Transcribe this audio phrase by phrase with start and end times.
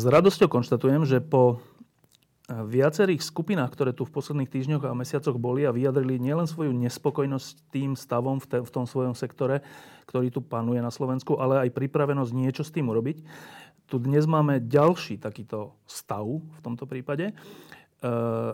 [0.00, 1.60] S radosťou konštatujem, že po
[2.48, 7.68] viacerých skupinách, ktoré tu v posledných týždňoch a mesiacoch boli a vyjadrili nielen svoju nespokojnosť
[7.68, 9.60] tým stavom v, te, v tom svojom sektore,
[10.08, 13.20] ktorý tu panuje na Slovensku, ale aj pripravenosť niečo s tým urobiť.
[13.92, 17.28] Tu dnes máme ďalší takýto stav v tomto prípade.
[17.28, 17.34] E,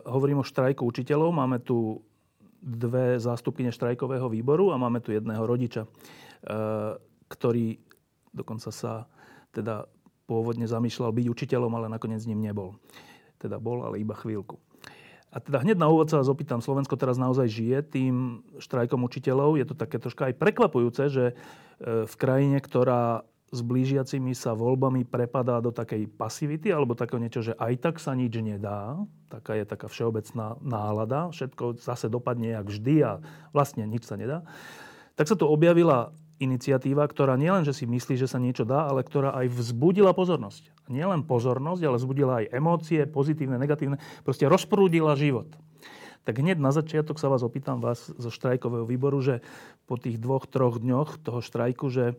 [0.02, 1.30] hovorím o štrajku učiteľov.
[1.30, 2.02] Máme tu
[2.59, 5.88] dve zástupkyne štrajkového výboru a máme tu jedného rodiča, e,
[7.30, 7.78] ktorý
[8.34, 9.06] dokonca sa
[9.54, 9.87] teda
[10.27, 12.75] pôvodne zamýšľal byť učiteľom, ale nakoniec ním nebol.
[13.39, 14.59] Teda bol, ale iba chvíľku.
[15.35, 18.15] A teda hneď na úvod sa vás opýtam, Slovensko teraz naozaj žije tým
[18.57, 19.59] štrajkom učiteľov.
[19.60, 21.35] Je to také troška aj prekvapujúce, že e,
[22.09, 27.55] v krajine, ktorá s blížiacimi sa voľbami prepadá do takej pasivity alebo takého niečo, že
[27.55, 28.99] aj tak sa nič nedá.
[29.30, 31.30] Taká je taká všeobecná nálada.
[31.30, 33.13] Všetko zase dopadne jak vždy a
[33.55, 34.43] vlastne nič sa nedá.
[35.15, 39.01] Tak sa tu objavila iniciatíva, ktorá nielen, že si myslí, že sa niečo dá, ale
[39.01, 40.68] ktorá aj vzbudila pozornosť.
[40.93, 43.96] Nielen pozornosť, ale vzbudila aj emócie, pozitívne, negatívne.
[44.23, 45.48] Proste rozprúdila život.
[46.26, 49.40] Tak hneď na začiatok sa vás opýtam vás zo štrajkového výboru, že
[49.87, 52.18] po tých dvoch, troch dňoch toho štrajku, že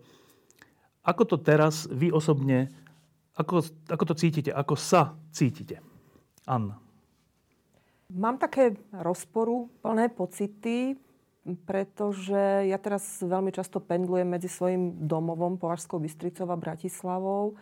[1.04, 2.72] ako to teraz vy osobne,
[3.36, 5.84] ako, ako to cítite, ako sa cítite?
[6.48, 6.80] Anna.
[8.08, 10.96] Mám také rozporu, plné pocity,
[11.64, 17.56] pretože ja teraz veľmi často pendlujem medzi svojim domovom Považskou Bystricou a Bratislavou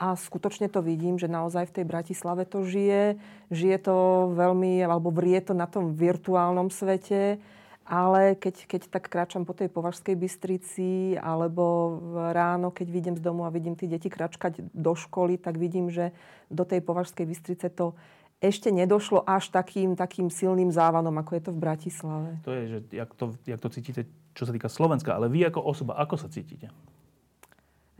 [0.00, 3.20] a skutočne to vidím, že naozaj v tej Bratislave to žije.
[3.52, 3.96] Žije to
[4.32, 7.36] veľmi, alebo vrie to na tom virtuálnom svete,
[7.84, 11.98] ale keď, keď tak kráčam po tej Považskej Bystrici alebo
[12.32, 16.16] ráno, keď vidím z domu a vidím tie deti kračkať do školy, tak vidím, že
[16.48, 17.92] do tej Považskej Bystrice to
[18.40, 22.30] ešte nedošlo až takým, takým silným závanom, ako je to v Bratislave.
[22.48, 24.02] To je, že jak to, jak to cítite,
[24.32, 26.72] čo sa týka Slovenska, ale vy ako osoba, ako sa cítite?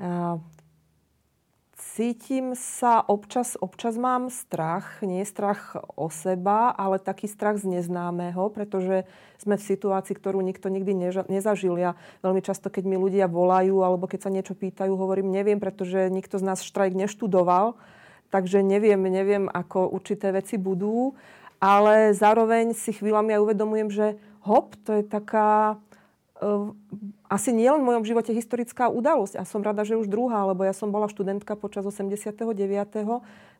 [0.00, 0.40] Uh,
[1.76, 8.48] cítim sa, občas, občas mám strach, nie strach o seba, ale taký strach z neznámeho,
[8.48, 9.04] pretože
[9.36, 11.76] sme v situácii, ktorú nikto nikdy neža, nezažil.
[11.76, 16.08] Ja veľmi často, keď mi ľudia volajú alebo keď sa niečo pýtajú, hovorím, neviem, pretože
[16.08, 17.76] nikto z nás štrajk neštudoval
[18.30, 21.18] takže neviem, neviem, ako určité veci budú,
[21.60, 24.06] ale zároveň si chvíľami aj uvedomujem, že
[24.46, 25.76] hop, to je taká
[26.40, 26.72] uh,
[27.28, 30.64] asi nie len v mojom živote historická udalosť a som rada, že už druhá, lebo
[30.64, 32.48] ja som bola študentka počas 89.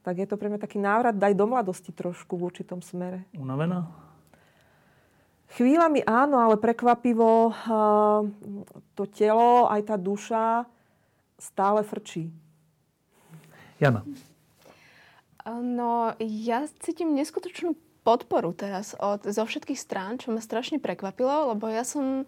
[0.00, 3.28] tak je to pre mňa taký návrat daj do mladosti trošku v určitom smere.
[3.36, 3.84] Unavená?
[5.50, 8.22] Chvíľami áno, ale prekvapivo uh,
[8.94, 10.64] to telo, aj tá duša
[11.36, 12.30] stále frčí.
[13.82, 14.06] Jana.
[15.48, 21.68] No, ja cítim neskutočnú podporu teraz od, zo všetkých strán, čo ma strašne prekvapilo, lebo
[21.68, 22.24] ja som,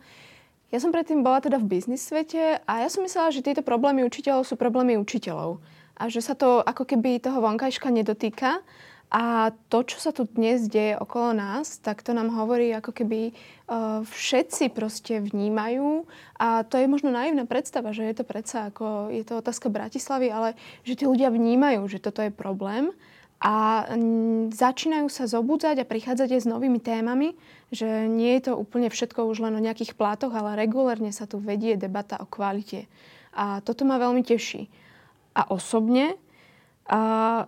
[0.68, 4.04] ja som predtým bola teda v biznis svete a ja som myslela, že tieto problémy
[4.04, 5.60] učiteľov sú problémy učiteľov.
[5.96, 8.64] A že sa to ako keby toho vonkajška nedotýka.
[9.12, 13.36] A to, čo sa tu dnes deje okolo nás, tak to nám hovorí, ako keby
[13.68, 16.08] uh, všetci proste vnímajú.
[16.40, 20.32] A to je možno naivná predstava, že je to predsa ako, je to otázka Bratislavy,
[20.32, 20.56] ale
[20.88, 22.88] že tí ľudia vnímajú, že toto je problém
[23.42, 23.84] a
[24.54, 27.34] začínajú sa zobudzať a prichádzať aj s novými témami,
[27.74, 31.42] že nie je to úplne všetko už len o nejakých plátoch, ale regulérne sa tu
[31.42, 32.86] vedie debata o kvalite.
[33.34, 34.70] A toto ma veľmi teší.
[35.34, 36.14] A osobne
[36.86, 37.44] a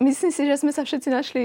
[0.00, 1.44] myslím si, že sme sa všetci našli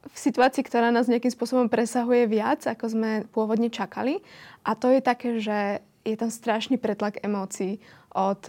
[0.00, 4.24] v situácii, ktorá nás nejakým spôsobom presahuje viac, ako sme pôvodne čakali.
[4.64, 7.78] A to je také, že je tam strašný pretlak emócií
[8.16, 8.48] od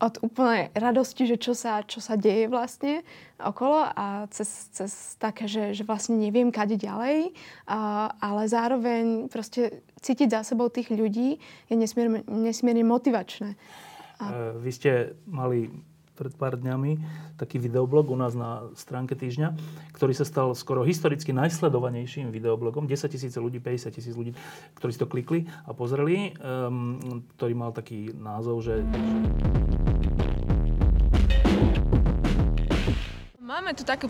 [0.00, 3.04] od úplnej radosti, že čo sa, čo sa deje vlastne
[3.36, 7.36] okolo a cez, cez také, že, že vlastne neviem, kade ďalej,
[7.68, 11.36] a, ale zároveň proste cítiť za sebou tých ľudí
[11.68, 13.60] je nesmierne, nesmierne motivačné.
[14.24, 14.56] A...
[14.56, 14.90] Vy ste
[15.28, 15.68] mali
[16.20, 17.00] pred pár dňami
[17.40, 19.56] taký videoblog u nás na stránke týždňa,
[19.96, 22.84] ktorý sa stal skoro historicky najsledovanejším videoblogom.
[22.84, 24.36] 10 tisíc ľudí, 50 tisíc ľudí,
[24.76, 28.84] ktorí si to klikli a pozreli, um, ktorý mal taký názov, že
[33.50, 34.06] Máme tu taký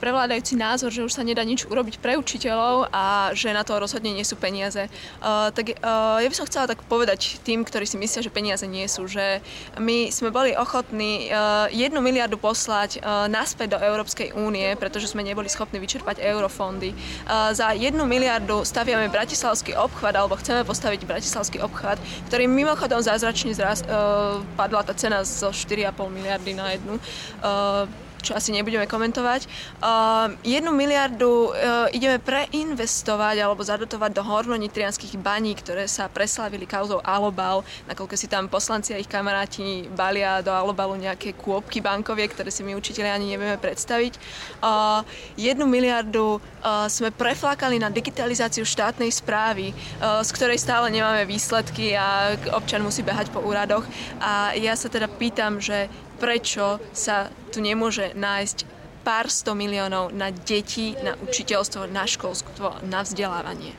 [0.00, 4.16] prevládajúci názor, že už sa nedá nič urobiť pre učiteľov a že na to rozhodne
[4.16, 4.88] nie sú peniaze.
[5.20, 8.64] Uh, tak uh, ja by som chcela tak povedať tým, ktorí si myslia, že peniaze
[8.64, 9.44] nie sú, že
[9.76, 15.20] my sme boli ochotní uh, jednu miliardu poslať uh, naspäť do Európskej únie, pretože sme
[15.20, 16.96] neboli schopní vyčerpať eurofondy.
[17.28, 22.00] Uh, za jednu miliardu staviame Bratislavský obchvat, alebo chceme postaviť Bratislavský obchvat,
[22.32, 26.96] ktorý mimochodom zázračne zraz, uh, padla tá cena zo 4,5 miliardy na jednu.
[27.44, 27.84] Uh,
[28.24, 29.44] čo asi nebudeme komentovať.
[29.84, 37.04] Uh, jednu miliardu uh, ideme preinvestovať alebo zadotovať do hornonitrianských baní, ktoré sa preslavili kauzou
[37.04, 42.48] Alobal, nakoľko si tam poslanci a ich kamaráti balia do Alobalu nejaké kôpky bankovie, ktoré
[42.48, 44.16] si my učiteľi ani nevieme predstaviť.
[44.64, 45.04] Uh,
[45.36, 46.40] jednu miliardu
[46.88, 53.28] sme preflákali na digitalizáciu štátnej správy, z ktorej stále nemáme výsledky a občan musí behať
[53.28, 53.84] po úradoch.
[54.16, 55.92] A ja sa teda pýtam, že
[56.24, 58.64] prečo sa tu nemôže nájsť
[59.04, 63.76] pár sto miliónov na deti, na učiteľstvo, na školstvo, na vzdelávanie.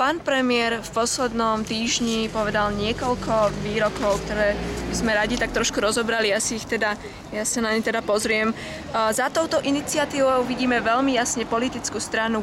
[0.00, 4.56] Pán premiér v poslednom týždni povedal niekoľko výrokov, ktoré
[4.90, 6.32] sme radi tak trošku rozobrali.
[6.32, 6.96] Ja si ich teda,
[7.30, 8.56] ja sa na ne teda pozriem.
[8.90, 12.40] Za touto iniciatívou vidíme veľmi jasne politickú stranu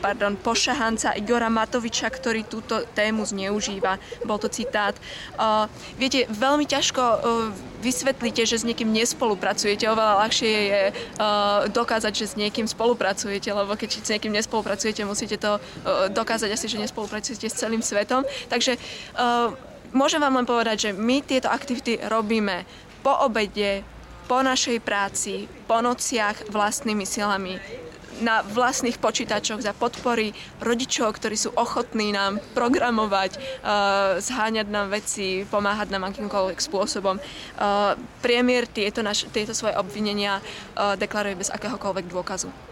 [0.00, 4.00] pardon, pošahanca Igora Matoviča, ktorý túto tému zneužíva.
[4.24, 4.96] Bol to citát.
[5.36, 5.68] Uh,
[6.00, 7.18] viete, veľmi ťažko uh,
[7.84, 9.84] vysvetlíte, že s niekým nespolupracujete.
[9.86, 15.36] Oveľa ľahšie je uh, dokázať, že s niekým spolupracujete, lebo keď s niekým nespolupracujete, musíte
[15.36, 18.24] to uh, dokázať asi, že nespolupracujete s celým svetom.
[18.48, 19.52] Takže uh,
[19.92, 22.64] môžem vám len povedať, že my tieto aktivity robíme
[23.04, 23.84] po obede,
[24.30, 27.58] po našej práci, po nociach vlastnými silami
[28.20, 30.32] na vlastných počítačoch za podpory
[30.62, 37.18] rodičov, ktorí sú ochotní nám programovať, uh, zháňať nám veci, pomáhať nám akýmkoľvek spôsobom.
[37.18, 42.69] Uh, Premiér tieto, naš, tieto svoje obvinenia uh, deklaruje bez akéhokoľvek dôkazu.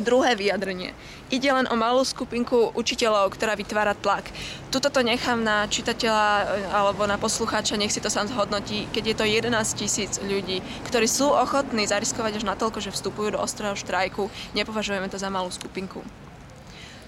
[0.00, 0.96] Druhé vyjadrenie.
[1.28, 4.24] Ide len o malú skupinku učiteľov, ktorá vytvára tlak.
[4.72, 9.04] Tuto to nechám na čitateľa e, alebo na poslucháča, nech si to sám zhodnotí, keď
[9.12, 13.76] je to 11 tisíc ľudí, ktorí sú ochotní zariskovať až natoľko, že vstupujú do ostrého
[13.76, 14.32] štrajku.
[14.56, 16.00] Nepovažujeme to za malú skupinku.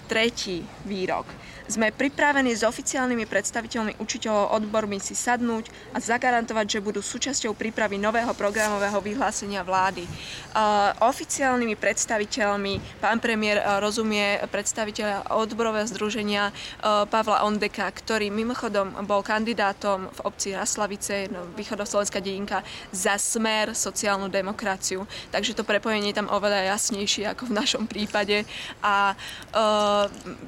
[0.05, 1.25] Tretí výrok.
[1.65, 7.97] Sme pripravení s oficiálnymi predstaviteľmi učiteľov odbormi si sadnúť a zagarantovať, že budú súčasťou prípravy
[7.97, 10.05] nového programového vyhlásenia vlády.
[10.05, 19.01] Uh, oficiálnymi predstaviteľmi pán premiér uh, rozumie predstaviteľa odborového združenia uh, Pavla Ondeka, ktorý mimochodom
[19.09, 22.61] bol kandidátom v obci Raslavice, východoslovenská dedinka,
[22.93, 25.09] za smer sociálnu demokraciu.
[25.33, 28.45] Takže to prepojenie je tam oveľa jasnejšie ako v našom prípade.
[28.85, 29.94] A uh,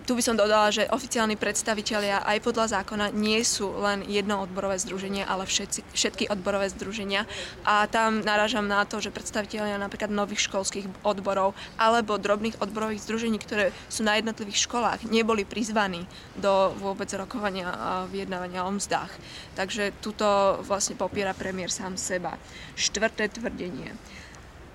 [0.07, 4.79] tu by som dodala, že oficiálni predstavitelia aj podľa zákona nie sú len jedno odborové
[4.79, 7.27] združenie, ale všetci, všetky odborové združenia.
[7.67, 13.37] A tam narážam na to, že predstavitelia napríklad nových školských odborov alebo drobných odborových združení,
[13.41, 16.07] ktoré sú na jednotlivých školách, neboli prizvaní
[16.37, 19.11] do vôbec rokovania a vyjednávania o mzdách.
[19.57, 22.35] Takže tuto vlastne popiera premiér sám seba.
[22.77, 23.93] Štvrté tvrdenie.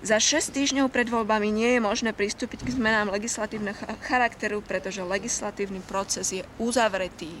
[0.03, 5.79] Za 6 týždňov pred voľbami nie je možné pristúpiť k zmenám legislatívneho charakteru, pretože legislatívny
[5.79, 7.31] proces je uzavretý.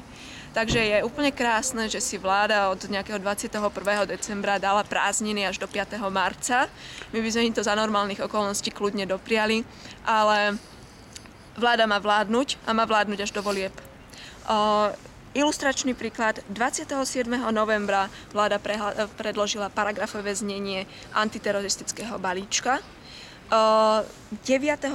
[0.55, 3.59] Takže je úplne krásne, že si vláda od nejakého 21.
[4.07, 5.99] decembra dala prázdniny až do 5.
[6.07, 6.71] marca.
[7.11, 9.67] My by sme im to za normálnych okolností kľudne dopriali,
[10.07, 10.55] ale
[11.59, 13.75] vláda má vládnuť a má vládnuť až do volieb.
[15.33, 16.45] Ilustračný príklad.
[16.53, 17.25] 27.
[17.49, 18.61] novembra vláda
[19.17, 22.77] predložila paragrafové znenie antiteroristického balíčka.
[23.49, 24.37] 9.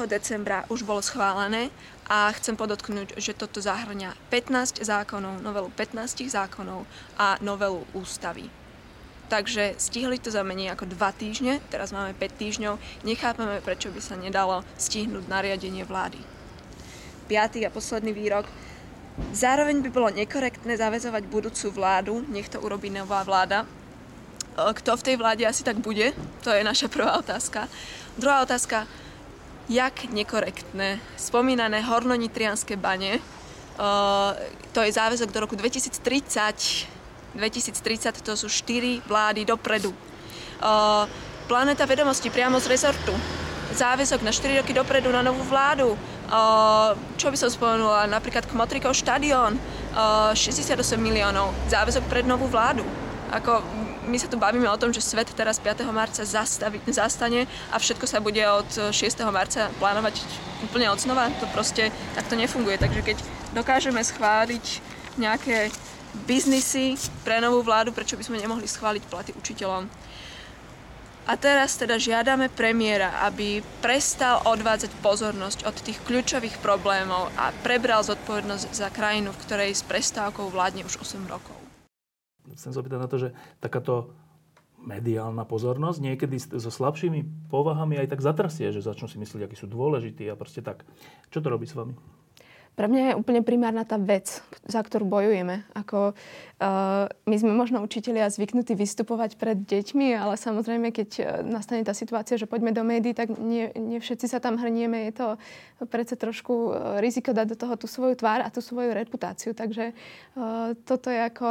[0.07, 1.75] decembra už bolo schválené
[2.07, 6.87] a chcem podotknúť, že toto zahrňa 15 zákonov, novelu 15 zákonov
[7.19, 8.47] a novelu ústavy.
[9.27, 13.99] Takže stihli to za menej ako 2 týždne, teraz máme 5 týždňov, nechápeme, prečo by
[13.99, 16.23] sa nedalo stihnúť nariadenie vlády.
[17.27, 18.47] Piatý a posledný výrok.
[19.33, 23.67] Zároveň by bolo nekorektné zavezovať budúcu vládu, nech to urobí nová vláda.
[24.59, 26.11] Kto v tej vláde asi tak bude?
[26.43, 27.71] To je naša prvá otázka.
[28.19, 28.91] Druhá otázka,
[29.71, 33.23] jak nekorektné spomínané hornonitrianské bane,
[34.75, 36.03] to je záväzok do roku 2030.
[37.39, 39.95] 2030 to sú 4 vlády dopredu.
[41.47, 43.15] Planeta vedomosti priamo z rezortu.
[43.79, 45.95] Záväzok na 4 roky dopredu na novú vládu
[47.17, 49.57] čo by som spomenula, napríklad Kmotrikov štadión,
[50.37, 52.85] 68 miliónov, záväzok pred novú vládu.
[53.29, 53.61] Ako
[54.09, 55.85] my sa tu bavíme o tom, že svet teraz 5.
[55.93, 58.97] marca zastavi, zastane a všetko sa bude od 6.
[59.29, 60.25] marca plánovať
[60.65, 61.29] úplne od znova.
[61.41, 62.81] To proste takto nefunguje.
[62.81, 63.17] Takže keď
[63.53, 64.81] dokážeme schváliť
[65.21, 65.69] nejaké
[66.25, 69.85] biznisy pre novú vládu, prečo by sme nemohli schváliť platy učiteľom?
[71.29, 78.01] A teraz teda žiadame premiéra, aby prestal odvádzať pozornosť od tých kľúčových problémov a prebral
[78.01, 81.53] zodpovednosť za krajinu, v ktorej s prestávkou vládne už 8 rokov.
[82.57, 84.09] Chcem sa na to, že takáto
[84.81, 89.69] mediálna pozornosť niekedy so slabšími povahami aj tak zatrasie, že začnú si myslieť, akí sú
[89.69, 90.89] dôležití a proste tak.
[91.29, 91.93] Čo to robí s vami?
[92.79, 94.39] Pre mňa je úplne primárna tá vec,
[94.71, 95.67] za ktorú bojujeme.
[95.75, 101.83] Ako, uh, my sme možno učitelia zvyknutí vystupovať pred deťmi, ale samozrejme, keď uh, nastane
[101.83, 105.11] tá situácia, že poďme do médií, tak nie, nie všetci sa tam hrnieme.
[105.11, 105.27] Je to
[105.91, 109.59] predsa trošku uh, riziko dať do toho tú svoju tvár a tú svoju reputáciu.
[109.59, 109.91] Takže
[110.39, 111.47] uh, toto je ako...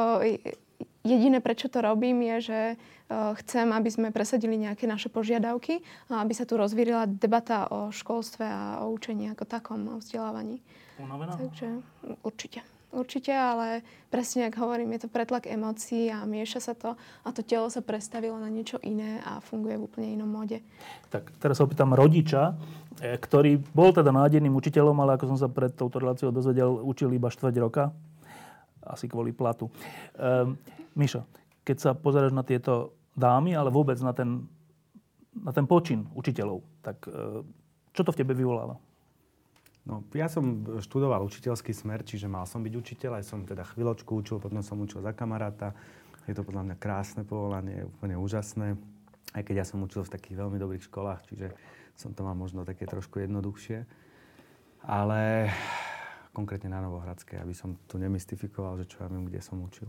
[1.07, 2.60] Jediné, prečo to robím, je, že
[3.39, 5.79] chcem, aby sme presadili nejaké naše požiadavky
[6.12, 10.60] a aby sa tu rozvírila debata o školstve a o učení ako takom, o vzdelávaní.
[10.98, 11.38] Unavená?
[11.38, 11.82] Takže
[12.25, 12.62] určite.
[12.88, 17.44] Určite, ale presne, ako hovorím, je to pretlak emócií a mieša sa to a to
[17.44, 20.63] telo sa prestavilo na niečo iné a funguje v úplne inom móde.
[21.12, 22.56] Tak teraz sa opýtam rodiča,
[23.04, 27.12] e, ktorý bol teda nádejným učiteľom, ale ako som sa pred touto reláciou dozvedel, učil
[27.12, 27.92] iba štvrť roka.
[28.88, 29.68] Asi kvôli platu.
[30.16, 30.56] Um,
[30.96, 31.27] Mišo,
[31.68, 34.48] keď sa pozeráš na tieto dámy, ale vôbec na ten,
[35.36, 37.44] na ten počin učiteľov, tak e,
[37.92, 38.80] čo to v tebe vyvoláva?
[39.88, 44.20] No, ja som študoval učiteľský smer, čiže mal som byť učiteľ, aj som teda chvíľočku
[44.20, 45.72] učil, potom som učil za kamaráta.
[46.27, 48.75] Je to podľa mňa krásne povolanie, úplne úžasné.
[49.32, 51.56] Aj keď ja som učil v takých veľmi dobrých školách, čiže
[51.96, 53.88] som to mal možno také trošku jednoduchšie.
[54.84, 55.56] Ale
[56.36, 59.88] konkrétne na Novohradskej, aby som tu nemystifikoval, že čo ja viem, kde som učil.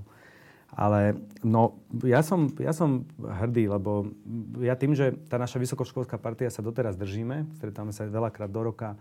[0.79, 4.15] Ale no, ja som, ja som hrdý, lebo
[4.63, 8.95] ja tým, že tá naša vysokoškolská partia sa doteraz držíme, stretáme sa veľakrát do roka,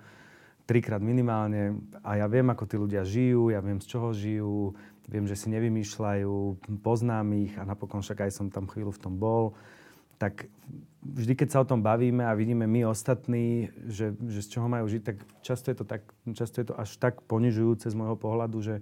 [0.67, 4.75] trikrát minimálne a ja viem, ako tí ľudia žijú, ja viem, z čoho žijú,
[5.07, 6.35] viem, že si nevymýšľajú,
[6.83, 9.55] poznám ich a napokon však aj som tam chvíľu v tom bol.
[10.19, 10.51] Tak
[10.99, 14.91] vždy, keď sa o tom bavíme a vidíme my ostatní, že, že z čoho majú
[14.91, 16.03] žiť, tak často je to, tak,
[16.35, 18.75] často je to až tak ponižujúce z môjho pohľadu, že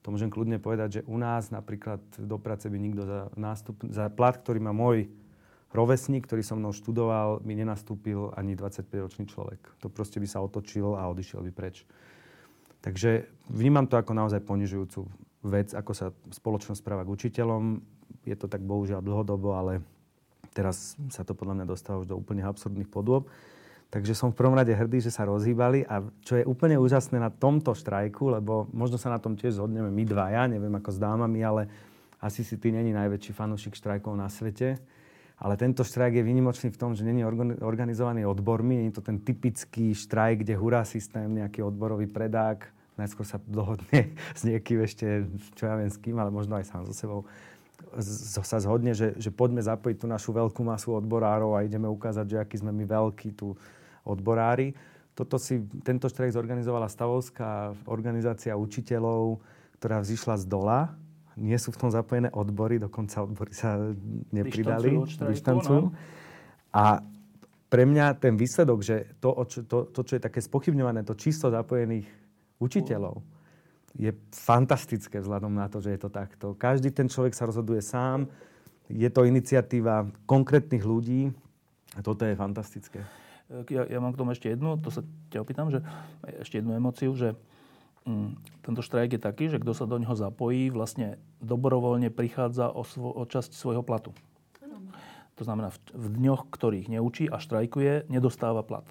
[0.00, 4.08] to môžem kľudne povedať, že u nás napríklad do práce by nikto za, nástup, za
[4.08, 5.10] plat, ktorý má môj
[5.74, 9.58] rovesník, ktorý so mnou študoval, mi nenastúpil ani 25-ročný človek.
[9.82, 11.82] To proste by sa otočil a odišiel by preč.
[12.84, 15.10] Takže vnímam to ako naozaj ponižujúcu
[15.46, 17.82] vec, ako sa spoločnosť správa k učiteľom.
[18.22, 19.82] Je to tak bohužiaľ dlhodobo, ale
[20.54, 23.26] teraz sa to podľa mňa dostáva už do úplne absurdných podôb.
[23.86, 27.30] Takže som v prvom rade hrdý, že sa rozhýbali a čo je úplne úžasné na
[27.30, 31.38] tomto štrajku, lebo možno sa na tom tiež zhodneme my dvaja, neviem ako s dámami,
[31.46, 31.70] ale
[32.18, 34.82] asi si ty není najväčší fanúšik štrajkov na svete.
[35.36, 37.20] Ale tento štrajk je výnimočný v tom, že není
[37.60, 42.64] organizovaný odbormi, je to ten typický štrajk, kde hurá systém, nejaký odborový predák,
[42.96, 46.88] najskôr sa dohodne s niekým ešte, čo ja viem s kým, ale možno aj sám
[46.88, 47.28] so sebou,
[48.00, 52.36] sa zhodne, že, že poďme zapojiť tú našu veľkú masu odborárov a ideme ukázať, že
[52.40, 53.52] aký sme my veľkí tu
[54.08, 54.72] odborári.
[55.12, 59.40] Toto si, tento štrajk zorganizovala stavovská organizácia učiteľov,
[59.76, 60.96] ktorá vzýšla z dola
[61.36, 63.76] nie sú v tom zapojené odbory, dokonca odbory sa
[64.32, 64.96] nepridali.
[65.04, 65.92] Dištancujú.
[65.92, 65.96] No.
[66.72, 67.04] A
[67.68, 69.36] pre mňa ten výsledok, že to,
[69.68, 72.08] to, to, čo je také spochybňované, to číslo zapojených
[72.56, 73.20] učiteľov,
[73.96, 76.46] je fantastické vzhľadom na to, že je to takto.
[76.56, 78.28] Každý ten človek sa rozhoduje sám,
[78.88, 81.32] je to iniciatíva konkrétnych ľudí
[81.96, 83.04] a toto je fantastické.
[83.72, 85.80] Ja, ja mám k tomu ešte jednu, to sa ťa opýtam, že
[86.42, 87.55] ešte jednu emociu, že Mm,
[88.62, 93.10] tento štrajk je taký, že kto sa do neho zapojí, vlastne dobrovoľne prichádza o, svo,
[93.10, 94.14] o časť svojho platu.
[95.36, 98.88] To znamená, v, v dňoch, ktorých neučí a štrajkuje, nedostáva plat.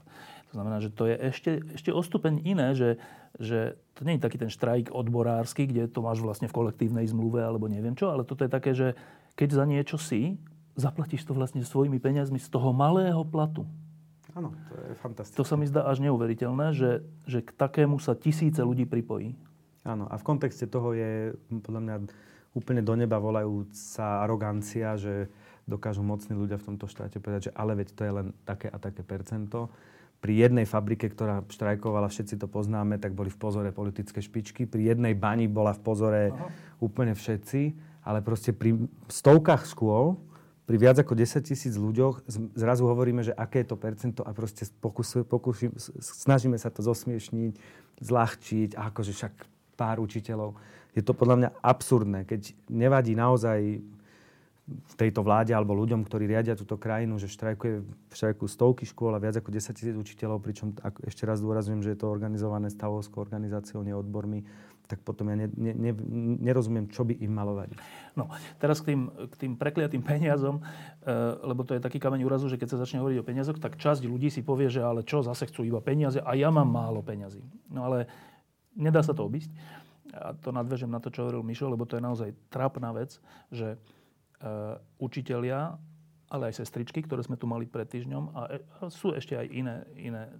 [0.53, 3.01] To znamená, že to je ešte, ešte o stupeň iné, že,
[3.41, 7.41] že to nie je taký ten štrajk odborársky, kde to máš vlastne v kolektívnej zmluve
[7.41, 8.93] alebo neviem čo, ale toto je také, že
[9.35, 10.37] keď za niečo si,
[10.77, 13.65] zaplatíš to vlastne svojimi peniazmi z toho malého platu.
[14.35, 15.39] Áno, to je fantastické.
[15.39, 19.31] To sa mi zdá až neuveriteľné, že, že k takému sa tisíce ľudí pripojí.
[19.87, 21.31] Áno, a v kontexte toho je
[21.63, 21.95] podľa mňa
[22.51, 25.31] úplne do neba volajúca arogancia, že
[25.63, 28.77] dokážu mocní ľudia v tomto štáte povedať, že ale veď to je len také a
[28.77, 29.71] také percento.
[30.19, 34.65] Pri jednej fabrike, ktorá štrajkovala, všetci to poznáme, tak boli v pozore politické špičky.
[34.65, 36.49] Pri jednej bani bola v pozore Aha.
[36.81, 37.77] úplne všetci.
[38.05, 40.17] Ale proste pri stovkách škôl
[40.65, 42.25] pri viac ako 10 tisíc ľuďoch
[42.57, 45.61] zrazu hovoríme, že aké je to percento a proste pokus, pokus,
[46.01, 47.53] snažíme sa to zosmiešniť,
[48.01, 49.33] zľahčiť a akože však
[49.77, 50.57] pár učiteľov.
[50.97, 53.83] Je to podľa mňa absurdné, keď nevadí naozaj
[54.65, 59.21] v tejto vláde alebo ľuďom, ktorí riadia túto krajinu, že štrajkuje, štrajkujú stovky škôl a
[59.21, 60.73] viac ako 10 tisíc učiteľov, pričom
[61.05, 64.41] ešte raz dôrazujem, že je to organizované stavovskou organizáciou, nie odbormi,
[64.85, 65.91] tak potom ja ne, ne, ne,
[66.41, 67.77] nerozumiem, čo by im malo vadiť.
[68.13, 68.29] No,
[68.61, 72.61] teraz k tým, k tým prekliatým peniazom, e, lebo to je taký kameň úrazu, že
[72.61, 75.49] keď sa začne hovoriť o peniazoch, tak časť ľudí si povie, že ale čo, zase
[75.49, 77.41] chcú iba peniaze a ja mám málo peniazy.
[77.73, 78.05] No ale
[78.77, 79.49] nedá sa to obísť.
[80.15, 83.17] A to nadvežem na to, čo hovoril Mišo, lebo to je naozaj trápna vec,
[83.49, 83.77] že e,
[85.01, 85.75] učitelia,
[86.29, 89.75] ale aj sestričky, ktoré sme tu mali pred týždňom, a, e, sú ešte aj iné,
[89.97, 90.31] iné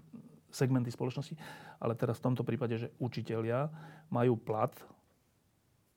[0.55, 1.35] segmenty spoločnosti,
[1.83, 3.67] ale teraz v tomto prípade, že učitelia
[4.07, 4.71] majú plat,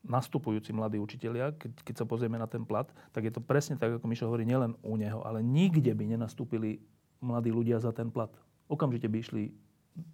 [0.06, 3.98] nastupujúci mladí učitelia, keď, keď sa pozrieme na ten plat, tak je to presne tak,
[3.98, 6.82] ako Mišo hovorí, nielen u neho, ale nikde by nenastúpili
[7.18, 8.30] mladí ľudia za ten plat.
[8.70, 9.42] Okamžite by išli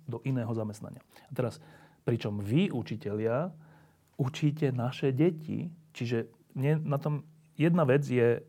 [0.09, 1.05] do iného zamestnania.
[1.29, 1.61] A teraz,
[2.09, 3.53] pričom vy, učitelia,
[4.17, 6.33] učíte naše deti, čiže
[6.85, 7.27] na tom
[7.59, 8.41] jedna vec je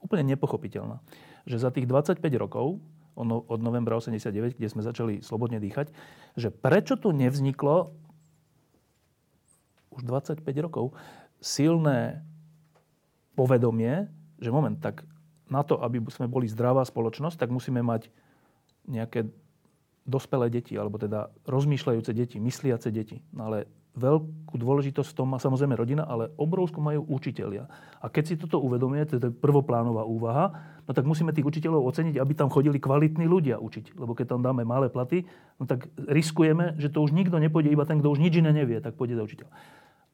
[0.00, 1.00] úplne nepochopiteľná,
[1.48, 2.80] že za tých 25 rokov
[3.20, 5.92] od novembra 89, kde sme začali slobodne dýchať,
[6.34, 7.92] že prečo tu nevzniklo
[9.92, 10.96] už 25 rokov
[11.40, 12.24] silné
[13.36, 14.08] povedomie,
[14.40, 15.04] že moment, tak
[15.50, 18.12] na to, aby sme boli zdravá spoločnosť, tak musíme mať
[18.86, 19.28] nejaké
[20.06, 23.20] dospelé deti, alebo teda rozmýšľajúce deti, mysliace deti.
[23.34, 23.66] No ale
[23.98, 27.66] veľkú dôležitosť v tom má samozrejme rodina, ale obrovskú majú učitelia.
[27.98, 30.54] A keď si toto uvedomuje, to je prvoplánová úvaha,
[30.86, 33.98] no tak musíme tých učiteľov oceniť, aby tam chodili kvalitní ľudia učiť.
[33.98, 35.26] Lebo keď tam dáme malé platy,
[35.58, 38.78] no tak riskujeme, že to už nikto nepôjde, iba ten, kto už nič iné nevie,
[38.78, 39.48] tak pôjde za učiteľ.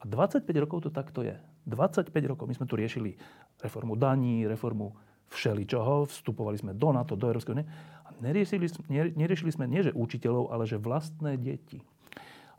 [0.01, 1.37] A 25 rokov to takto je.
[1.69, 2.45] 25 rokov.
[2.49, 3.17] My sme tu riešili
[3.61, 4.97] reformu daní, reformu
[5.33, 7.67] všeličoho, vstupovali sme do NATO, do Európskej únie
[8.07, 8.71] a neriešili,
[9.19, 11.83] neriešili sme nie že učiteľov, ale že vlastné deti.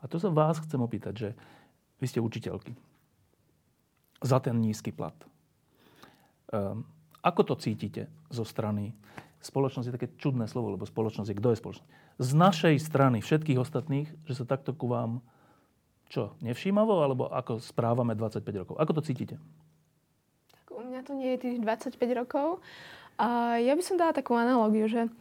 [0.01, 1.29] A to sa vás chcem opýtať, že
[1.97, 2.77] vy ste učiteľky
[4.21, 5.13] za ten nízky plat.
[6.49, 6.85] Um,
[7.21, 8.93] ako to cítite zo strany?
[9.41, 11.89] Spoločnosť je také čudné slovo, lebo spoločnosť je kto je spoločnosť.
[12.17, 15.21] Z našej strany, všetkých ostatných, že sa takto ku vám
[16.07, 18.75] čo, nevšímavo, alebo ako správame 25 rokov?
[18.79, 19.35] Ako to cítite?
[20.55, 22.63] Tak u mňa to nie je tých 25 rokov.
[23.19, 25.11] A ja by som dala takú analogiu, že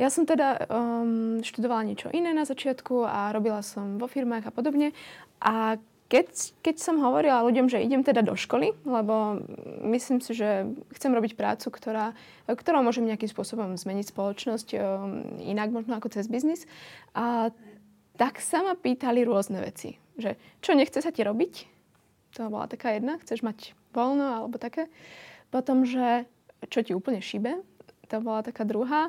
[0.00, 4.54] ja som teda um, študovala niečo iné na začiatku a robila som vo firmách a
[4.54, 4.96] podobne.
[5.42, 5.76] A
[6.12, 6.28] keď,
[6.60, 9.40] keď som hovorila ľuďom, že idem teda do školy, lebo
[9.88, 12.12] myslím si, že chcem robiť prácu, ktorá,
[12.44, 16.68] ktorá môžem nejakým spôsobom zmeniť spoločnosť um, inak možno ako cez biznis,
[17.16, 17.48] a
[18.20, 19.96] tak sa ma pýtali rôzne veci.
[20.20, 21.54] Že čo nechce sa ti robiť?
[22.36, 23.16] To bola taká jedna.
[23.20, 24.92] Chceš mať voľno alebo také.
[25.48, 26.28] Potom, že
[26.68, 27.60] čo ti úplne šíbe?
[28.12, 29.08] To bola taká druhá.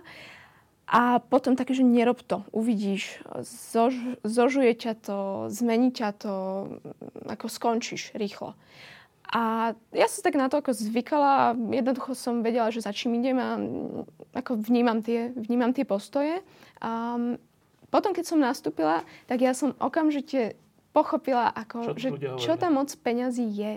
[0.83, 3.23] A potom také, že nerob to, uvidíš,
[3.71, 3.95] zož,
[4.27, 5.17] zožuje ťa to,
[5.47, 6.35] zmení ťa to,
[7.23, 8.53] ako skončíš rýchlo.
[9.33, 13.17] A ja som tak na to ako zvykala a jednoducho som vedela, že za čím
[13.17, 13.57] idem a
[14.37, 16.45] ako vnímam tie, vnímam tie postoje.
[16.83, 17.17] A
[17.89, 20.53] potom, keď som nastúpila, tak ja som okamžite
[20.93, 23.73] pochopila, ako, čo, že čo tá moc peňazí je.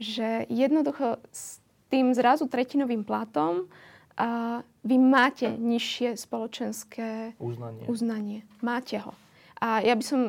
[0.00, 1.60] Že jednoducho s
[1.92, 3.68] tým zrazu tretinovým platom
[4.16, 7.84] a vy máte nižšie spoločenské uznanie.
[7.84, 8.38] uznanie.
[8.64, 9.12] Máte ho.
[9.56, 10.20] A ja by som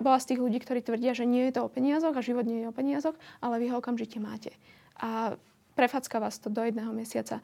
[0.00, 2.64] bola z tých ľudí, ktorí tvrdia, že nie je to o peniazoch a život nie
[2.64, 4.52] je o peniazoch, ale vy ho okamžite máte.
[4.96, 5.36] A
[5.76, 7.40] prefacká vás to do jedného mesiaca.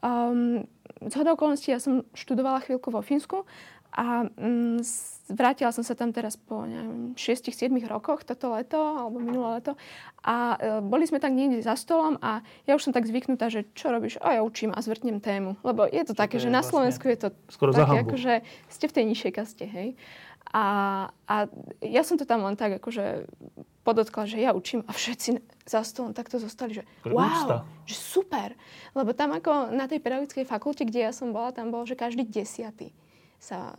[0.00, 0.64] Um,
[1.04, 3.44] z hodou okolností ja som študovala chvíľku vo Fínsku
[3.90, 4.78] a um,
[5.30, 6.62] vrátila som sa tam teraz po
[7.14, 9.74] 6-7 rokoch toto leto, alebo minulé leto.
[10.22, 13.66] A e, boli sme tak niekde za stolom a ja už som tak zvyknutá, že
[13.74, 14.18] čo robíš?
[14.22, 15.58] A ja učím a zvrtnem tému.
[15.66, 17.96] Lebo je to čo také, to je že na vlastne Slovensku je to skoro také,
[18.02, 18.34] ako, že
[18.70, 19.88] ste v tej nižšej kaste, hej.
[20.50, 20.64] A,
[21.30, 21.34] a
[21.78, 23.30] ja som to tam len tak akože
[23.86, 28.58] podotkla, že ja učím a všetci za stolom takto zostali, že wow, že super.
[28.98, 32.26] Lebo tam ako na tej pedagogickej fakulte, kde ja som bola, tam bol, že každý
[32.26, 32.90] desiatý
[33.40, 33.74] sa e,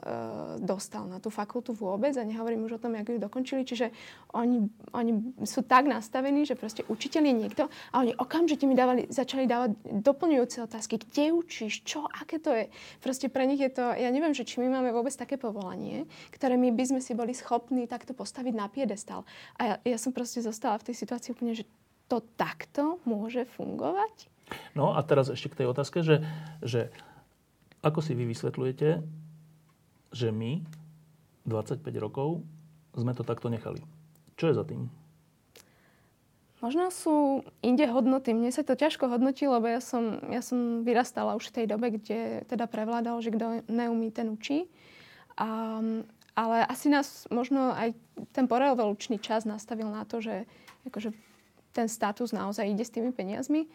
[0.66, 3.62] dostal na tú fakultu vôbec a nehovorím už o tom, ako ju dokončili.
[3.62, 3.94] Čiže
[4.34, 4.66] oni,
[4.98, 9.46] oni sú tak nastavení, že proste učiteľ je niekto a oni okamžite mi dávali, začali
[9.46, 10.98] dávať doplňujúce otázky.
[10.98, 11.86] Kde učíš?
[11.86, 12.10] Čo?
[12.10, 12.74] Aké to je?
[13.06, 16.58] Proste pre nich je to, ja neviem, že či my máme vôbec také povolanie, ktoré
[16.58, 19.30] my by sme si boli schopní takto postaviť na piedestal.
[19.62, 21.70] A ja, ja som proste zostala v tej situácii úplne, že
[22.10, 24.26] to takto môže fungovať?
[24.74, 26.26] No a teraz ešte k tej otázke, že,
[26.60, 26.90] že
[27.86, 29.21] ako si vy vysvetľujete,
[30.12, 30.62] že my
[31.48, 32.44] 25 rokov
[32.94, 33.82] sme to takto nechali.
[34.36, 34.92] Čo je za tým?
[36.62, 38.38] Možno sú inde hodnoty.
[38.38, 41.98] Mne sa to ťažko hodnotí, lebo ja som, ja som vyrastala už v tej dobe,
[41.98, 44.70] kde teda prevládal, že kto neumí, ten učí.
[45.42, 45.82] A,
[46.38, 47.98] ale asi nás možno aj
[48.30, 50.46] ten porevolučný čas nastavil na to, že
[50.86, 51.18] akože
[51.74, 53.66] ten status naozaj ide s tými peniazmi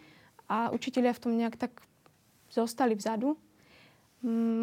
[0.47, 1.83] a učiteľia v tom nejak tak
[2.47, 3.35] zostali vzadu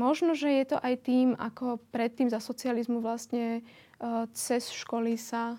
[0.03, 3.63] Možno, že je to aj tým, ako predtým za socializmu vlastne e,
[4.35, 5.55] cez školy sa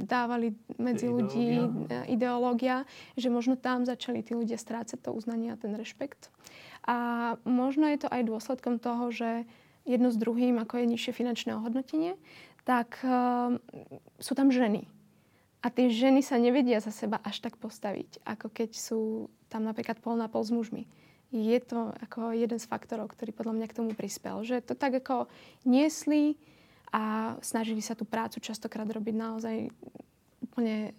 [0.00, 1.60] dávali medzi ľudí
[2.08, 6.32] ideológia, že možno tam začali tí ľudia strácať to uznanie a ten rešpekt.
[6.88, 9.44] A možno je to aj dôsledkom toho, že
[9.84, 12.16] jedno s druhým, ako je nižšie finančné ohodnotenie,
[12.64, 13.56] tak uh,
[14.20, 14.88] sú tam ženy.
[15.60, 20.00] A tie ženy sa nevedia za seba až tak postaviť, ako keď sú tam napríklad
[20.00, 20.88] pol na pol s mužmi.
[21.30, 24.42] Je to ako jeden z faktorov, ktorý podľa mňa k tomu prispel.
[24.42, 25.30] Že to tak ako
[25.62, 26.34] niesli
[26.90, 29.56] a snažili sa tú prácu častokrát robiť naozaj
[30.42, 30.90] úplne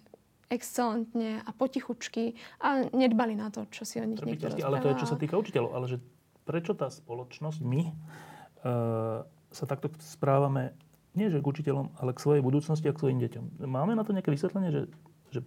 [0.48, 5.00] excelentne a potichučky a nedbali na to, čo si o nich niekto Ale to je,
[5.04, 5.72] čo sa týka učiteľov.
[5.72, 5.96] Ale že
[6.44, 10.72] prečo tá spoločnosť, my, uh, sa takto správame
[11.12, 13.68] nie že k učiteľom, ale k svojej budúcnosti a k svojim deťom.
[13.68, 14.82] Máme na to nejaké vysvetlenie, že,
[15.28, 15.40] že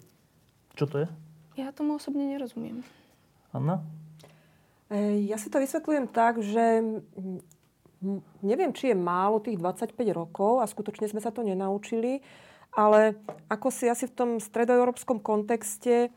[0.78, 1.08] čo to je?
[1.58, 2.86] Ja tomu osobne nerozumiem.
[3.50, 3.82] Anna?
[4.90, 6.84] E, ja si to vysvetľujem tak, že
[8.46, 12.22] neviem, či je málo tých 25 rokov a skutočne sme sa to nenaučili,
[12.76, 13.18] ale
[13.50, 16.10] ako si asi v tom stredoeurópskom kontexte e,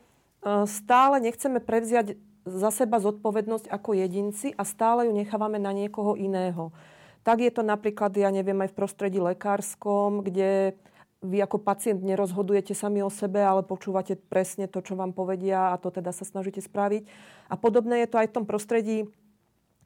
[0.67, 6.73] stále nechceme prevziať za seba zodpovednosť ako jedinci a stále ju nechávame na niekoho iného.
[7.21, 10.73] Tak je to napríklad, ja neviem, aj v prostredí lekárskom, kde
[11.19, 15.79] vy ako pacient nerozhodujete sami o sebe, ale počúvate presne to, čo vám povedia a
[15.79, 17.03] to teda sa snažíte spraviť.
[17.51, 18.97] A podobné je to aj v tom prostredí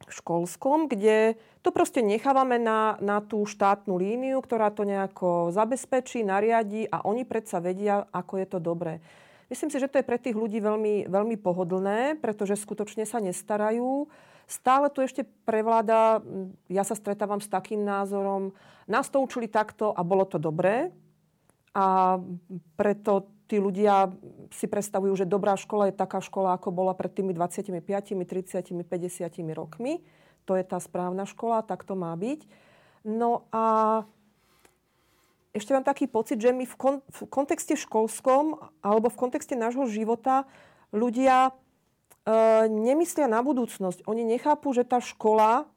[0.03, 6.85] školskom, kde to proste nechávame na, na tú štátnu líniu, ktorá to nejako zabezpečí, nariadi
[6.91, 8.99] a oni predsa vedia, ako je to dobré.
[9.47, 14.11] Myslím si, že to je pre tých ľudí veľmi, veľmi pohodlné, pretože skutočne sa nestarajú
[14.43, 16.19] Stále tu ešte prevláda,
[16.67, 18.51] ja sa stretávam s takým názorom,
[18.91, 20.91] nás to učili takto a bolo to dobré.
[21.73, 22.17] A
[22.77, 24.13] preto tí ľudia
[24.53, 29.57] si predstavujú, že dobrá škola je taká škola, ako bola pred tými 25, 30, 50
[29.57, 30.05] rokmi.
[30.45, 32.45] To je tá správna škola, tak to má byť.
[33.03, 34.05] No a
[35.53, 39.85] ešte mám taký pocit, že my v, kon- v kontexte školskom alebo v kontexte nášho
[39.89, 40.49] života
[40.89, 41.53] ľudia
[42.23, 42.31] E,
[42.71, 44.07] nemyslia na budúcnosť.
[44.07, 45.67] Oni nechápu, že tá škola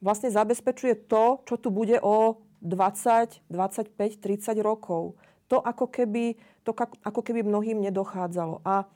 [0.00, 5.16] vlastne zabezpečuje to, čo tu bude o 20, 25, 30 rokov.
[5.52, 6.34] To ako keby,
[6.66, 8.64] to ako keby mnohým nedochádzalo.
[8.66, 8.88] A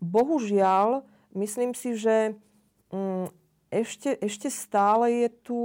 [0.00, 1.04] bohužiaľ,
[1.36, 2.34] myslím si, že
[2.94, 3.28] mm,
[3.70, 5.60] ešte, ešte stále je tu,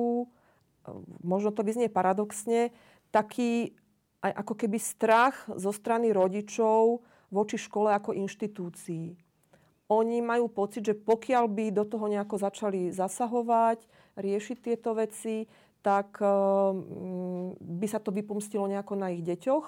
[1.23, 2.75] možno to vyznie paradoxne,
[3.09, 3.73] taký
[4.19, 9.25] aj ako keby strach zo strany rodičov voči škole ako inštitúcii
[9.85, 13.85] oni majú pocit, že pokiaľ by do toho nejako začali zasahovať,
[14.17, 15.45] riešiť tieto veci,
[15.85, 16.27] tak eh,
[16.73, 19.65] mm, by sa to vypomstilo nejako na ich deťoch.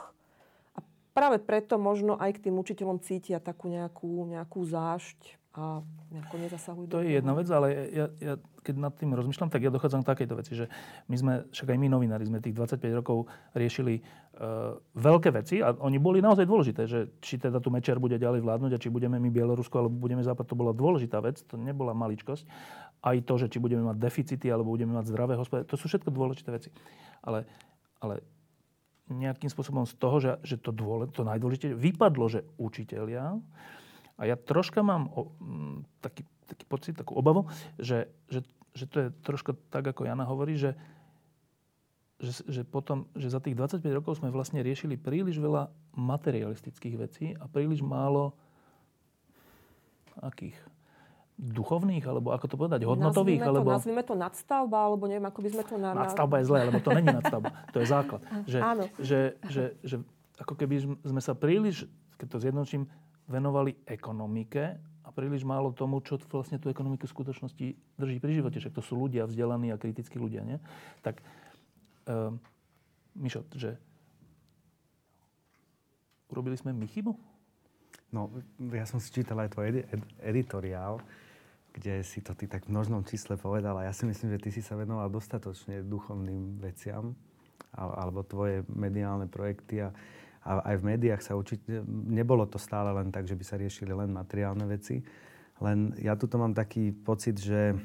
[0.73, 0.79] A
[1.13, 5.81] práve preto možno aj k tým učiteľom cítia takú nejakú, nejakú zášť a
[6.13, 6.85] nejako nezasahujú.
[6.93, 10.11] To je jedna vec, ale ja, ja keď nad tým rozmýšľam, tak ja dochádzam k
[10.13, 10.69] takejto veci, že
[11.09, 13.25] my sme, však aj my novinári sme tých 25 rokov
[13.57, 18.21] riešili uh, veľké veci a oni boli naozaj dôležité, že či teda tu Mečer bude
[18.21, 21.57] ďalej vládnuť a či budeme my Bielorusko alebo budeme Západ, to bola dôležitá vec, to
[21.57, 22.45] nebola maličkosť.
[23.01, 26.09] Aj to, že či budeme mať deficity alebo budeme mať zdravé hospodárstvo, to sú všetko
[26.09, 26.69] dôležité veci.
[27.21, 27.45] Ale,
[28.01, 28.25] ale
[29.07, 33.39] nejakým spôsobom z toho, že, že to, dôle, to najdôležitejšie vypadlo, že učitelia
[34.17, 38.97] a ja troška mám o, m, taký, taký pocit, takú obavu, že, že, že to
[38.99, 40.73] je troška tak, ako Jana hovorí, že,
[42.17, 47.25] že, že, potom, že za tých 25 rokov sme vlastne riešili príliš veľa materialistických vecí
[47.37, 48.33] a príliš málo
[50.17, 50.57] akých
[51.37, 53.45] duchovných, alebo ako to povedať, hodnotových?
[53.45, 53.69] Nazvime alebo...
[53.69, 55.75] to, nazvime to nadstavba, alebo neviem, ako by sme to...
[55.77, 55.89] Na...
[55.93, 57.49] Nadstavba je zlé, lebo to není nadstavba.
[57.73, 58.21] To je základ.
[58.49, 58.83] Že, Áno.
[58.97, 59.95] Že, že, že,
[60.41, 61.85] ako keby sme sa príliš,
[62.17, 62.83] keď to zjednočím,
[63.29, 67.65] venovali ekonomike a príliš málo tomu, čo vlastne tú ekonomiku v skutočnosti
[68.01, 68.57] drží pri živote.
[68.57, 70.57] Však to sú ľudia, vzdelaní a kritickí ľudia, nie?
[71.05, 71.21] Tak,
[72.09, 72.33] uh,
[73.13, 73.77] Mišo, že
[76.33, 77.13] urobili sme my chybu?
[78.07, 78.31] No,
[78.71, 81.03] ja som si čítal aj tvoj edi- ed- editoriál,
[81.77, 84.49] kde si to ty tak v množnom čísle povedal a ja si myslím, že ty
[84.49, 87.13] si sa venoval dostatočne duchovným veciam
[87.77, 89.93] alebo tvoje mediálne projekty a
[90.47, 93.91] a aj v médiách sa určite, nebolo to stále len tak, že by sa riešili
[93.91, 95.03] len materiálne veci.
[95.59, 97.75] Len ja tuto mám taký pocit, že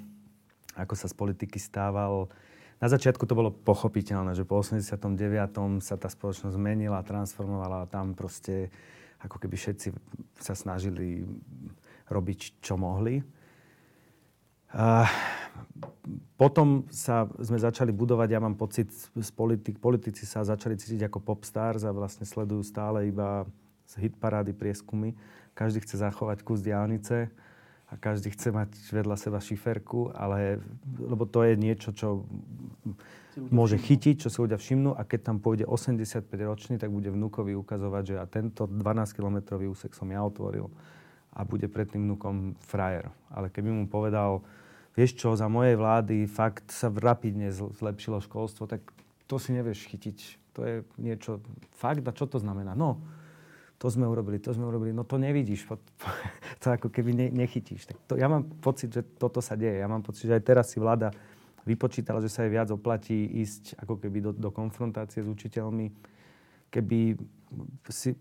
[0.79, 2.31] ako sa z politiky stával,
[2.79, 5.07] na začiatku to bolo pochopiteľné, že po 89.
[5.83, 8.71] sa tá spoločnosť zmenila, transformovala a tam proste
[9.23, 9.95] ako keby všetci
[10.39, 11.23] sa snažili
[12.11, 13.23] robiť, čo mohli.
[16.37, 21.23] Potom sa sme začali budovať, ja mám pocit, z politik, politici sa začali cítiť ako
[21.23, 23.47] popstars a vlastne sledujú stále iba
[23.87, 25.15] z hitparády prieskumy.
[25.55, 27.31] Každý chce zachovať kus diálnice
[27.93, 30.59] a každý chce mať vedľa seba šiferku, ale,
[30.97, 32.25] lebo to je niečo, čo
[33.53, 37.53] môže chytiť, čo si ľudia všimnú a keď tam pôjde 85 ročný, tak bude vnúkovi
[37.53, 40.73] ukazovať, že a tento 12-kilometrový úsek som ja otvoril
[41.33, 43.09] a bude pred tým vnúkom frajer.
[43.33, 44.45] Ale keby mu povedal,
[44.97, 48.85] vieš čo, za mojej vlády fakt sa rapidne zlepšilo školstvo, tak
[49.27, 50.19] to si nevieš chytiť.
[50.53, 51.41] To je niečo
[51.73, 52.77] fakt a čo to znamená?
[52.77, 53.01] No,
[53.81, 55.67] to sme urobili, to sme urobili, no to nevidíš,
[56.63, 57.89] to ako keby ne, nechytíš.
[57.91, 59.81] Tak to, ja mám pocit, že toto sa deje.
[59.81, 61.11] Ja mám pocit, že aj teraz si vláda
[61.67, 65.91] vypočítala, že sa jej viac oplatí ísť ako keby do, do konfrontácie s učiteľmi.
[66.73, 67.21] Keby,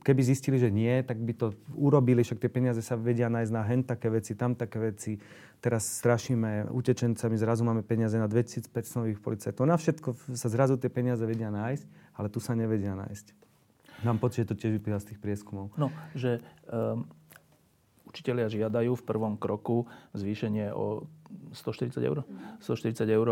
[0.04, 3.64] keby zistili, že nie, tak by to urobili, však tie peniaze sa vedia nájsť na
[3.64, 5.16] hen také veci, tam také veci.
[5.64, 9.64] Teraz strašíme utečencami, zrazu máme peniaze na 2500 nových policajtov.
[9.64, 13.40] Na všetko sa zrazu tie peniaze vedia nájsť, ale tu sa nevedia nájsť.
[14.04, 15.72] Mám pocit, že to tiež vyplýva z tých prieskumov.
[15.78, 17.06] No, že um,
[18.12, 21.08] učitelia žiadajú v prvom kroku zvýšenie o
[21.56, 22.24] 140 eur.
[22.60, 23.28] 140 eur,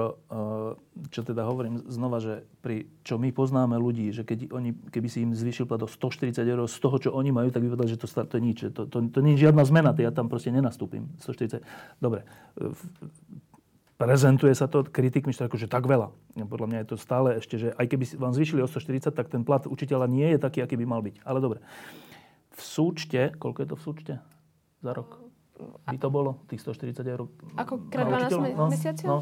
[1.11, 5.23] čo teda hovorím znova, že pri, čo my poznáme ľudí, že keď oni, keby si
[5.23, 7.99] im zvýšil plat o 140 eur z toho, čo oni majú, tak by povedali, že
[7.99, 8.59] to, to je nič.
[8.71, 11.11] To, to, to nie je žiadna zmena, ja tam proste nenastúpim.
[11.23, 11.63] 140.
[11.99, 12.23] Dobre
[13.99, 16.07] prezentuje sa to kritikmi, že akože tak veľa.
[16.47, 19.43] Podľa mňa je to stále ešte, že aj keby vám zvýšili o 140, tak ten
[19.43, 21.19] plat učiteľa nie je taký, aký by mal byť.
[21.27, 21.59] Ale dobre.
[22.55, 24.13] V súčte, koľko je to v súčte
[24.79, 25.19] za rok?
[25.59, 27.27] By to bolo tých 140 eur?
[27.59, 29.07] Ako krát 12 no, mesiacov?
[29.07, 29.17] No,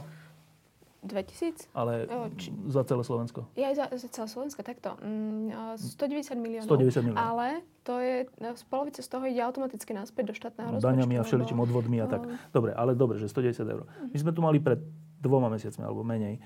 [1.08, 1.72] 2000?
[1.74, 2.50] Ale či...
[2.68, 3.48] za celé Slovensko.
[3.56, 4.98] Ja aj za, za celé Slovensko, takto.
[4.98, 6.70] 190 mm, miliónov.
[6.70, 7.22] 190 miliónov.
[7.22, 7.48] Ale
[7.88, 10.90] to je, z polovice z toho ide automaticky naspäť do štátneho rozpočtu.
[10.94, 12.28] Daňami a všeličím odvodmi a tak.
[12.52, 13.88] Dobre, ale dobre, že 190 eur.
[14.12, 14.82] My sme tu mali pred
[15.18, 16.42] dvoma mesiacmi, alebo menej, e,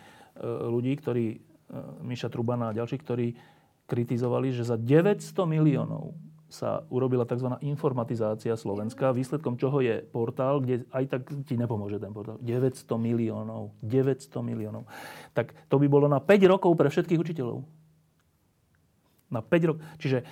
[0.45, 1.37] ľudí, ktorí, e,
[2.05, 3.35] Miša Trubana a ďalší, ktorí
[3.89, 6.15] kritizovali, že za 900 miliónov
[6.51, 7.47] sa urobila tzv.
[7.63, 12.37] informatizácia Slovenska, výsledkom čoho je portál, kde aj tak ti nepomôže ten portál.
[12.43, 13.71] 900 miliónov.
[13.79, 14.83] 900 miliónov.
[15.31, 17.63] Tak to by bolo na 5 rokov pre všetkých učiteľov.
[19.31, 19.81] Na 5 rokov.
[19.95, 20.27] Čiže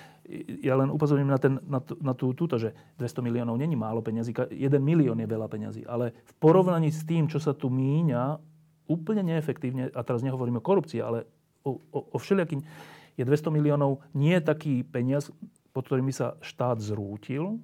[0.62, 4.04] ja len upozorním na, ten, na, tú, na tú, túto, že 200 miliónov není málo
[4.04, 5.82] peňazí, 1 milión je veľa peňazí.
[5.88, 8.38] Ale v porovnaní s tým, čo sa tu míňa,
[8.86, 11.24] úplne neefektívne, a teraz nehovorím o korupcii, ale
[11.64, 12.60] o, o, o všelijakým,
[13.18, 15.28] je 200 miliónov nie taký peniaz,
[15.70, 17.62] pod ktorými sa štát zrútil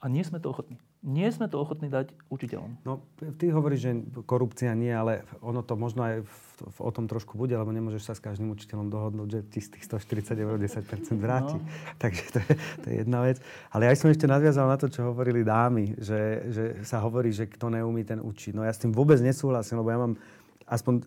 [0.00, 0.76] a nie sme to ochotní.
[1.04, 2.80] Nie sme to ochotní dať učiteľom.
[2.80, 3.04] No,
[3.36, 3.92] ty hovoríš, že
[4.24, 6.32] korupcia nie, ale ono to možno aj v,
[6.64, 9.68] v, o tom trošku bude, lebo nemôžeš sa s každým učiteľom dohodnúť, že ti z
[9.76, 11.60] tých 140 eur 10% vráti.
[11.60, 11.68] No.
[12.00, 13.36] Takže to je, to je jedna vec.
[13.68, 17.52] Ale ja som ešte nadviazal na to, čo hovorili dámy, že, že sa hovorí, že
[17.52, 18.56] kto neumí, ten učí.
[18.56, 20.16] No ja s tým vôbec nesúhlasím, lebo ja mám
[20.64, 21.04] aspoň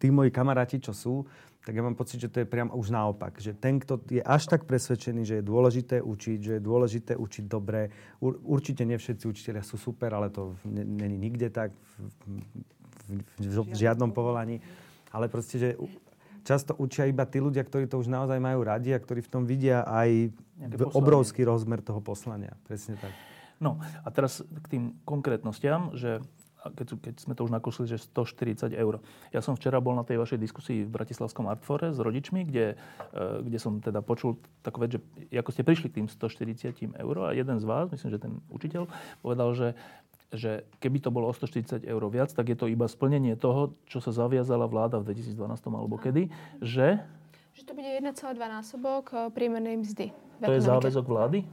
[0.00, 1.28] tí moji kamaráti, čo sú,
[1.64, 3.40] tak ja mám pocit, že to je priam už naopak.
[3.40, 7.44] Že ten, kto je až tak presvedčený, že je dôležité učiť, že je dôležité učiť
[7.48, 7.88] dobre.
[8.20, 11.92] Určite nie všetci učiteľia sú super, ale to není nikde tak v,
[13.08, 14.60] v, v, v žiadnom povolaní.
[15.08, 15.68] Ale proste, že
[16.44, 19.48] často učia iba tí ľudia, ktorí to už naozaj majú radi a ktorí v tom
[19.48, 20.36] vidia aj
[20.92, 22.52] obrovský rozmer toho poslania.
[22.68, 23.16] Presne tak.
[23.56, 26.20] No a teraz k tým konkrétnostiam, že
[26.72, 29.04] keď, keď sme to už nakúsili, že 140 eur.
[29.36, 32.80] Ja som včera bol na tej vašej diskusii v Bratislavskom Artfore s rodičmi, kde,
[33.12, 35.00] e, kde som teda počul takú vec, že
[35.36, 38.88] ako ste prišli k tým 140 eur a jeden z vás, myslím, že ten učiteľ,
[39.20, 39.68] povedal, že
[40.34, 44.02] že keby to bolo o 140 eur viac, tak je to iba splnenie toho, čo
[44.02, 45.38] sa zaviazala vláda v 2012
[45.70, 46.26] alebo kedy,
[46.58, 46.98] že...
[47.54, 50.10] Že to bude 1,2 násobok e, priemernej mzdy.
[50.42, 51.46] To je záväzok vlády?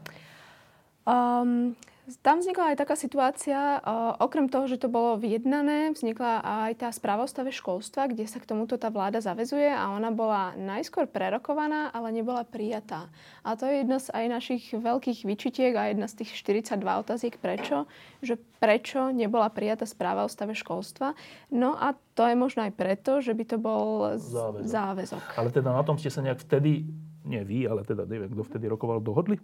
[1.05, 1.77] Um,
[2.19, 3.79] tam vznikla aj taká situácia,
[4.19, 8.43] okrem toho, že to bolo vyjednané, vznikla aj tá správa o stave školstva, kde sa
[8.43, 13.07] k tomuto tá vláda zavezuje a ona bola najskôr prerokovaná, ale nebola prijatá.
[13.47, 17.39] A to je jedna z aj našich veľkých vyčitiek a jedna z tých 42 otáziek
[17.39, 17.87] prečo,
[18.19, 21.15] že prečo nebola prijatá správa o stave školstva.
[21.53, 24.67] No a to je možno aj preto, že by to bol záväzok.
[24.67, 25.23] záväzok.
[25.39, 26.83] Ale teda na tom ste sa nejak vtedy,
[27.21, 29.37] nie vy, ale teda neviem, kto vtedy rokoval, dohodli?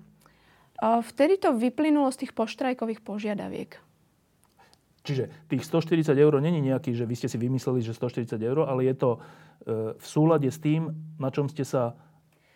[0.81, 3.81] Vtedy to vyplynulo z tých poštrajkových požiadaviek.
[5.07, 8.91] Čiže tých 140 eur není nejaký, že vy ste si vymysleli, že 140 eur, ale
[8.91, 9.19] je to e,
[9.95, 11.95] v súlade s tým, na čom ste sa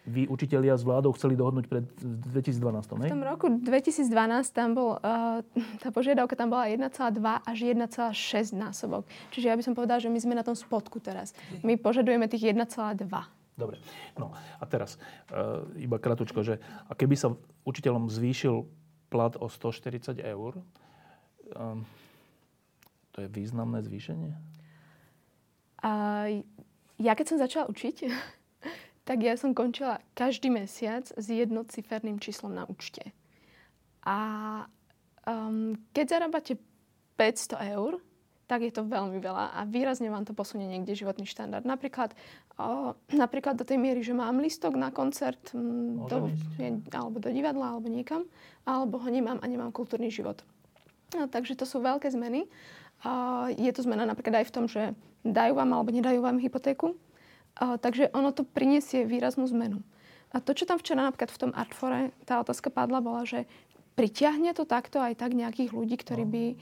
[0.03, 2.97] vy, učitelia s vládou, chceli dohodnúť pred 2012.
[2.97, 3.07] Ne?
[3.07, 4.09] V tom roku 2012
[4.49, 5.45] tam bol, uh,
[5.77, 6.89] tá požiadavka tam bola 1,2
[7.21, 9.05] až 1,6 násobok.
[9.29, 11.37] Čiže ja by som povedala, že my sme na tom spodku teraz.
[11.61, 13.05] My požadujeme tých 1,2.
[13.61, 13.77] Dobre.
[14.17, 14.97] No a teraz,
[15.29, 16.57] uh, iba kratučko, že
[16.89, 18.65] a keby sa učiteľom zvýšil
[19.13, 20.65] plat o 140 eur,
[21.53, 21.85] um,
[23.13, 24.33] to je významné zvýšenie?
[25.85, 25.91] A
[26.97, 28.09] ja keď som začala učiť,
[29.07, 33.13] tak ja som končila každý mesiac s jednociferným číslom na účte.
[34.01, 34.17] A
[35.29, 36.57] um, keď zarábate
[37.13, 38.01] 500 eur,
[38.51, 41.63] tak je to veľmi veľa a výrazne vám to posunie niekde životný štandard.
[41.63, 42.11] Napríklad,
[43.11, 46.29] napríklad do tej miery, že mám listok na koncert m, do,
[46.91, 48.27] alebo do divadla alebo niekam,
[48.67, 50.43] alebo ho nemám a nemám kultúrny život.
[51.15, 52.47] No, takže to sú veľké zmeny.
[53.01, 54.93] A je to zmena napríklad aj v tom, že
[55.25, 56.93] dajú vám alebo nedajú vám hypotéku.
[57.57, 59.81] A, takže ono to prinesie výraznú zmenu.
[60.31, 63.43] A to, čo tam včera napríklad v tom Artfore, tá otázka padla, bola, že
[63.95, 66.31] pritiahne to takto aj tak nejakých ľudí, ktorí no.
[66.31, 66.57] by uh,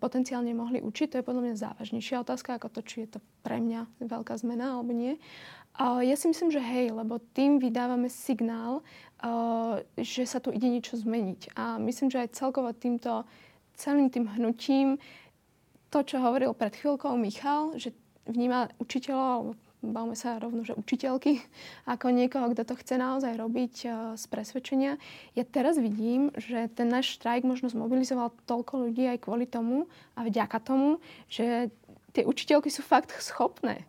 [0.00, 1.06] potenciálne mohli učiť?
[1.12, 4.80] To je podľa mňa závažnejšia otázka ako to, či je to pre mňa veľká zmena
[4.80, 5.20] alebo nie.
[5.76, 8.80] Uh, ja si myslím, že hej, lebo tým vydávame signál,
[9.20, 11.52] uh, že sa tu ide niečo zmeniť.
[11.52, 13.28] A myslím, že aj celkovo týmto
[13.76, 14.96] celým tým hnutím,
[15.92, 17.92] to, čo hovoril pred chvíľkou Michal, že
[18.26, 19.52] vníma učiteľov alebo
[19.90, 21.42] bavme sa rovno, že učiteľky,
[21.92, 24.92] ako niekoho, kto to chce naozaj robiť uh, z presvedčenia.
[25.38, 29.86] Ja teraz vidím, že ten náš štrajk možno zmobilizoval toľko ľudí aj kvôli tomu
[30.18, 30.98] a vďaka tomu,
[31.30, 31.70] že
[32.16, 33.84] tie učiteľky sú fakt schopné.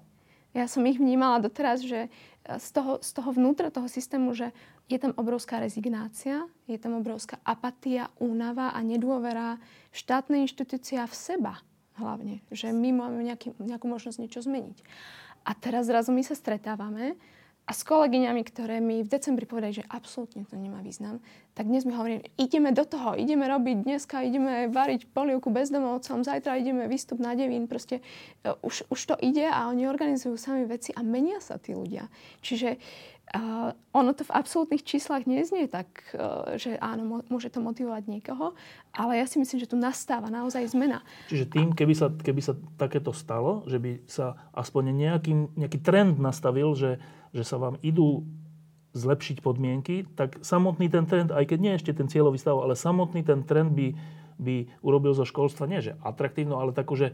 [0.52, 4.52] Ja som ich vnímala doteraz, že eh, z toho, z toho vnútra toho systému, že
[4.88, 9.60] je tam obrovská rezignácia, je tam obrovská apatia, únava a nedôvera
[9.92, 11.54] štátnej inštitúcia v seba
[12.00, 12.40] hlavne.
[12.54, 14.78] Že my máme nejaký, nejakú možnosť niečo zmeniť.
[15.48, 17.16] A teraz zrazu my sa stretávame
[17.68, 21.20] a s kolegyňami, ktoré mi v decembri povedali, že absolútne to nemá význam,
[21.52, 26.64] tak dnes mi hovorím, ideme do toho, ideme robiť dneska, ideme variť polievku bezdomovcom, zajtra
[26.64, 28.00] ideme výstup na devín, proste
[28.48, 32.08] uh, už, už to ide a oni organizujú sami veci a menia sa tí ľudia.
[32.40, 37.60] Čiže uh, Uh, ono to v absolútnych číslach neznie tak, uh, že áno, môže to
[37.60, 38.56] motivovať niekoho,
[38.96, 41.04] ale ja si myslím, že tu nastáva naozaj zmena.
[41.28, 46.24] Čiže tým, keby sa, keby sa takéto stalo, že by sa aspoň nejaký, nejaký trend
[46.24, 47.04] nastavil, že,
[47.36, 48.24] že sa vám idú
[48.96, 53.22] zlepšiť podmienky, tak samotný ten trend, aj keď nie ešte ten cieľový stav, ale samotný
[53.28, 53.94] ten trend by,
[54.40, 57.14] by urobil zo školstva nie, že atraktívno, ale tako, že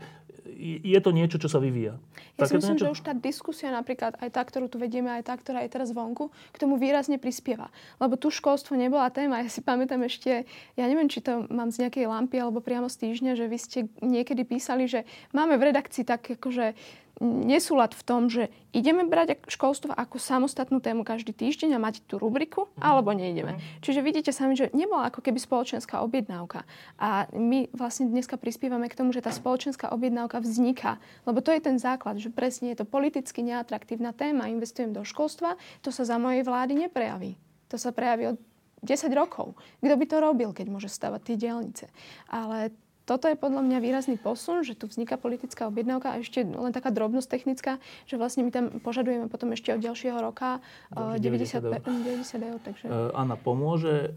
[0.63, 1.99] je to niečo, čo sa vyvíja.
[2.39, 2.87] Ja si myslím, niečo?
[2.87, 5.91] že už tá diskusia napríklad, aj tá, ktorú tu vedieme, aj tá, ktorá je teraz
[5.91, 7.67] vonku, k tomu výrazne prispieva.
[7.99, 9.43] Lebo tu školstvo nebola téma.
[9.43, 10.47] Ja si pamätám ešte,
[10.79, 13.79] ja neviem, či to mám z nejakej lampy alebo priamo z týždňa, že vy ste
[13.99, 15.03] niekedy písali, že
[15.35, 16.73] máme v redakcii tak akože
[17.21, 22.17] nesúlad v tom, že ideme brať školstvo ako samostatnú tému každý týždeň a mať tú
[22.17, 22.81] rubriku, mm.
[22.81, 23.57] alebo neideme.
[23.57, 23.61] Mm.
[23.85, 26.65] Čiže vidíte sami, že nebola ako keby spoločenská objednávka.
[26.97, 30.97] A my vlastne dneska prispievame k tomu, že tá spoločenská objednávka vzniká.
[31.29, 35.55] Lebo to je ten základ, že presne je to politicky neatraktívna téma, investujem do školstva,
[35.85, 37.37] to sa za mojej vlády neprejaví.
[37.69, 38.37] To sa prejaví od
[38.83, 39.55] 10 rokov.
[39.79, 41.87] Kto by to robil, keď môže stavať tie dielnice?
[42.27, 46.71] Ale toto je podľa mňa výrazný posun, že tu vzniká politická objednávka a ešte len
[46.71, 50.63] taká drobnosť technická, že vlastne my tam požadujeme potom ešte od ďalšieho roka
[50.95, 52.59] 90, 90 90 eur.
[52.63, 52.85] Takže...
[52.87, 54.15] Uh, Anna, pomôže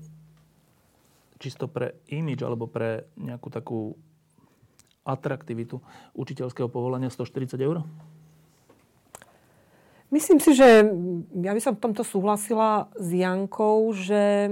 [1.43, 3.81] čisto pre imidž alebo pre nejakú takú
[5.07, 5.83] atraktivitu
[6.15, 7.83] učiteľského povolania 140 eur?
[10.15, 10.87] Myslím si, že
[11.43, 14.47] ja by som v tomto súhlasila s Jankou, že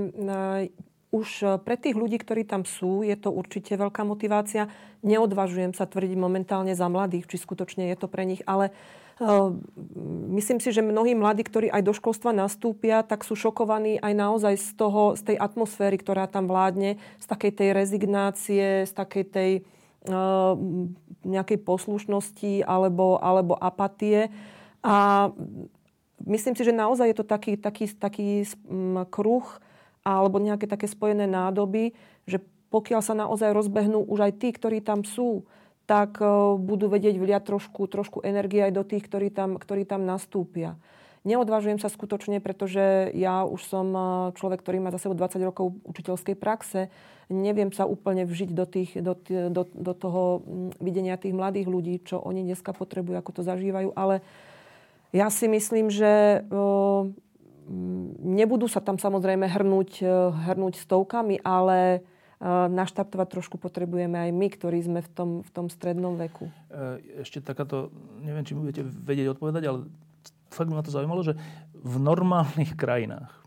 [1.15, 4.67] už e, pre tých ľudí, ktorí tam sú, je to určite veľká motivácia.
[5.07, 8.73] Neodvažujem sa tvrdiť momentálne za mladých, či skutočne je to pre nich, ale
[9.21, 9.53] uh,
[10.33, 14.55] myslím si, že mnohí mladí, ktorí aj do školstva nastúpia, tak sú šokovaní aj naozaj
[14.57, 19.51] z, toho, z tej atmosféry, ktorá tam vládne, z takej tej rezignácie, z takej tej
[20.09, 20.57] uh,
[21.21, 24.33] nejakej poslušnosti alebo, alebo apatie.
[24.81, 25.29] A
[26.25, 28.29] myslím si, že naozaj je to taký, taký, taký
[29.13, 29.45] kruh,
[30.05, 31.97] alebo nejaké také spojené nádoby,
[32.29, 35.49] že pokiaľ sa naozaj rozbehnú už aj tí, ktorí tam sú,
[35.89, 36.27] tak e,
[36.61, 40.77] budú vedieť vliať trošku, trošku energie aj do tých, ktorí tam, ktorí tam nastúpia.
[41.25, 44.01] Neodvážujem sa skutočne, pretože ja už som e,
[44.37, 46.93] človek, ktorý má za sebou 20 rokov učiteľskej praxe.
[47.33, 49.17] Neviem sa úplne vžiť do, tých, do,
[49.49, 50.45] do, do toho
[50.85, 53.97] videnia tých mladých ľudí, čo oni dneska potrebujú, ako to zažívajú.
[53.97, 54.21] Ale
[55.17, 57.15] ja si myslím, že Mm,
[58.21, 61.99] nebudú sa tam samozrejme hrnúť, e, hrnúť stovkami, ale e,
[62.71, 66.49] naštartovať trošku potrebujeme aj my, ktorí sme v tom, v tom strednom veku.
[66.71, 69.79] E, ešte takáto, neviem, či budete vedieť odpovedať, ale
[70.53, 71.35] fakt ma to zaujímalo, že
[71.73, 73.45] v normálnych krajinách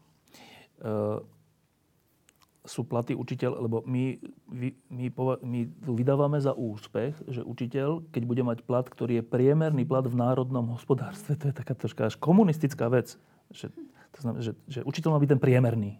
[2.67, 4.19] sú platy učiteľ, lebo my,
[4.51, 5.08] my, my,
[5.41, 10.19] my vydávame za úspech, že učiteľ, keď bude mať plat, ktorý je priemerný plat v
[10.19, 13.15] národnom hospodárstve, to je taká troška až komunistická vec.
[13.56, 13.71] Že
[14.15, 15.91] to znamená, že, že učiteľ má byť ten priemerný.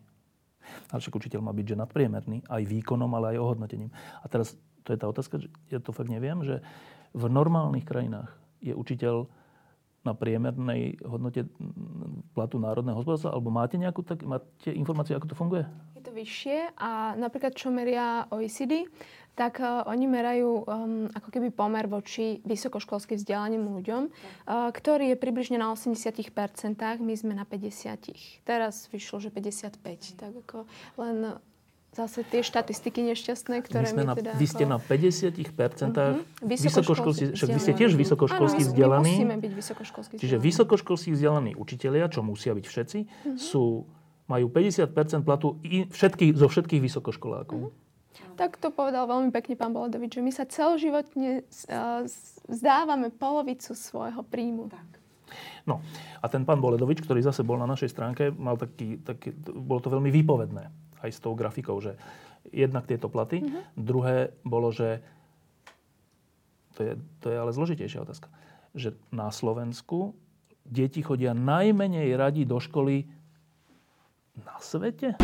[0.92, 3.92] Ale však učiteľ má byť že nadpriemerný, aj výkonom, ale aj ohodnotením.
[4.20, 6.64] A teraz to je tá otázka, že ja to fakt neviem, že
[7.16, 9.28] v normálnych krajinách je učiteľ
[10.08, 11.44] na priemernej hodnote
[12.32, 13.36] platu národného hospodárstva?
[13.36, 15.64] Alebo máte nejakú tak, máte informáciu, ako to funguje?
[16.00, 18.88] Je to vyššie a napríklad čo meria OECD,
[19.38, 25.18] tak uh, oni merajú um, ako keby pomer voči vysokoškolsky vzdelaným ľuďom, uh, ktorý je
[25.22, 26.34] približne na 80%,
[26.98, 28.42] my sme na 50%.
[28.42, 30.18] Teraz vyšlo, že 55%.
[30.18, 30.66] Tak ako
[30.98, 31.38] len
[31.94, 34.32] zase tie štatistiky nešťastné, ktoré my, my teda...
[34.38, 36.22] Vy ste na 50% uh-huh.
[36.46, 39.14] vysokoškolskí však vy ste tiež vysokoškolskí Áno, vzdelaní.
[39.18, 43.38] musíme byť vysokoškolskí Čiže vysokoškolskí vzdelaní učitelia, čo musia byť všetci, uh-huh.
[43.38, 43.90] sú,
[44.30, 47.60] majú 50% platu i všetkých, zo všetkých vysokoškolákov.
[47.70, 47.87] Uh-huh.
[48.38, 51.46] Tak to povedal veľmi pekne pán Bolodovič, že my sa celoživotne
[52.48, 54.70] zdávame polovicu svojho príjmu.
[54.70, 54.88] Tak.
[55.68, 55.84] No
[56.24, 59.92] a ten pán Boledovič, ktorý zase bol na našej stránke, mal taký, taký bolo to
[59.92, 60.64] veľmi výpovedné
[61.04, 62.00] aj s tou grafikou, že
[62.50, 63.64] jednak tieto platy, mm-hmm.
[63.76, 65.04] druhé bolo, že
[66.80, 68.32] to je, to je ale zložitejšia otázka,
[68.78, 70.16] že na Slovensku
[70.64, 73.10] deti chodia najmenej radi do školy
[74.38, 75.18] na svete?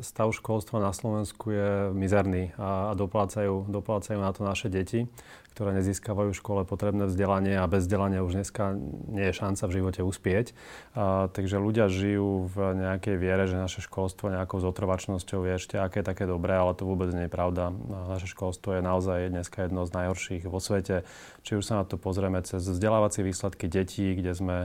[0.00, 5.10] Stav školstva na Slovensku je mizerný a, a doplácajú, doplácajú na to naše deti,
[5.58, 8.78] ktoré nezískavajú v škole potrebné vzdelanie a bez vzdelania už dneska
[9.10, 10.46] nie je šanca v živote uspieť.
[10.94, 16.06] A, takže ľudia žijú v nejakej viere, že naše školstvo nejakou zotrvačnosťou je ešte aké
[16.06, 17.74] také dobré, ale to vôbec nie je pravda.
[17.90, 21.02] Naše školstvo je naozaj dneska jedno z najhorších vo svete.
[21.42, 24.56] Či už sa na to pozrieme cez vzdelávacie výsledky detí, kde sme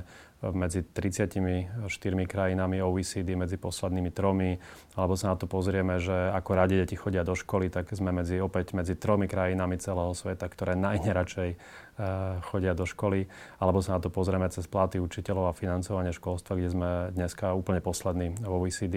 [0.52, 1.88] medzi 34
[2.28, 4.60] krajinami OECD, medzi poslednými tromi,
[5.00, 8.44] alebo sa na to pozrieme, že ako radi deti chodia do školy, tak sme medzi,
[8.44, 13.32] opäť medzi tromi krajinami celého sveta, ktoré najneradšej uh, chodia do školy,
[13.64, 17.80] alebo sa na to pozrieme cez platy učiteľov a financovanie školstva, kde sme dneska úplne
[17.80, 18.96] poslední v OECD.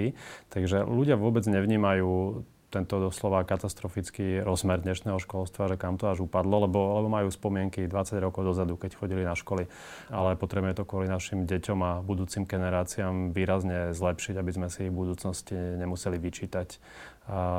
[0.50, 2.42] Takže ľudia vôbec nevnímajú
[2.76, 7.88] tento doslova katastrofický rozmer dnešného školstva, že kam to až upadlo, lebo, lebo majú spomienky
[7.88, 9.64] 20 rokov dozadu, keď chodili na školy.
[10.12, 14.92] Ale potrebujeme to kvôli našim deťom a budúcim generáciám výrazne zlepšiť, aby sme si ich
[14.92, 16.76] v budúcnosti nemuseli vyčítať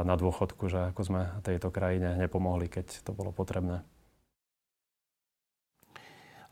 [0.06, 3.82] na dôchodku, že ako sme tejto krajine nepomohli, keď to bolo potrebné.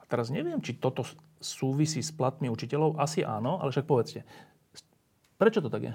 [0.01, 1.05] A teraz neviem, či toto
[1.38, 2.97] súvisí s platmi učiteľov.
[2.97, 4.26] Asi áno, ale však povedzte.
[5.38, 5.93] Prečo to tak je?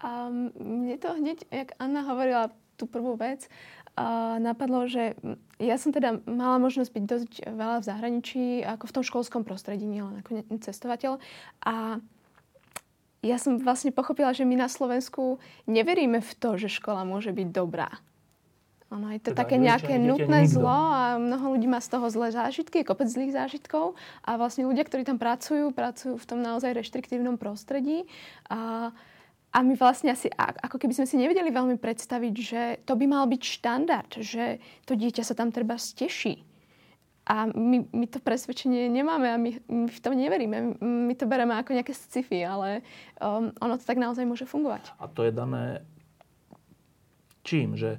[0.00, 3.48] A mne to hneď, jak Anna hovorila tú prvú vec,
[3.98, 5.18] a napadlo, že
[5.60, 9.84] ja som teda mala možnosť byť dosť veľa v zahraničí, ako v tom školskom prostredí,
[9.84, 11.20] nielen ako cestovateľ.
[11.68, 12.00] A
[13.20, 15.36] ja som vlastne pochopila, že my na Slovensku
[15.68, 17.92] neveríme v to, že škola môže byť dobrá.
[18.90, 20.58] Ono je to teda také nejaké nutné nikto.
[20.58, 23.94] zlo a mnoho ľudí má z toho zlé zážitky, kopec zlých zážitkov
[24.26, 28.10] a vlastne ľudia, ktorí tam pracujú, pracujú v tom naozaj reštriktívnom prostredí
[28.50, 28.90] a
[29.50, 33.26] a my vlastne asi, ako keby sme si nevedeli veľmi predstaviť, že to by mal
[33.26, 36.46] byť štandard, že to dieťa sa tam treba steší.
[37.30, 40.78] A my, my to presvedčenie nemáme a my, my v tom neveríme.
[40.82, 42.82] My to bereme ako nejaké sci-fi, ale
[43.22, 44.94] um, ono to tak naozaj môže fungovať.
[44.98, 45.82] A to je dané
[47.46, 47.78] čím?
[47.78, 47.98] Že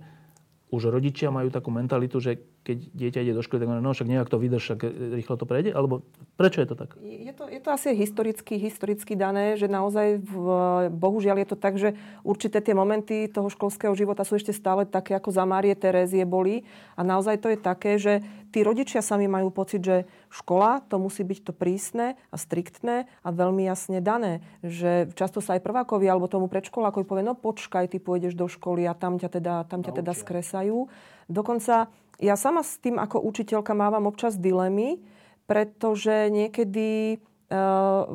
[0.71, 4.29] už rodičia majú takú mentalitu, že keď dieťa ide do školy, tak no však nejak
[4.29, 4.79] to vydrž, však
[5.17, 5.73] rýchlo to prejde?
[5.73, 6.05] Alebo
[6.37, 6.93] prečo je to tak?
[7.01, 10.45] Je to, je to asi historicky, historicky dané, že naozaj, v,
[10.93, 15.17] bohužiaľ je to tak, že určité tie momenty toho školského života sú ešte stále také,
[15.17, 16.61] ako za Márie Terézie boli.
[16.93, 18.21] A naozaj to je také, že
[18.53, 23.29] tí rodičia sami majú pocit, že škola to musí byť to prísne a striktné a
[23.33, 24.45] veľmi jasne dané.
[24.61, 28.85] Že často sa aj prvákovi alebo tomu predškolákovi povie, no počkaj, ty pôjdeš do školy
[28.85, 30.85] a tam ťa teda, tam ťa teda skresajú.
[31.31, 31.87] Dokonca
[32.21, 35.01] ja sama s tým ako učiteľka mávam občas dilemy,
[35.49, 38.05] pretože niekedy uh,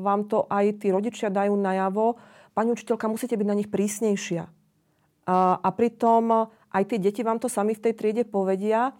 [0.00, 2.16] vám to aj tí rodičia dajú najavo,
[2.54, 4.46] pani učiteľka, musíte byť na nich prísnejšia.
[4.46, 8.94] Uh, a pritom aj tie deti vám to sami v tej triede povedia,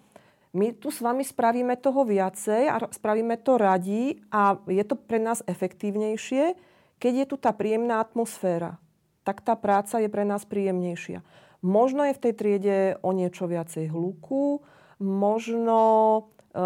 [0.57, 5.21] my tu s vami spravíme toho viacej a spravíme to radi a je to pre
[5.21, 6.57] nás efektívnejšie,
[6.99, 8.81] keď je tu tá príjemná atmosféra.
[9.29, 11.21] Tak tá práca je pre nás príjemnejšia.
[11.63, 14.63] Možno je v tej triede o niečo viacej hluku,
[15.03, 15.79] možno
[16.55, 16.63] e,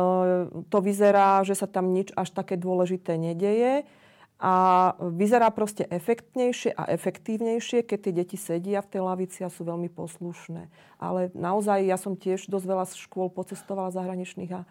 [0.68, 3.88] to vyzerá, že sa tam nič až také dôležité nedeje
[4.43, 4.55] a
[4.99, 9.86] vyzerá proste efektnejšie a efektívnejšie, keď tie deti sedia v tej lavici a sú veľmi
[9.86, 10.66] poslušné.
[10.99, 14.66] Ale naozaj ja som tiež dosť veľa škôl pocestovala zahraničných a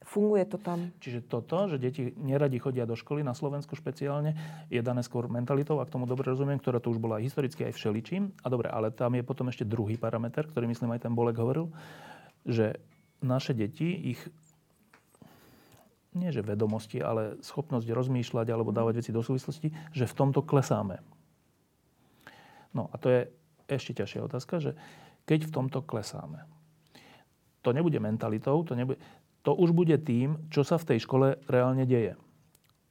[0.00, 0.90] Funguje to tam.
[0.96, 4.32] Čiže toto, že deti neradi chodia do školy na Slovensku špeciálne,
[4.72, 8.32] je dané skôr mentalitou, ak tomu dobre rozumiem, ktorá tu už bola historicky aj všeličím.
[8.40, 11.68] A dobre, ale tam je potom ešte druhý parameter, ktorý myslím aj ten Bolek hovoril,
[12.48, 12.80] že
[13.20, 14.20] naše deti, ich
[16.10, 20.98] nie že vedomosti, ale schopnosť rozmýšľať alebo dávať veci do súvislosti, že v tomto klesáme.
[22.74, 23.20] No a to je
[23.70, 24.74] ešte ťažšia otázka, že
[25.26, 26.42] keď v tomto klesáme,
[27.62, 28.98] to nebude mentalitou, to nebude,
[29.42, 32.16] to už bude tým, čo sa v tej škole reálne deje.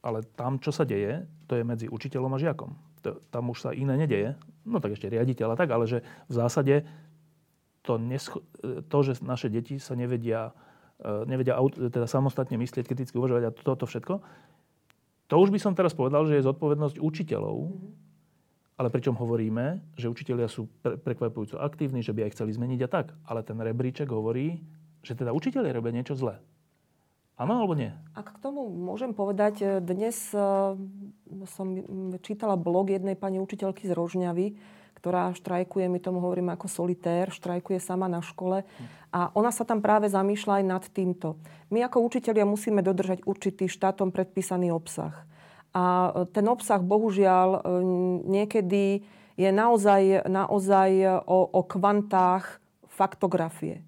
[0.01, 2.71] Ale tam, čo sa deje, to je medzi učiteľom a žiakom.
[3.05, 4.35] To, tam už sa iné nedeje.
[4.65, 6.75] No tak ešte riaditeľ a tak, ale že v zásade
[7.85, 8.43] to, nescho-
[8.91, 10.51] to že naše deti sa nevedia,
[10.99, 11.55] e, nevedia
[11.89, 14.19] teda samostatne myslieť, kriticky uvažovať a toto všetko,
[15.29, 17.69] to už by som teraz povedal, že je zodpovednosť učiteľov,
[18.81, 22.89] ale pričom hovoríme, že učiteľia sú pre, prekvapujúco aktívni, že by aj chceli zmeniť a
[22.89, 23.13] tak.
[23.29, 24.57] Ale ten rebríček hovorí,
[25.03, 26.39] že teda učiteľia robia niečo zlé.
[27.39, 27.87] Áno alebo nie?
[28.19, 30.75] Ak k tomu môžem povedať, e, dnes e,
[31.47, 31.67] som
[32.19, 34.59] čítala blog jednej pani učiteľky z Rožňavy,
[34.99, 38.67] ktorá štrajkuje, my tomu hovoríme ako solitér, štrajkuje sama na škole.
[39.15, 41.39] A ona sa tam práve zamýšľa aj nad týmto.
[41.71, 45.23] My ako učitelia musíme dodržať určitý štátom predpísaný obsah.
[45.71, 47.63] A e, ten obsah, bohužiaľ,
[48.27, 49.07] niekedy
[49.39, 52.59] je naozaj, naozaj o, o kvantách
[52.91, 53.87] faktografie.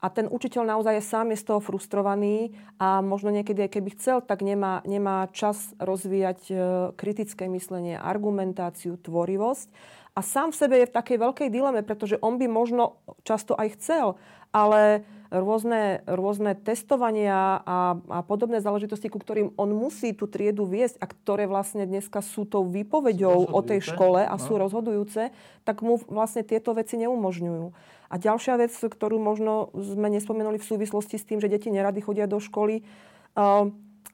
[0.00, 4.24] A ten učiteľ naozaj je sám je z toho frustrovaný a možno niekedy, keby chcel,
[4.24, 6.54] tak nemá, nemá čas rozvíjať e,
[6.96, 9.68] kritické myslenie, argumentáciu, tvorivosť.
[10.16, 12.98] A sám v sebe je v takej veľkej dileme, pretože on by možno
[13.28, 14.16] často aj chcel,
[14.50, 20.98] ale rôzne, rôzne testovania a, a podobné záležitosti, ku ktorým on musí tú triedu viesť
[20.98, 24.42] a ktoré vlastne dneska sú tou výpoveďou o tej škole a no.
[24.42, 25.30] sú rozhodujúce,
[25.62, 27.70] tak mu vlastne tieto veci neumožňujú.
[28.10, 32.26] A ďalšia vec, ktorú možno sme nespomenuli v súvislosti s tým, že deti nerady chodia
[32.26, 32.82] do školy,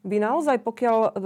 [0.07, 1.19] vy naozaj, pokiaľ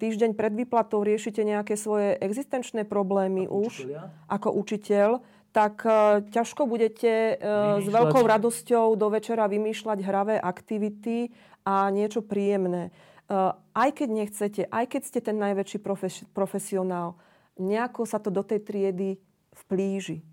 [0.00, 4.02] týždeň pred výplatou riešite nejaké svoje existenčné problémy ako už učiteľia?
[4.32, 5.08] ako učiteľ,
[5.54, 11.30] tak uh, ťažko budete uh, s veľkou radosťou do večera vymýšľať hravé aktivity
[11.62, 12.90] a niečo príjemné.
[13.30, 17.14] Uh, aj keď nechcete, aj keď ste ten najväčší profes- profesionál,
[17.54, 19.22] nejako sa to do tej triedy
[19.64, 20.26] vplíži.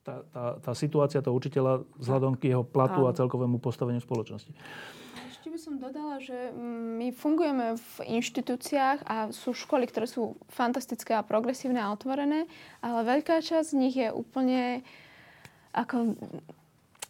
[0.00, 4.48] Tá, tá, tá situácia toho učiteľa vzhľadom k jeho platu a celkovému postaveniu spoločnosti.
[5.28, 6.56] Ešte by som dodala, že
[6.96, 12.48] my fungujeme v inštitúciách a sú školy, ktoré sú fantastické a progresívne a otvorené,
[12.80, 14.80] ale veľká časť z nich je úplne
[15.76, 16.16] ako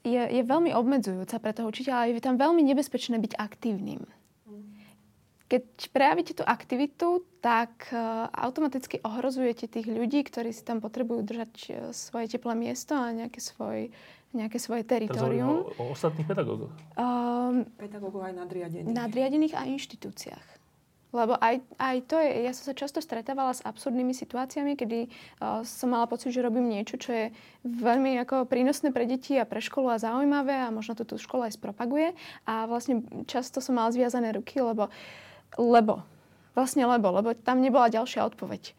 [0.05, 4.03] je, je veľmi obmedzujúca pre toho učiteľa a je tam veľmi nebezpečné byť aktívnym.
[5.51, 11.53] Keď prejavíte tú aktivitu, tak uh, automaticky ohrozujete tých ľudí, ktorí si tam potrebujú držať
[11.67, 13.91] uh, svoje teplé miesto a nejaké svoj,
[14.31, 15.67] nejaké svoje teritorium.
[15.67, 16.71] O, o ostatných pedagógoch?
[16.95, 18.95] Um, pedagógov aj nadriadených.
[18.95, 20.47] Nadriadených a inštitúciách.
[21.11, 25.11] Lebo aj, aj to je, ja som sa často stretávala s absurdnými situáciami, kedy
[25.43, 27.27] uh, som mala pocit, že robím niečo, čo je
[27.67, 31.51] veľmi ako prínosné pre deti a pre školu a zaujímavé a možno to tú škola
[31.51, 32.15] aj spropaguje.
[32.47, 34.87] A vlastne často som mala zviazané ruky, lebo,
[35.59, 36.05] lebo,
[36.55, 38.77] vlastne lebo, lebo tam nebola ďalšia odpoveď.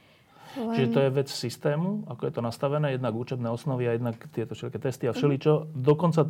[0.59, 0.75] Len...
[0.75, 4.51] Čiže to je vec systému, ako je to nastavené, jednak učebné osnovy a jednak tieto
[4.51, 5.53] všetky testy a všeličo.
[5.63, 5.65] Mm.
[5.79, 6.27] Dokonca,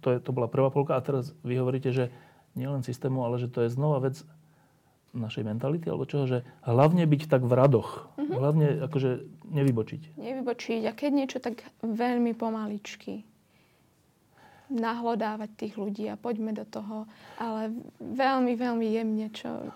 [0.00, 2.08] to, je, to bola prvá polka a teraz vy hovoríte, že
[2.56, 4.24] nielen systému, ale že to je znova vec
[5.12, 8.08] našej mentality, alebo čoho, že hlavne byť tak v radoch.
[8.16, 8.36] Mm-hmm.
[8.36, 9.10] Hlavne akože
[9.52, 10.16] nevybočiť.
[10.16, 13.27] Nevybočiť a keď niečo, tak veľmi pomaličky
[14.68, 17.08] nahlodávať tých ľudí a poďme do toho,
[17.40, 19.72] ale veľmi, veľmi jemne, čo...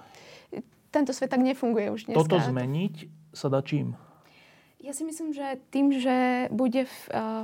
[0.93, 2.21] Tento svet tak nefunguje už dneska.
[2.21, 3.97] Toto zmeniť sa dá čím?
[4.83, 6.97] Ja si myslím, že tým, že bude v,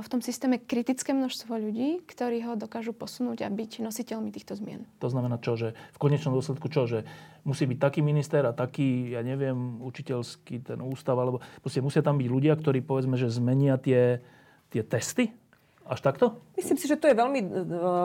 [0.03, 4.83] v tom systéme kritické množstvo ľudí, ktorí ho dokážu posunúť a byť nositeľmi týchto zmien.
[4.99, 5.55] To znamená čo?
[5.55, 6.83] Že v konečnom dôsledku čo?
[6.83, 7.07] Že
[7.47, 11.39] musí byť taký minister a taký, ja neviem, učiteľský ten ústav, alebo
[11.79, 14.19] musia tam byť ľudia, ktorí povedzme, že zmenia tie,
[14.67, 15.31] tie testy?
[15.89, 16.37] Až takto?
[16.53, 17.47] Myslím si, že to je veľmi e,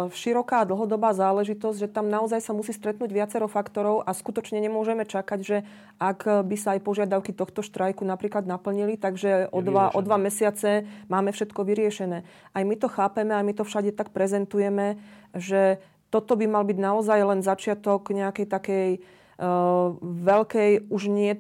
[0.09, 5.05] široká a dlhodobá záležitosť, že tam naozaj sa musí stretnúť viacero faktorov a skutočne nemôžeme
[5.05, 5.68] čakať, že
[6.01, 10.89] ak by sa aj požiadavky tohto štrajku napríklad naplnili, takže o dva, o dva mesiace
[11.12, 12.24] máme všetko vyriešené.
[12.57, 14.97] Aj my to chápeme, aj my to všade tak prezentujeme,
[15.37, 15.76] že
[16.09, 18.89] toto by mal byť naozaj len začiatok nejakej takej
[20.01, 21.35] veľkej, už nie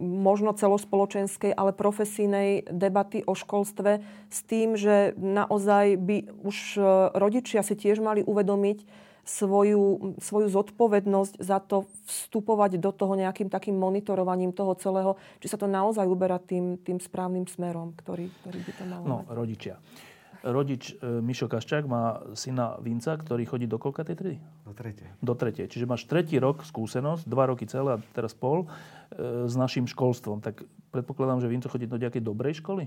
[0.00, 6.84] možno celospoločenskej, ale profesijnej debaty o školstve s tým, že naozaj by už eh,
[7.14, 13.76] rodičia si tiež mali uvedomiť svoju, svoju zodpovednosť za to vstupovať do toho nejakým takým
[13.76, 18.72] monitorovaním toho celého, či sa to naozaj uberá tým, tým správnym smerom, ktorý, ktorý by
[18.72, 19.36] to malo No, mať.
[19.36, 19.76] rodičia
[20.42, 24.38] rodič e, Mišo Kaščák má syna Vinca, ktorý chodí do koľka tej triedy?
[24.66, 25.08] Do tretej.
[25.18, 25.66] Do tretej.
[25.66, 30.42] Čiže máš tretí rok skúsenosť, dva roky celé a teraz pol e, s našim školstvom.
[30.42, 30.62] Tak
[30.94, 32.86] predpokladám, že Vinco chodí do nejakej dobrej školy?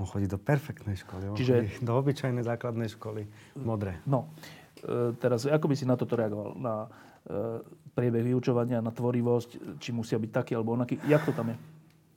[0.00, 1.32] On chodí do perfektnej školy.
[1.32, 1.84] On Čiže...
[1.84, 3.28] do obyčajnej základnej školy,
[3.60, 4.00] modré.
[4.08, 4.32] No,
[4.80, 6.56] e, teraz ako by si na toto reagoval?
[6.56, 6.88] Na
[7.94, 10.98] priebeh vyučovania, na tvorivosť, či musia byť taký alebo onaký.
[11.06, 11.56] Jak to tam je?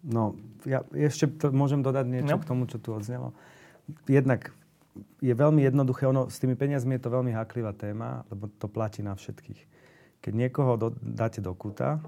[0.05, 0.33] No,
[0.65, 2.41] ja ešte to môžem dodať niečo no.
[2.41, 3.33] k tomu, čo tu odznelo.
[4.09, 4.53] Jednak
[5.19, 6.07] je veľmi jednoduché.
[6.07, 9.61] Ono, s tými peniazmi je to veľmi háklivá téma, lebo to platí na všetkých.
[10.23, 11.99] Keď niekoho do, dáte do kuta,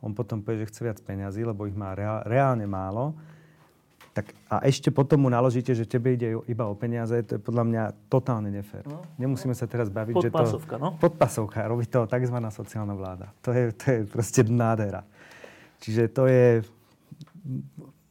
[0.00, 3.16] on potom povie, že chce viac peniazy, lebo ich má reál, reálne málo,
[4.16, 7.64] tak a ešte potom mu naložíte, že tebe ide iba o peniaze, to je podľa
[7.68, 8.88] mňa totálne nefér.
[8.88, 10.40] No, Nemusíme sa teraz baviť, že to...
[10.40, 10.88] Podpasovka, no?
[10.96, 12.36] Podpasovka, robí to tzv.
[12.48, 13.28] sociálna vláda.
[13.44, 15.04] To je, to je proste nádhera.
[15.84, 16.64] Čiže to je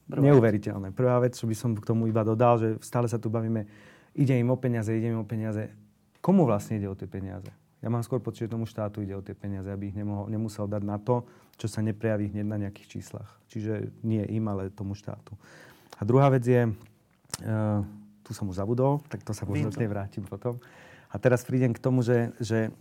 [0.05, 0.93] Prvá neuveriteľné.
[0.93, 3.65] Prvá vec, čo by som k tomu iba dodal, že stále sa tu bavíme,
[4.15, 5.69] ide im o peniaze, ide im o peniaze.
[6.23, 7.51] Komu vlastne ide o tie peniaze?
[7.83, 10.65] Ja mám skôr pocit, že tomu štátu ide o tie peniaze, aby ich nemohol, nemusel
[10.65, 11.21] dať na to,
[11.59, 13.29] čo sa neprejaví hneď na nejakých číslach.
[13.51, 15.37] Čiže nie im, ale tomu štátu.
[15.95, 17.81] A druhá vec je, uh,
[18.25, 20.57] tu som už zabudol, tak to sa možno k vrátim potom.
[21.13, 22.73] A teraz prídem k tomu, že, že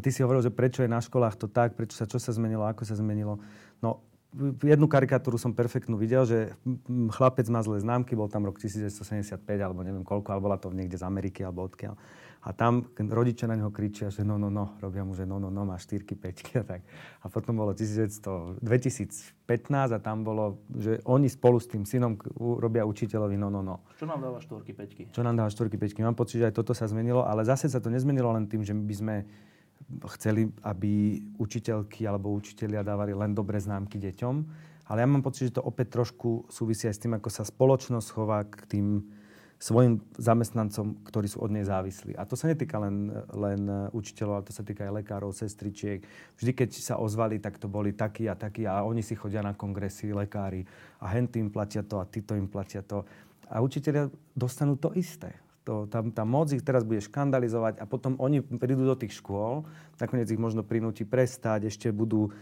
[0.00, 2.64] ty si hovoril, že prečo je na školách to tak, prečo sa, čo sa zmenilo,
[2.64, 3.38] ako sa zmenilo.
[3.84, 4.00] No,
[4.64, 6.38] jednu karikatúru som perfektnú videl, že
[7.12, 10.96] chlapec má zlé známky, bol tam rok 1975 alebo neviem koľko, alebo bola to niekde
[10.96, 11.94] z Ameriky alebo odkiaľ.
[12.42, 15.46] A tam rodičia na neho kričia, že no, no, no, robia mu, že no, no,
[15.46, 16.82] no, má 4 5 a tak.
[17.22, 22.18] A potom bolo 1900, 2015 a tam bolo, že oni spolu s tým synom
[22.58, 23.86] robia učiteľovi no, no, no.
[23.94, 26.74] Čo nám dáva 4 5 Čo nám dáva 4 5 Mám pocit, že aj toto
[26.74, 29.14] sa zmenilo, ale zase sa to nezmenilo len tým, že by sme
[30.18, 34.34] chceli, aby učiteľky alebo učitelia dávali len dobré známky deťom.
[34.90, 38.08] Ale ja mám pocit, že to opäť trošku súvisí aj s tým, ako sa spoločnosť
[38.12, 38.86] chová k tým
[39.62, 42.18] svojim zamestnancom, ktorí sú od nej závislí.
[42.18, 43.62] A to sa netýka len, len
[43.94, 46.02] učiteľov, ale to sa týka aj lekárov, sestričiek.
[46.34, 49.54] Vždy, keď sa ozvali, tak to boli takí a takí a oni si chodia na
[49.54, 50.66] kongresy, lekári
[50.98, 53.06] a henty platia to a títo im platia to.
[53.46, 55.41] A učiteľia dostanú to isté.
[55.62, 59.62] To, tam, tá moc ich teraz bude škandalizovať a potom oni prídu do tých škôl,
[60.02, 62.34] nakoniec ich možno prinúti prestať, ešte budú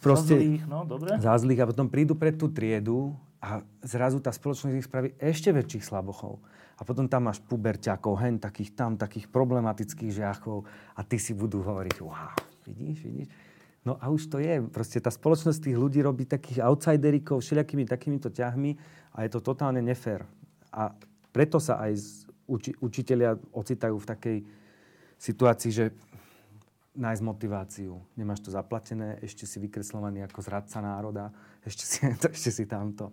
[0.00, 0.40] proste...
[0.40, 1.20] Zázlých, no, dobre.
[1.20, 5.84] Zázlých a potom prídu pred tú triedu a zrazu tá spoločnosť ich spraví ešte väčších
[5.84, 6.40] slabochov.
[6.80, 10.64] A potom tam máš puberťakov, hen takých tam, takých problematických žiachov
[10.96, 12.32] a ty si budú hovoriť, wow,
[12.64, 13.28] vidíš, vidíš.
[13.82, 14.62] No a už to je.
[14.72, 18.78] Proste tá spoločnosť tých ľudí robí takých outsiderikov všelijakými takýmito ťahmi
[19.18, 20.22] a je to totálne nefér.
[20.70, 20.94] A
[21.32, 21.96] preto sa aj
[22.46, 24.38] uči- učiteľia ocitajú v takej
[25.16, 25.84] situácii, že
[26.92, 27.96] nájsť motiváciu.
[28.20, 31.32] Nemáš to zaplatené, ešte si vykreslovaný ako zradca národa,
[31.64, 31.98] ešte si,
[32.36, 33.08] ešte si tamto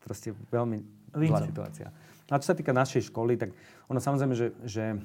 [0.00, 0.80] proste veľmi
[1.28, 1.88] zlá situácia.
[2.32, 3.52] A čo sa týka našej školy, tak
[3.92, 4.96] ono samozrejme, že, že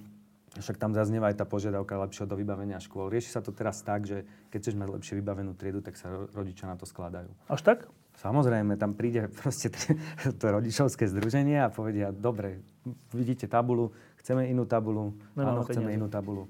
[0.55, 3.11] však tam zaznieva aj tá požiadavka lepšieho do vybavenia škôl.
[3.11, 6.71] Rieši sa to teraz tak, že keď chceš mať lepšie vybavenú triedu, tak sa rodičia
[6.71, 7.29] na to skladajú.
[7.51, 7.91] Až tak?
[8.17, 9.69] Samozrejme, tam príde proste
[10.41, 12.65] to rodičovské združenie a povedia, dobre,
[13.13, 16.49] vidíte tabulu, chceme inú tabulu, áno, chceme inú tabulu.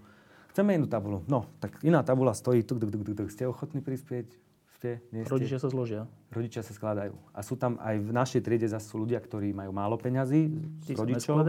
[0.56, 1.22] Chceme inú tabulu.
[1.30, 4.48] No, tak iná tabula stojí, tuk, tuk, tuk, tuk, ste ochotní prispieť?
[4.78, 5.34] ste, nie ste.
[5.34, 6.02] Rodičia sa zložia.
[6.30, 7.18] Rodičia sa skladajú.
[7.34, 10.54] A sú tam aj v našej triede zase sú ľudia, ktorí majú málo peňazí
[10.86, 11.42] z rodičov.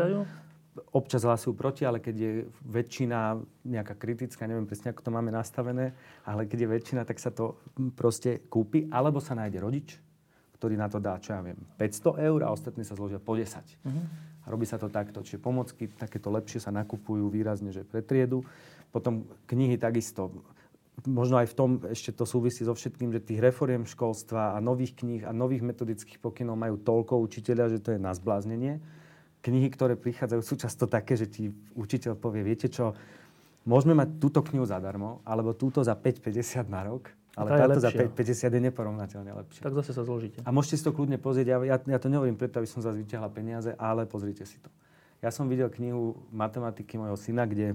[0.94, 2.30] Občas hlasujú proti, ale keď je
[2.62, 3.34] väčšina
[3.66, 5.90] nejaká kritická, neviem presne, ako to máme nastavené,
[6.22, 7.58] ale keď je väčšina, tak sa to
[7.98, 8.86] proste kúpi.
[8.86, 9.98] Alebo sa nájde rodič,
[10.58, 13.46] ktorý na to dá, čo ja viem, 500 eur a ostatní sa zložia po 10.
[13.46, 13.88] Uh-huh.
[13.88, 14.02] Mhm.
[14.42, 15.20] A robí sa to takto.
[15.20, 18.42] Čiže pomocky takéto lepšie sa nakupujú výrazne, že pre triedu.
[18.88, 20.32] Potom knihy takisto
[21.06, 24.98] možno aj v tom ešte to súvisí so všetkým, že tých reforiem školstva a nových
[24.98, 28.82] kníh a nových metodických pokynov majú toľko učiteľa, že to je na zbláznenie.
[29.44, 32.98] Knihy, ktoré prichádzajú, sú často také, že ti učiteľ povie, viete čo,
[33.62, 38.56] môžeme mať túto knihu zadarmo, alebo túto za 5,50 na rok, ale táto za 5,50
[38.56, 39.60] je neporovnateľne lepšie.
[39.62, 40.40] Tak zase sa zložíte.
[40.42, 41.46] A môžete si to kľudne pozrieť.
[41.54, 44.72] Ja, ja, ja to nehovorím preto, aby som zase vyťahla peniaze, ale pozrite si to.
[45.18, 47.74] Ja som videl knihu matematiky mojho syna, kde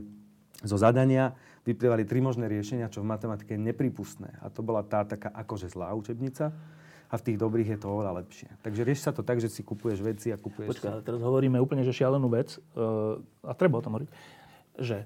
[0.63, 1.35] zo zadania
[1.67, 4.39] vyplývali tri možné riešenia, čo v matematike je nepripustné.
[4.39, 6.55] A to bola tá taká akože zlá učebnica
[7.11, 8.49] a v tých dobrých je to oveľa lepšie.
[8.63, 10.79] Takže rieš sa to tak, že si kupuješ veci a kupuješ...
[10.79, 14.09] Počkaj, teraz hovoríme úplne, že šialenú vec, uh, a treba o tom hovoriť,
[14.81, 15.05] že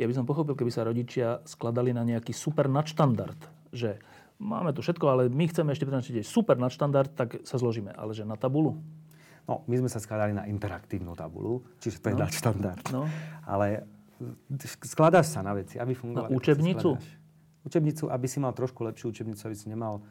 [0.00, 3.38] ja by som pochopil, keby sa rodičia skladali na nejaký super nadštandard,
[3.72, 4.00] že
[4.40, 7.94] máme tu všetko, ale my chceme ešte prinačiť super nadštandard, tak sa zložíme.
[7.94, 8.80] Ale že na tabulu?
[9.46, 12.22] No, my sme sa skladali na interaktívnu tabulu, čiže to je no.
[12.26, 12.84] nadštandard.
[12.94, 13.10] No.
[13.42, 13.86] Ale
[14.86, 16.30] skladáš sa na veci, aby fungovali.
[16.30, 16.90] Na učebnicu?
[17.62, 20.02] Učebnicu, aby si mal trošku lepšiu učebnicu, aby si nemal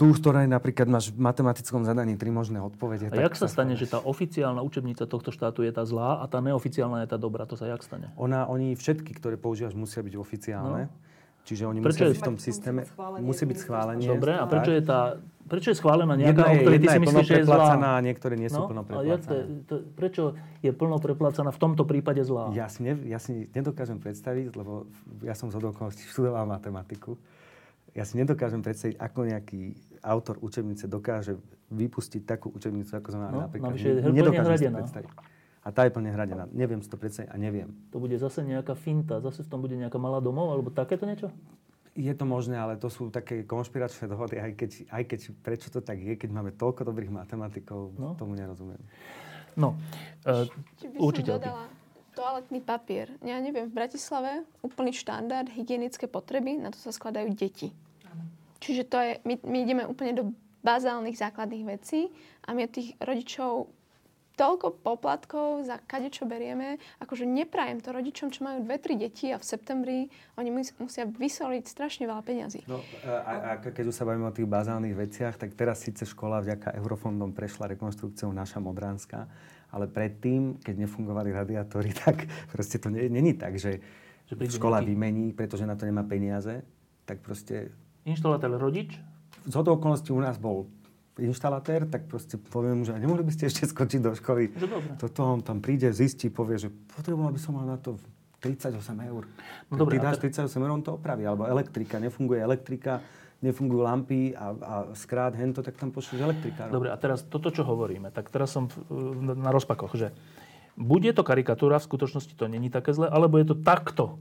[0.00, 3.12] tú, ktorá napríklad máš v matematickom zadaní tri možné odpovede.
[3.12, 6.40] A jak sa stane, že tá oficiálna učebnica tohto štátu je tá zlá a tá
[6.40, 7.44] neoficiálna je tá dobrá?
[7.44, 8.08] To sa jak stane?
[8.16, 10.88] Ona, oni všetky, ktoré používaš, musia byť oficiálne.
[10.88, 11.08] No.
[11.44, 12.80] Čiže oni prečo musia byť v tom systéme,
[13.20, 14.08] musí byť schválenie.
[14.08, 17.36] Dobre, a prečo je, tá, prečo je schválená nejaká, o ktorej ty si myslíš, že
[17.40, 17.76] je zlá?
[17.76, 19.24] a niektoré nie sú no, plno preplácané.
[19.24, 19.36] To,
[19.68, 20.22] to, prečo
[20.64, 22.52] je plno preplácaná v tomto prípade zlá?
[22.56, 24.88] Ja si, ne, ja si nedokážem predstaviť, lebo
[25.24, 27.16] ja som z okolností študoval matematiku,
[27.96, 31.36] ja si nedokážem predstaviť, ako nejaký autor učebnice dokáže
[31.68, 33.68] vypustiť takú učebnicu, ako sme mali No, napríklad.
[33.70, 34.78] navyše je Ne- plne hradená.
[34.78, 35.10] predstaviť.
[35.60, 36.44] A tá je plne hradená.
[36.48, 37.68] Neviem si to predstaviť a neviem.
[37.90, 41.28] To bude zase nejaká finta, zase v tom bude nejaká malá domov, alebo takéto niečo?
[41.92, 45.80] Je to možné, ale to sú také konšpiračné dohody, aj keď, aj keď prečo to
[45.80, 48.14] tak je, keď máme toľko dobrých matematikov, No.
[48.14, 48.80] tomu nerozumiem.
[49.52, 49.74] No,
[50.22, 50.46] e,
[50.78, 51.64] Či by som dodala
[52.12, 53.10] toaletný papier.
[53.20, 54.30] Ja neviem, v Bratislave
[54.60, 57.74] úplný štandard, hygienické potreby, na to sa skladajú deti.
[58.60, 60.24] Čiže to je, my, my ideme úplne do
[60.60, 62.12] bazálnych základných vecí
[62.44, 63.72] a my tých rodičov
[64.40, 66.80] toľko poplatkov za kade, čo berieme.
[66.96, 70.08] Akože neprajem to rodičom, čo majú dve, tri deti a v septembri
[70.40, 72.64] oni mus, musia vysoliť strašne veľa peňazí.
[72.64, 76.40] No, a, a keď už sa bavíme o tých bazálnych veciach, tak teraz síce škola
[76.40, 79.28] vďaka eurofondom prešla rekonstrukciou naša Modránska,
[79.76, 83.84] ale predtým, keď nefungovali radiátory, tak proste to není tak, že,
[84.24, 86.64] Že škola nejaký- vymení, pretože na to nemá peniaze,
[87.04, 88.96] tak proste Inštalatér rodič,
[89.44, 90.68] z hodou okolností u nás bol
[91.20, 94.56] inštalatér, tak proste poviem že nemohli by ste ešte skočiť do školy.
[94.56, 94.96] No.
[94.96, 98.00] Toto on tam príde, zistí, povie, že potreboval by som mal na to
[98.40, 98.72] 38
[99.04, 99.28] eur.
[99.68, 101.28] No dobre, ty dáš te- 38 eur, on to opraví.
[101.28, 103.04] Alebo elektrika, nefunguje elektrika,
[103.44, 106.72] nefungujú lampy a, a skrát hento, tak tam pošleš elektrika.
[106.72, 108.72] Dobre, a teraz toto, čo hovoríme, tak teraz som
[109.20, 110.08] na rozpakoch, že
[110.80, 114.16] bude to karikatúra, v skutočnosti to není také zle, alebo je to takto?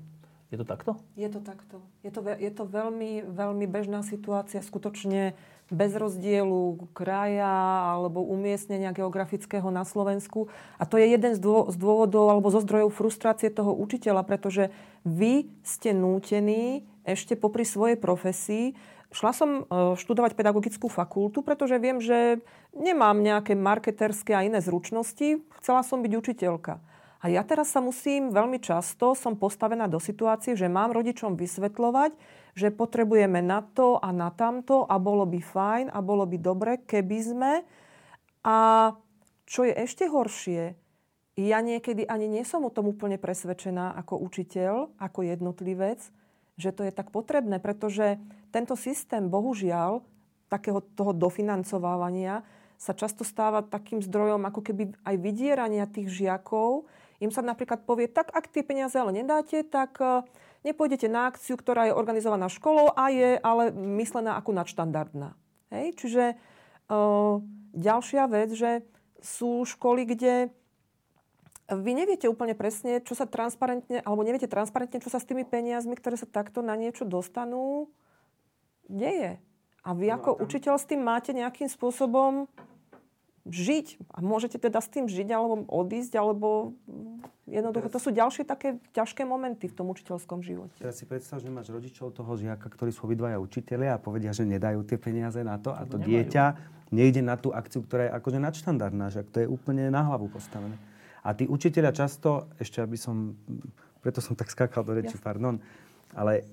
[0.50, 0.98] Je to takto?
[1.14, 1.78] Je to takto.
[2.02, 5.38] Je to, je to veľmi, veľmi bežná situácia, skutočne
[5.70, 10.50] bez rozdielu kraja alebo umiestnenia geografického na Slovensku.
[10.82, 14.74] A to je jeden z z dôvodov alebo zo zdrojov frustrácie toho učiteľa, pretože
[15.06, 18.74] vy ste nútení ešte popri svojej profesii
[19.10, 22.46] Šla som e, študovať pedagogickú fakultu, pretože viem, že
[22.78, 25.42] nemám nejaké marketerské a iné zručnosti.
[25.58, 26.78] Chcela som byť učiteľka.
[27.20, 32.16] A ja teraz sa musím veľmi často, som postavená do situácie, že mám rodičom vysvetľovať,
[32.56, 36.72] že potrebujeme na to a na tamto a bolo by fajn a bolo by dobre,
[36.88, 37.52] keby sme.
[38.48, 38.58] A
[39.44, 40.80] čo je ešte horšie,
[41.40, 46.00] ja niekedy ani nie som o tom úplne presvedčená ako učiteľ, ako jednotlivec,
[46.60, 48.20] že to je tak potrebné, pretože
[48.52, 50.04] tento systém, bohužiaľ,
[50.52, 52.44] takého toho dofinancovávania
[52.76, 56.88] sa často stáva takým zdrojom ako keby aj vydierania tých žiakov.
[57.20, 60.24] Im sa napríklad povie, tak ak tie peniaze ale nedáte, tak eh,
[60.64, 65.36] nepôjdete na akciu, ktorá je organizovaná školou a je ale myslená ako nadštandardná.
[65.72, 65.96] Hej?
[65.96, 66.24] Čiže
[66.90, 67.40] uh,
[67.72, 68.84] ďalšia vec, že
[69.24, 70.52] sú školy, kde
[71.70, 75.94] vy neviete úplne presne, čo sa transparentne, alebo neviete transparentne, čo sa s tými peniazmi,
[75.94, 77.88] ktoré sa takto na niečo dostanú,
[78.90, 79.38] deje.
[79.86, 82.50] A vy ako učiteľ s tým máte nejakým spôsobom
[83.52, 84.14] žiť.
[84.14, 86.74] A môžete teda s tým žiť, alebo odísť, alebo
[87.50, 90.78] jednoducho, to sú ďalšie také ťažké momenty v tom učiteľskom živote.
[90.78, 94.46] Teraz si predstav, že máš rodičov toho žiaka, ktorí sú obidvaja učiteľia a povedia, že
[94.46, 96.08] nedajú tie peniaze na to a to nemajú.
[96.08, 96.46] dieťa
[96.90, 100.78] nejde na tú akciu, ktorá je akože nadštandardná, že to je úplne na hlavu postavené.
[101.22, 103.36] A tí učiteľia často, ešte aby som,
[104.02, 105.26] preto som tak skákal do reči, Jasne.
[105.26, 105.56] pardon,
[106.16, 106.48] ale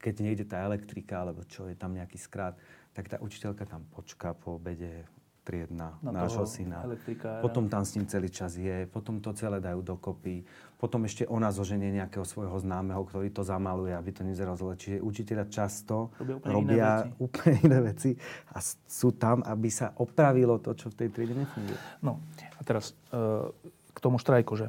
[0.00, 2.56] keď nejde tá elektrika, alebo čo je tam nejaký skrát,
[2.92, 5.06] tak tá učiteľka tam počká po obede,
[5.40, 6.84] triedna Na nášho syna.
[6.84, 7.40] elektrikára.
[7.40, 10.44] Potom tam s ním celý čas je, potom to celé dajú dokopy,
[10.76, 14.72] potom ešte ona zoženie nejakého svojho známeho, ktorý to zamaluje, aby to nevyzeralo zle.
[14.76, 17.10] Čiže učiteľia často Robia úplne iné robia veci.
[17.20, 18.10] úplne iné veci
[18.52, 21.76] a sú tam, aby sa opravilo to, čo v tej triede nefunguje.
[22.00, 22.20] No
[22.56, 23.48] a teraz e,
[23.92, 24.66] k tomu štrajku, že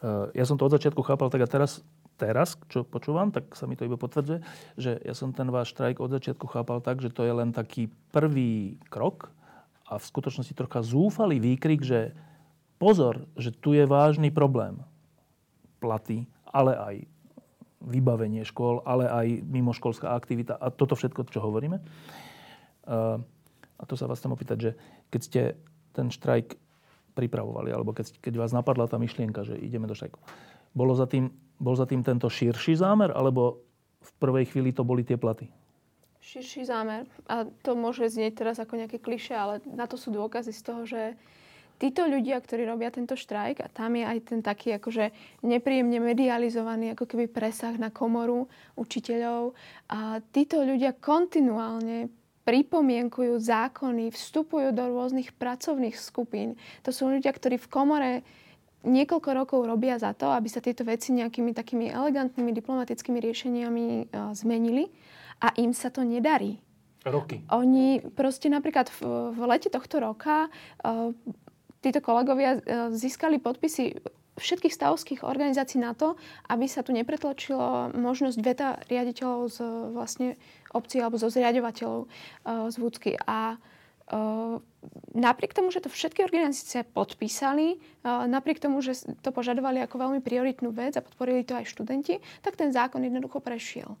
[0.00, 1.84] e, ja som to od začiatku chápal, tak a teraz,
[2.16, 4.40] teraz, čo počúvam, tak sa mi to iba potvrdzuje,
[4.80, 7.92] že ja som ten váš štrajk od začiatku chápal tak, že to je len taký
[8.14, 9.28] prvý krok
[9.84, 12.16] a v skutočnosti trocha zúfalý výkrik, že
[12.80, 14.80] pozor, že tu je vážny problém.
[15.80, 16.94] Platy, ale aj
[17.84, 21.84] vybavenie škôl, ale aj mimoškolská aktivita a toto všetko, čo hovoríme.
[22.88, 23.20] Uh,
[23.76, 24.70] a to sa vás chcem opýtať, že
[25.12, 25.42] keď ste
[25.92, 26.56] ten štrajk
[27.12, 30.18] pripravovali, alebo keď, keď vás napadla tá myšlienka, že ideme do štrajku,
[30.72, 31.30] bolo za tým,
[31.60, 33.62] bol za tým tento širší zámer, alebo
[34.02, 35.46] v prvej chvíli to boli tie platy?
[36.24, 37.04] Širší zámer.
[37.28, 40.82] A to môže znieť teraz ako nejaké kliše, ale na to sú dôkazy z toho,
[40.88, 41.02] že
[41.76, 45.12] títo ľudia, ktorí robia tento štrajk, a tam je aj ten taký akože
[45.44, 48.48] nepríjemne medializovaný ako keby presah na komoru
[48.78, 49.52] učiteľov,
[49.92, 52.08] a títo ľudia kontinuálne
[52.44, 56.60] pripomienkujú zákony, vstupujú do rôznych pracovných skupín.
[56.84, 58.12] To sú ľudia, ktorí v komore
[58.84, 64.92] niekoľko rokov robia za to, aby sa tieto veci nejakými takými elegantnými diplomatickými riešeniami zmenili
[65.44, 66.56] a im sa to nedarí.
[67.04, 67.44] Roky.
[67.52, 71.12] Oni proste napríklad v, v lete tohto roka uh,
[71.84, 74.00] títo kolegovia uh, získali podpisy
[74.34, 76.18] všetkých stavovských organizácií na to,
[76.50, 79.58] aby sa tu nepretlačilo možnosť veta riaditeľov z
[79.94, 80.28] vlastne
[80.74, 83.12] obcí alebo zo zriadovateľov uh, z Vúcky.
[83.28, 84.58] A uh,
[85.12, 90.20] napriek tomu, že to všetky organizácie podpísali, uh, napriek tomu, že to požadovali ako veľmi
[90.24, 93.94] prioritnú vec a podporili to aj študenti, tak ten zákon jednoducho prešiel.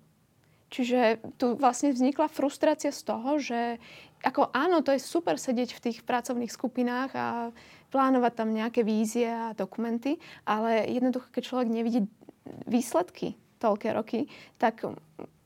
[0.74, 3.78] Čiže tu vlastne vznikla frustrácia z toho, že
[4.26, 7.54] ako áno, to je super sedieť v tých pracovných skupinách a
[7.94, 12.10] plánovať tam nejaké vízie a dokumenty, ale jednoducho, keď človek nevidí
[12.66, 14.26] výsledky toľké roky,
[14.58, 14.82] tak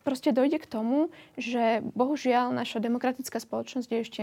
[0.00, 4.22] proste dojde k tomu, že bohužiaľ naša demokratická spoločnosť je ešte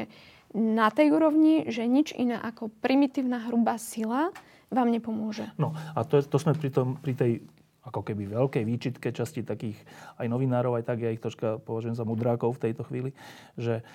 [0.57, 4.33] na tej úrovni, že nič iné ako primitívna hrubá sila
[4.73, 5.53] vám nepomôže.
[5.61, 7.31] No a to, to sme pri, tom, pri tej
[7.85, 9.77] ako keby veľkej výčitke časti takých
[10.17, 13.13] aj novinárov, aj tak ja ich troška považujem za mudrákov v tejto chvíli,
[13.55, 13.85] že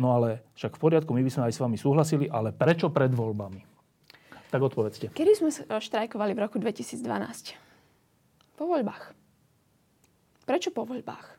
[0.00, 3.12] no ale však v poriadku, my by sme aj s vami súhlasili, ale prečo pred
[3.12, 3.68] voľbami?
[4.50, 5.14] Tak odpovedzte.
[5.14, 7.54] Kedy sme štrajkovali v roku 2012?
[8.58, 9.14] Po voľbách.
[10.48, 11.38] Prečo po voľbách?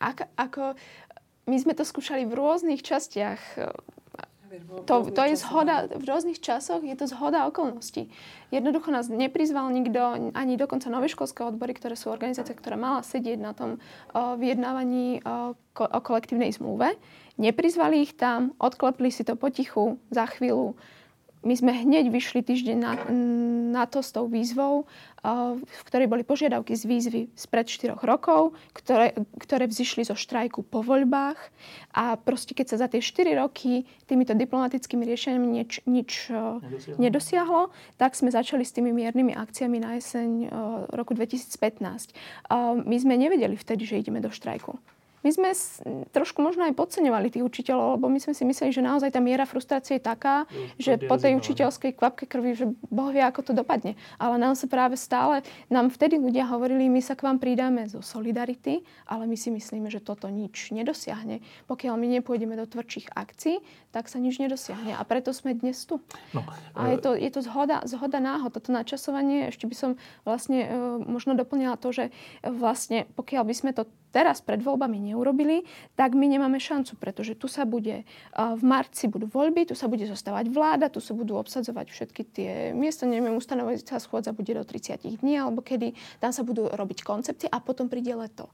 [0.00, 0.76] Ak, ako,
[1.48, 3.40] my sme to skúšali v rôznych častiach
[4.84, 8.10] to, to je zhoda, v rôznych časoch je to zhoda okolností.
[8.50, 13.38] Jednoducho nás neprizval nikto, ani dokonca nové školské odbory, ktoré sú organizácie, ktorá mala sedieť
[13.38, 13.78] na tom
[14.10, 16.98] o, vyjednávaní o, o kolektívnej zmluve.
[17.38, 20.74] Neprizvali ich tam, odklepli si to potichu za chvíľu
[21.40, 22.92] my sme hneď vyšli týždeň na,
[23.72, 24.84] na to s tou výzvou,
[25.56, 30.84] v ktorej boli požiadavky z výzvy spred 4 rokov, ktoré, ktoré vzýšli zo štrajku po
[30.84, 31.40] voľbách.
[31.96, 37.00] A proste keď sa za tie 4 roky týmito diplomatickými riešeniami nič, nič nedosiahlo.
[37.00, 37.62] nedosiahlo,
[37.96, 40.52] tak sme začali s tými miernymi akciami na jeseň
[40.92, 42.12] roku 2015.
[42.84, 45.50] My sme nevedeli vtedy, že ideme do štrajku my sme
[46.16, 49.44] trošku možno aj podceňovali tých učiteľov, lebo my sme si mysleli, že naozaj tá miera
[49.44, 53.52] frustrácie je taká, no, že po tej učiteľskej kvapke krvi, že Boh vie, ako to
[53.52, 54.00] dopadne.
[54.16, 58.00] Ale nám sa práve stále, nám vtedy ľudia hovorili, my sa k vám pridáme zo
[58.00, 61.44] solidarity, ale my si myslíme, že toto nič nedosiahne.
[61.68, 63.60] Pokiaľ my nepôjdeme do tvrdších akcií,
[63.92, 64.96] tak sa nič nedosiahne.
[64.96, 66.00] A preto sme dnes tu.
[66.32, 68.56] No, a je e- to, je to zhoda, zhoda náhod.
[68.56, 69.90] Toto načasovanie, ešte by som
[70.24, 70.68] vlastne e,
[71.04, 72.04] možno doplnila to, že
[72.46, 75.64] vlastne pokiaľ by sme to teraz pred voľbami neurobili,
[75.96, 78.04] tak my nemáme šancu, pretože tu sa bude,
[78.36, 82.50] v marci budú voľby, tu sa bude zostávať vláda, tu sa budú obsadzovať všetky tie
[82.76, 87.48] miesta, neviem, ustanoviť schôdza bude do 30 dní, alebo kedy tam sa budú robiť koncepcie
[87.48, 88.50] a potom príde leto.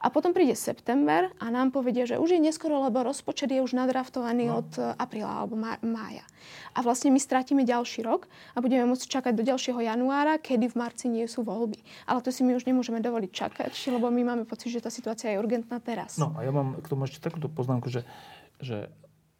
[0.00, 3.76] A potom príde september a nám povedia, že už je neskoro, lebo rozpočet je už
[3.76, 4.64] nadraftovaný no.
[4.64, 6.24] od e, apríla alebo mája.
[6.72, 10.78] A vlastne my strátime ďalší rok a budeme môcť čakať do ďalšieho januára, kedy v
[10.78, 11.82] marci nie sú voľby.
[12.08, 15.34] Ale to si my už nemôžeme dovoliť čakať, lebo my máme pocit, že tá situácia
[15.34, 16.16] je urgentná teraz.
[16.16, 18.08] No a ja mám k tomu ešte takúto poznámku, že,
[18.62, 18.88] že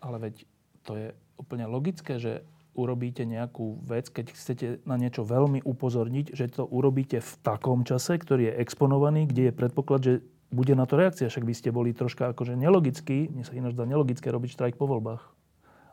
[0.03, 0.35] ale veď
[0.83, 2.43] to je úplne logické, že
[2.73, 8.17] urobíte nejakú vec, keď chcete na niečo veľmi upozorniť, že to urobíte v takom čase,
[8.17, 10.15] ktorý je exponovaný, kde je predpoklad, že
[10.53, 11.33] bude na to reakcia.
[11.33, 14.85] Však vy ste boli troška akože nelogický, mne sa ináč dá nelogické robiť štrajk po
[14.85, 15.25] voľbách.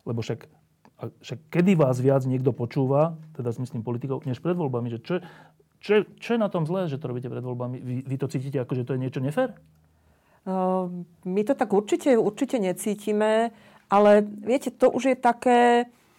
[0.04, 0.46] Lebo však,
[1.24, 5.14] však kedy vás viac niekto počúva, teda myslím politikov, než pred voľbami, že čo,
[5.80, 7.80] čo, čo je na tom zlé, že to robíte pred voľbami?
[7.80, 9.56] Vy, vy to cítite ako, že to je niečo nefér?
[10.44, 10.92] Uh,
[11.24, 13.56] my to tak určite, určite necítime,
[13.88, 15.60] ale viete, to už je také...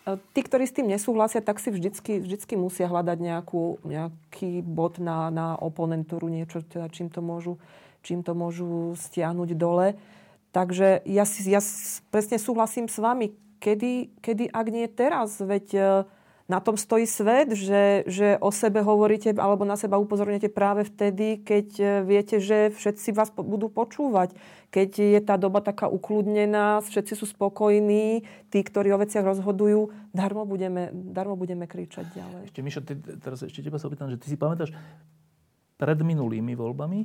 [0.02, 4.98] E, tí, ktorí s tým nesúhlasia, tak si vždycky, vždycky musia hľadať nejakú, nejaký bod
[4.98, 7.62] na, na oponentúru, niečo, teda čím to môžu
[8.02, 9.96] čím to môžu stiahnuť dole.
[10.50, 11.62] Takže ja, si, ja
[12.10, 13.30] presne súhlasím s vami,
[13.62, 15.80] kedy, kedy ak nie teraz, veď e,
[16.50, 21.38] na tom stojí svet, že, že o sebe hovoríte alebo na seba upozorňujete práve vtedy,
[21.46, 24.34] keď e, viete, že všetci vás budú počúvať.
[24.74, 30.42] Keď je tá doba taká ukludnená, všetci sú spokojní, tí, ktorí o veciach rozhodujú, darmo
[30.42, 32.42] budeme, darmo budeme kričať ďalej.
[32.50, 34.74] Ešte, Mišo, ty, teraz ešte teba sa opýtam, že ty si pamätáš
[35.80, 37.00] pred minulými voľbami,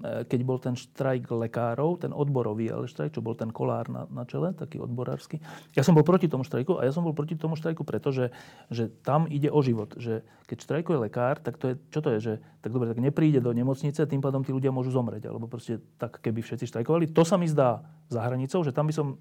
[0.00, 4.08] E, keď bol ten štrajk lekárov, ten odborový ale štrajk, čo bol ten kolár na,
[4.08, 5.44] na čele, taký odborársky.
[5.76, 8.32] Ja som bol proti tomu štrajku a ja som bol proti tomu štrajku, pretože
[8.72, 9.92] že tam ide o život.
[10.00, 12.32] Že keď štrajkuje lekár, tak to je, čo to je, že
[12.64, 15.28] tak dobre, tak nepríde do nemocnice, tým pádom tí ľudia môžu zomrieť.
[15.28, 17.12] Alebo proste tak, keby všetci štrajkovali.
[17.12, 19.20] To sa mi zdá za hranicou, že tam by som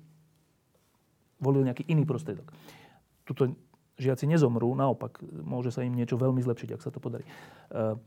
[1.44, 2.56] volil nejaký iný prostriedok.
[3.28, 3.52] Tuto
[4.00, 7.28] žiaci nezomrú, naopak, môže sa im niečo veľmi zlepšiť, ak sa to podarí.
[7.28, 8.00] E,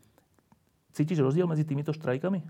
[0.93, 2.45] Cítiš rozdiel medzi týmito štrajkami?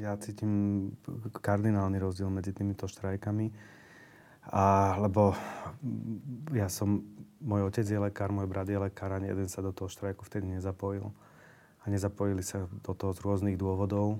[0.00, 0.88] Ja cítim
[1.36, 3.52] kardinálny rozdiel medzi týmito štrajkami.
[4.48, 5.36] A, lebo
[6.56, 7.04] ja som,
[7.44, 10.48] môj otec je lekár, môj brat je lekár a jeden sa do toho štrajku vtedy
[10.48, 11.12] nezapojil.
[11.84, 14.18] A nezapojili sa do toho z rôznych dôvodov.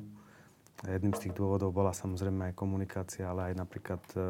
[0.84, 4.20] jedným z tých dôvodov bola samozrejme aj komunikácia, ale aj napríklad e,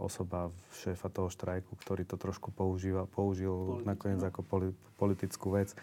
[0.00, 0.50] osoba
[0.82, 4.28] šéfa toho štrajku, ktorý to trošku používal, použil Politic, nakoniec no.
[4.32, 5.76] ako poli, politickú vec.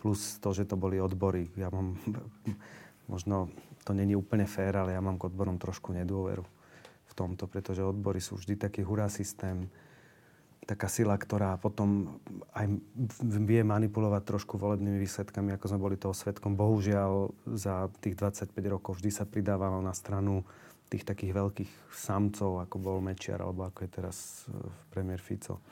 [0.00, 1.52] Plus to, že to boli odbory.
[1.60, 2.00] Ja mám,
[3.12, 3.52] možno
[3.84, 6.44] to není úplne fér, ale ja mám k odborom trošku nedôveru
[7.10, 9.68] v tomto, pretože odbory sú vždy taký hurá systém,
[10.68, 12.20] taká sila, ktorá potom
[12.54, 12.70] aj
[13.42, 16.54] vie manipulovať trošku volebnými výsledkami, ako sme boli toho svetkom.
[16.54, 20.46] Bohužiaľ, za tých 25 rokov vždy sa pridávalo na stranu
[20.90, 24.58] tých takých veľkých samcov, ako bol Mečiar, alebo ako je teraz e,
[24.90, 25.62] premiér Fico.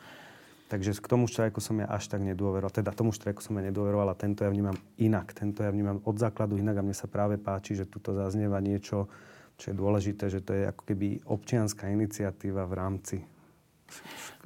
[0.68, 2.68] Takže k tomu štrajku som ja až tak nedôveroval.
[2.68, 5.32] Teda tomu štrajku som ja nedôveroval a tento ja vnímam inak.
[5.32, 9.08] Tento ja vnímam od základu inak a mne sa práve páči, že tuto zaznieva niečo,
[9.56, 13.16] čo je dôležité, že to je ako keby občianská iniciatíva v rámci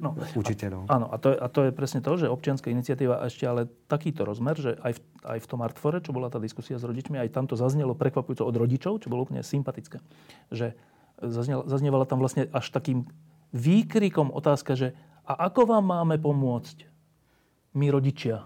[0.01, 0.89] No, učiteľov.
[0.89, 4.25] Áno, a to, je, a to je presne to, že občianská iniciatíva ešte ale takýto
[4.25, 4.99] rozmer, že aj v,
[5.35, 8.47] aj v tom Artfore, čo bola tá diskusia s rodičmi, aj tam to zaznelo prekvapujúco
[8.47, 10.01] od rodičov, čo bolo úplne sympatické.
[10.49, 10.73] Že
[11.21, 13.05] zaznela, zaznievala tam vlastne až takým
[13.53, 16.83] výkrikom otázka, že a ako vám máme pomôcť
[17.79, 18.43] my rodičia?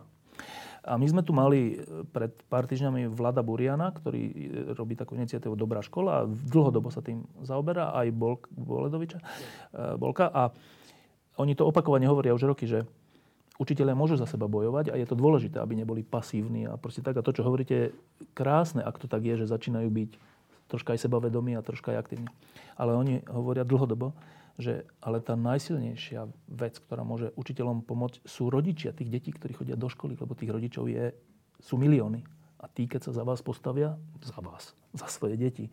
[0.88, 1.84] A my sme tu mali
[2.16, 4.24] pred pár týždňami Vlada Buriana, ktorý
[4.72, 9.24] robí takú iniciatívu Dobrá škola a dlhodobo sa tým zaoberá, aj Bolk, Boledoviča, e,
[10.00, 10.32] Bolka.
[10.32, 10.56] A
[11.44, 12.88] oni to opakovane hovoria už roky, že
[13.60, 17.20] učiteľia môžu za seba bojovať a je to dôležité, aby neboli pasívni a proste tak.
[17.20, 17.94] A to, čo hovoríte, je
[18.32, 20.12] krásne, ak to tak je, že začínajú byť
[20.72, 22.32] troška aj sebavedomí a troška aj aktívni.
[22.80, 24.16] Ale oni hovoria dlhodobo,
[24.58, 29.78] že ale tá najsilnejšia vec, ktorá môže učiteľom pomôcť, sú rodičia tých detí, ktorí chodia
[29.78, 31.14] do školy, lebo tých rodičov je,
[31.62, 32.26] sú milióny.
[32.58, 35.70] A tí, keď sa za vás postavia, za vás, za svoje deti,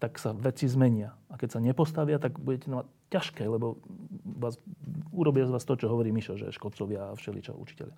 [0.00, 1.12] tak sa veci zmenia.
[1.28, 3.76] A keď sa nepostavia, tak budete mať ťažké, lebo
[4.24, 4.56] vás,
[5.12, 7.94] urobia z vás to, čo hovorí Mišo, že škodcovia a všeličo učiteľia.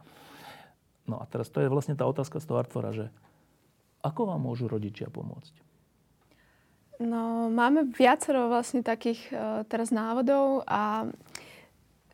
[1.06, 3.08] No a teraz to je vlastne tá otázka z toho Artfora, že
[4.04, 5.73] ako vám môžu rodičia pomôcť?
[7.02, 11.10] No, máme viacero vlastne takých uh, teraz návodov a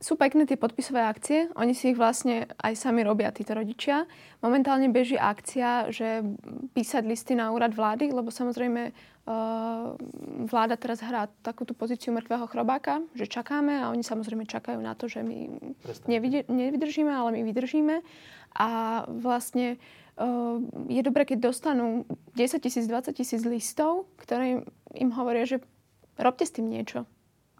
[0.01, 1.53] sú pekné tie podpisové akcie.
[1.61, 4.09] Oni si ich vlastne aj sami robia, títo rodičia.
[4.41, 6.25] Momentálne beží akcia, že
[6.73, 8.97] písať listy na úrad vlády, lebo samozrejme
[10.49, 14.97] vláda teraz hrá takú tú pozíciu mŕtvého chrobáka, že čakáme a oni samozrejme čakajú na
[14.97, 15.53] to, že my
[16.49, 18.01] nevydržíme, ale my vydržíme.
[18.57, 18.69] A
[19.07, 19.77] vlastne
[20.89, 24.65] je dobré, keď dostanú 10 tisíc, 20 tisíc listov, ktoré
[24.97, 25.63] im hovoria, že
[26.19, 27.07] robte s tým niečo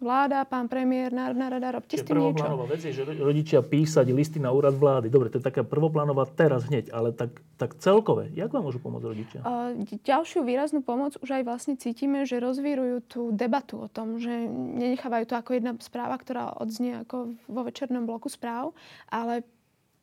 [0.01, 2.65] vláda, pán premiér, Národná rada, robte Čiže s tým niečo.
[2.65, 5.13] vec je, že rodičia písať listy na úrad vlády.
[5.13, 8.33] Dobre, to je taká prvoplánová teraz hneď, ale tak, tak celkové.
[8.33, 9.39] Jak vám môžu pomôcť rodičia?
[9.45, 14.33] Uh, ďalšiu výraznú pomoc už aj vlastne cítime, že rozvírujú tú debatu o tom, že
[14.49, 18.73] nenechávajú to ako jedna správa, ktorá odznie ako vo večernom bloku správ,
[19.13, 19.45] ale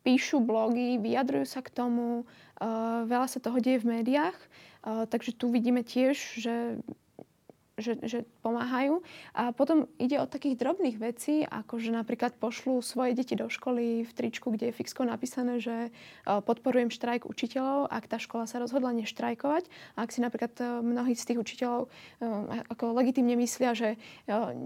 [0.09, 5.37] píšu blogy, vyjadrujú sa k tomu, uh, veľa sa toho deje v médiách, uh, takže
[5.37, 6.81] tu vidíme tiež, že
[7.79, 9.01] že, že pomáhajú.
[9.33, 14.03] A potom ide o takých drobných vecí, ako že napríklad pošlú svoje deti do školy
[14.05, 15.91] v tričku, kde je fixko napísané, že e,
[16.25, 19.71] podporujem štrajk učiteľov, ak tá škola sa rozhodla neštrajkovať.
[19.95, 21.89] A ak si napríklad e, mnohí z tých učiteľov e,
[22.75, 24.01] ako legitimne myslia, že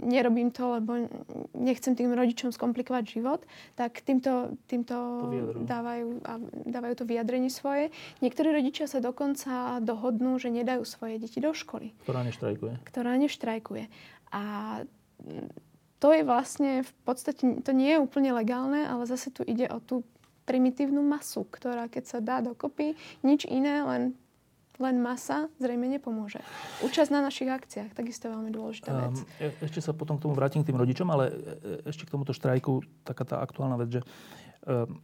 [0.02, 1.06] nerobím to, lebo
[1.52, 3.44] nechcem tým rodičom skomplikovať život,
[3.76, 4.94] tak týmto, týmto
[5.66, 6.22] dávajú,
[6.66, 7.92] dávajú to vyjadrenie svoje.
[8.24, 11.90] Niektorí rodičia sa dokonca dohodnú, že nedajú svoje deti do školy.
[12.06, 12.86] Ktorá neštrajkuje.
[12.86, 13.90] Ktorá ktorá neštrajkuje.
[14.30, 14.42] A
[15.98, 19.82] to je vlastne v podstate, to nie je úplne legálne, ale zase tu ide o
[19.82, 20.07] tú
[20.46, 22.94] primitívnu masu, ktorá keď sa dá dokopy,
[23.26, 24.14] nič iné, len
[24.80, 26.42] len masa zrejme nepomôže.
[26.82, 29.20] Účasť na našich akciách, takisto je veľmi dôležitá vec.
[29.38, 32.34] Um, ešte sa potom k tomu vrátim k tým rodičom, ale e, ešte k tomuto
[32.34, 34.00] štrajku taká tá aktuálna vec, že
[34.66, 34.98] um,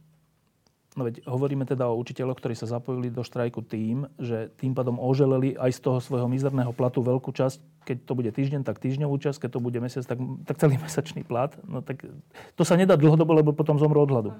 [0.97, 4.97] No veď hovoríme teda o učiteľoch, ktorí sa zapojili do štrajku tým, že tým pádom
[4.97, 7.85] oželeli aj z toho svojho mizerného platu veľkú časť.
[7.85, 10.17] Keď to bude týždeň, tak týždňovú časť, keď to bude mesiac, tak,
[10.49, 11.53] tak celý mesačný plat.
[11.69, 12.09] No tak
[12.57, 14.31] to sa nedá dlhodobo, lebo potom zomrú od hladu.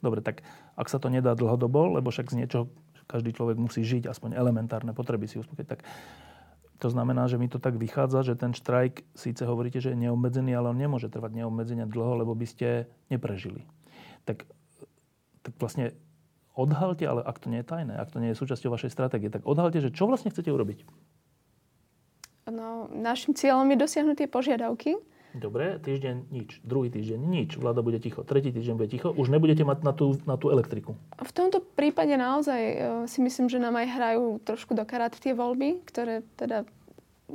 [0.00, 0.40] Dobre, tak
[0.80, 2.64] ak sa to nedá dlhodobo, lebo však z niečoho
[3.04, 5.84] každý človek musí žiť, aspoň elementárne potreby si uspokojiť, tak
[6.80, 10.56] to znamená, že mi to tak vychádza, že ten štrajk, síce hovoríte, že je neobmedzený,
[10.56, 13.68] ale on nemôže trvať neobmedzene dlho, lebo by ste neprežili.
[14.24, 14.48] Tak
[15.42, 15.96] tak vlastne
[16.58, 19.46] odhalte, ale ak to nie je tajné, ak to nie je súčasťou vašej stratégie, tak
[19.46, 20.84] odhalte, že čo vlastne chcete urobiť?
[22.50, 24.98] No, našim cieľom je dosiahnuť tie požiadavky.
[25.30, 29.62] Dobre, týždeň nič, druhý týždeň nič, vláda bude ticho, tretí týždeň bude ticho, už nebudete
[29.62, 30.98] mať na tú, na tú elektriku.
[31.22, 35.30] V tomto prípade naozaj uh, si myslím, že nám aj hrajú trošku do karát tie
[35.30, 36.66] voľby, ktoré teda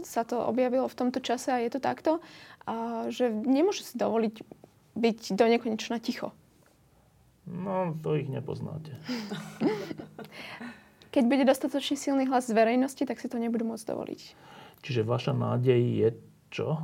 [0.04, 2.20] sa to objavilo v tomto čase a je to takto,
[2.68, 4.44] a že nemôžu si dovoliť
[4.96, 6.32] byť do nekonečna ticho.
[7.46, 8.98] No, to ich nepoznáte.
[11.16, 14.22] keď bude dostatočne silný hlas z verejnosti, tak si to nebudú môcť dovoliť.
[14.84, 16.10] Čiže vaša nádej je
[16.52, 16.84] čo?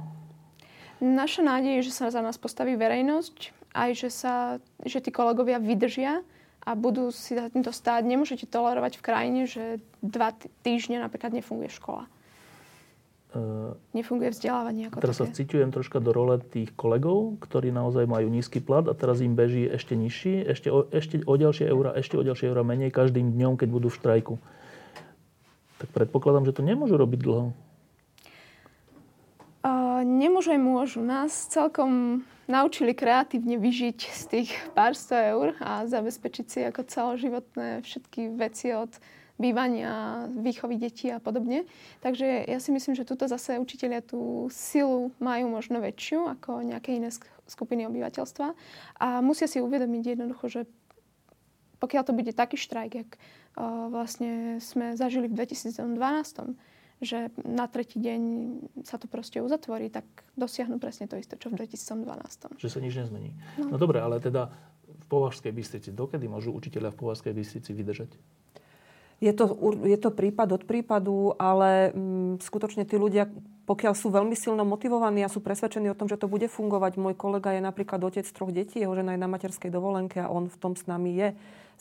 [1.03, 4.35] Naša nádej je, že sa za nás postaví verejnosť, aj že, sa,
[4.87, 6.23] že tí kolegovia vydržia
[6.61, 8.07] a budú si za týmto stáť.
[8.07, 10.31] Nemôžete tolerovať v krajine, že dva
[10.61, 12.07] týždne napríklad nefunguje škola.
[13.31, 15.31] Uh, Nefunguje vzdelávanie ako Teraz také.
[15.31, 19.39] sa citujem troška do role tých kolegov, ktorí naozaj majú nízky plat a teraz im
[19.39, 23.31] beží ešte nižší, ešte o, ešte o ďalšie eurá, ešte o ďalšie eurá menej každým
[23.31, 24.33] dňom, keď budú v štrajku.
[25.79, 27.55] Tak predpokladám, že to nemôžu robiť dlho.
[29.63, 30.99] Uh, nemôžu aj môžu.
[30.99, 37.79] Nás celkom naučili kreatívne vyžiť z tých pár sto eur a zabezpečiť si ako celoživotné
[37.79, 38.91] všetky veci od
[39.39, 41.67] bývania, výchovy detí a podobne.
[42.03, 46.97] Takže ja si myslím, že tuto zase učiteľia tú silu majú možno väčšiu ako nejaké
[46.97, 47.09] iné
[47.47, 48.47] skupiny obyvateľstva
[49.01, 50.61] a musia si uvedomiť jednoducho, že
[51.81, 55.73] pokiaľ to bude taký štrajk, jak uh, vlastne sme zažili v 2012,
[57.01, 58.21] že na tretí deň
[58.85, 60.05] sa to proste uzatvorí, tak
[60.37, 62.61] dosiahnu presne to isté, čo v 2012.
[62.61, 63.33] Že sa nič nezmení.
[63.57, 64.53] No, no dobre, ale teda
[64.85, 68.13] v Považskej Bystrici, dokedy môžu učiteľia v Považskej Bystrici vydržať?
[69.21, 69.53] Je to,
[69.85, 73.29] je to prípad od prípadu, ale m, mm, skutočne tí ľudia,
[73.69, 77.13] pokiaľ sú veľmi silno motivovaní a sú presvedčení o tom, že to bude fungovať, môj
[77.13, 80.57] kolega je napríklad otec troch detí, jeho žena je na materskej dovolenke a on v
[80.57, 81.29] tom s nami je.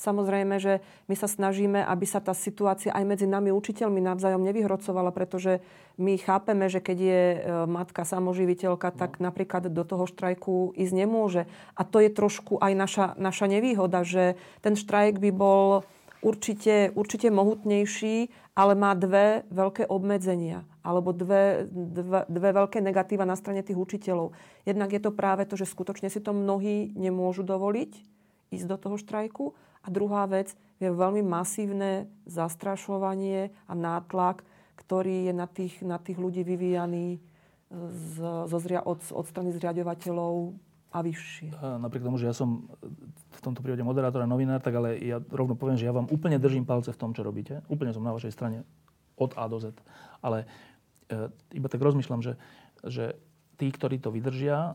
[0.00, 0.80] Samozrejme, že
[1.12, 5.60] my sa snažíme, aby sa tá situácia aj medzi nami učiteľmi navzájom nevyhrocovala, pretože
[6.00, 7.38] my chápeme, že keď je e,
[7.68, 9.28] matka samoživiteľka, tak no.
[9.28, 11.44] napríklad do toho štrajku ísť nemôže.
[11.76, 15.84] A to je trošku aj naša, naša nevýhoda, že ten štrajk by bol
[16.20, 23.36] určite, určite mohutnejší, ale má dve veľké obmedzenia alebo dve, dve, dve veľké negatíva na
[23.36, 24.32] strane tých učiteľov.
[24.64, 27.92] Jednak je to práve to, že skutočne si to mnohí nemôžu dovoliť
[28.48, 29.44] ísť do toho štrajku.
[29.84, 34.44] A druhá vec je veľmi masívne zastrašovanie a nátlak,
[34.76, 37.20] ktorý je na tých, na tých ľudí vyvíjaný
[37.70, 38.14] z,
[38.48, 40.56] zo zria, od, od strany zriadovateľov
[40.90, 41.54] a vyššie.
[41.78, 42.66] Napriek tomu, že ja som
[43.30, 46.36] v tomto prípade moderátor a novinár, tak ale ja rovno poviem, že ja vám úplne
[46.42, 47.62] držím palce v tom, čo robíte.
[47.70, 48.66] Úplne som na vašej strane
[49.14, 49.70] od A do Z.
[50.18, 50.50] Ale
[51.06, 52.34] e, iba tak rozmýšľam, že,
[52.82, 53.14] že
[53.54, 54.74] tí, ktorí to vydržia,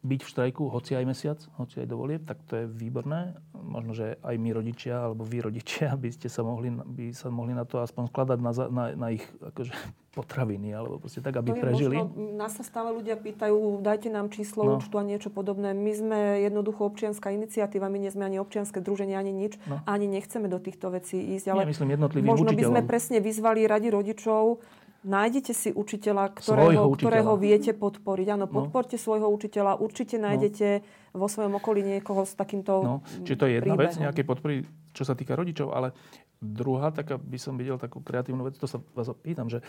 [0.00, 3.36] byť v štrajku hoci aj mesiac, hoci aj dovolieb, tak to je výborné.
[3.52, 7.52] Možno, že aj my rodičia, alebo vy rodičia, by ste sa mohli, by sa mohli
[7.52, 9.72] na to aspoň skladať na, na, na ich akože,
[10.10, 11.94] potraviny, alebo proste tak, aby to prežili.
[11.94, 14.82] Možno, nás sa stále ľudia pýtajú, dajte nám číslo no.
[14.82, 15.70] účtu a niečo podobné.
[15.70, 19.54] My sme jednoducho občianská iniciatíva, my nie sme ani občianske združenie, ani nič.
[19.70, 19.78] No.
[19.86, 21.54] Ani nechceme do týchto vecí ísť.
[21.54, 22.58] Ale nie, myslím jednotlivým možno učiteľom.
[22.58, 24.58] by sme presne vyzvali radi rodičov,
[25.00, 26.96] Nájdete si učiteľa, ktorého, učiteľa.
[27.00, 28.26] ktorého viete podporiť.
[28.36, 28.52] Áno, no.
[28.52, 29.02] podporte no.
[29.02, 29.80] svojho učiteľa.
[29.80, 30.28] Určite no.
[30.28, 31.16] nájdete no.
[31.16, 33.96] vo svojom okolí niekoho s takýmto No, čiže to je jedna príbehom.
[33.96, 34.60] vec, nejaké podpory,
[34.92, 35.96] čo sa týka rodičov, ale
[36.36, 39.64] druhá, taká by som videl takú kreatívnu vec, to sa vás pýtam, že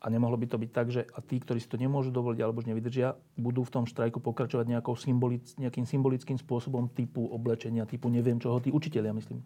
[0.00, 2.64] a nemohlo by to byť tak, že a tí, ktorí si to nemôžu dovoliť alebo
[2.64, 8.40] už nevydržia, budú v tom štrajku pokračovať symbolic, nejakým symbolickým spôsobom typu oblečenia, typu neviem
[8.40, 9.44] čoho, tí učiteľia, myslím.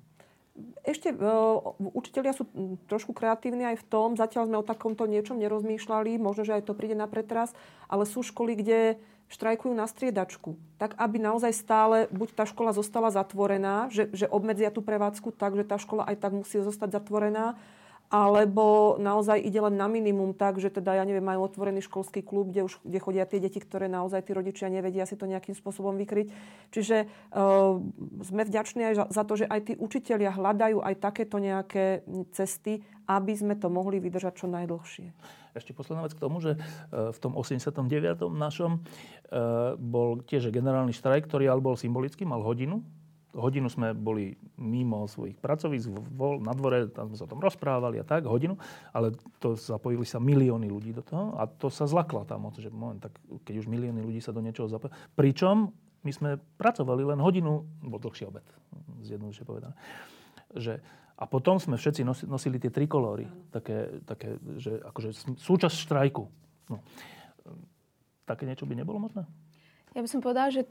[0.87, 2.47] Ešte uh, učiteľia sú
[2.87, 6.79] trošku kreatívni aj v tom, zatiaľ sme o takomto niečom nerozmýšľali, možno, že aj to
[6.79, 7.51] príde na pretras,
[7.91, 8.79] ale sú školy, kde
[9.35, 10.55] štrajkujú na striedačku.
[10.79, 15.59] Tak, aby naozaj stále buď tá škola zostala zatvorená, že, že obmedzia tú prevádzku tak,
[15.59, 17.59] že tá škola aj tak musí zostať zatvorená,
[18.15, 22.55] alebo naozaj ide len na minimum tak, že teda, ja neviem, majú otvorený školský klub,
[22.55, 25.99] kde, už, kde chodia tie deti, ktoré naozaj tí rodičia nevedia si to nejakým spôsobom
[25.99, 26.31] vykryť.
[26.71, 27.83] Čiže uh,
[28.23, 33.35] sme vďační aj za to, že aj tí učitelia hľadajú aj takéto nejaké cesty, aby
[33.35, 35.11] sme to mohli vydržať čo najdlhšie.
[35.59, 38.27] Ešte posledná vec k tomu, že e, v tom 89.
[38.27, 42.83] našom e, bol tiež generálny štrajk, ktorý ale bol symbolický, mal hodinu
[43.35, 45.91] hodinu sme boli mimo svojich pracovísk
[46.41, 48.55] na dvore, tam sme sa o tom rozprávali a tak, hodinu,
[48.95, 49.13] ale
[49.43, 53.03] to zapojili sa milióny ľudí do toho a to sa zlakla tá moc, že moment,
[53.03, 54.95] tak keď už milióny ľudí sa do niečoho zapojili.
[55.19, 55.75] Pričom
[56.05, 56.31] my sme
[56.61, 58.45] pracovali len hodinu, bol dlhší obed,
[59.03, 59.75] zjednodušene povedané.
[60.55, 60.79] Že,
[61.19, 66.25] a potom sme všetci nosili, nosili tie trikolóry, také, také že akože súčasť štrajku.
[66.71, 66.85] No.
[68.25, 69.25] Také niečo by nebolo možné?
[69.95, 70.69] Ja by som povedala, že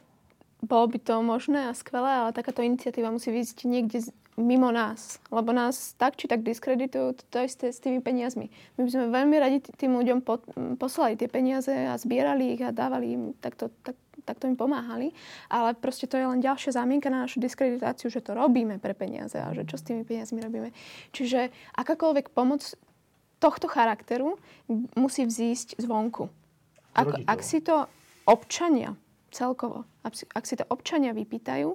[0.64, 4.00] bolo by to možné a skvelé, ale takáto iniciatíva musí výjsť niekde
[4.40, 5.20] mimo nás.
[5.30, 8.50] Lebo nás tak či tak diskreditujú to isté s tými peniazmi.
[8.80, 10.42] My by sme veľmi radi tým ľuďom po,
[10.80, 15.14] poslali tie peniaze a zbierali ich a dávali im, takto, tak, takto im pomáhali.
[15.52, 19.38] Ale proste to je len ďalšia zámienka na našu diskreditáciu, že to robíme pre peniaze
[19.38, 20.74] a že čo s tými peniazmi robíme.
[21.14, 22.66] Čiže akákoľvek pomoc
[23.38, 24.40] tohto charakteru
[24.96, 26.32] musí vzísť zvonku.
[26.96, 27.86] Ak, ak si to
[28.24, 28.96] občania
[29.34, 29.90] celkovo.
[30.06, 31.74] Ak si to občania vypýtajú,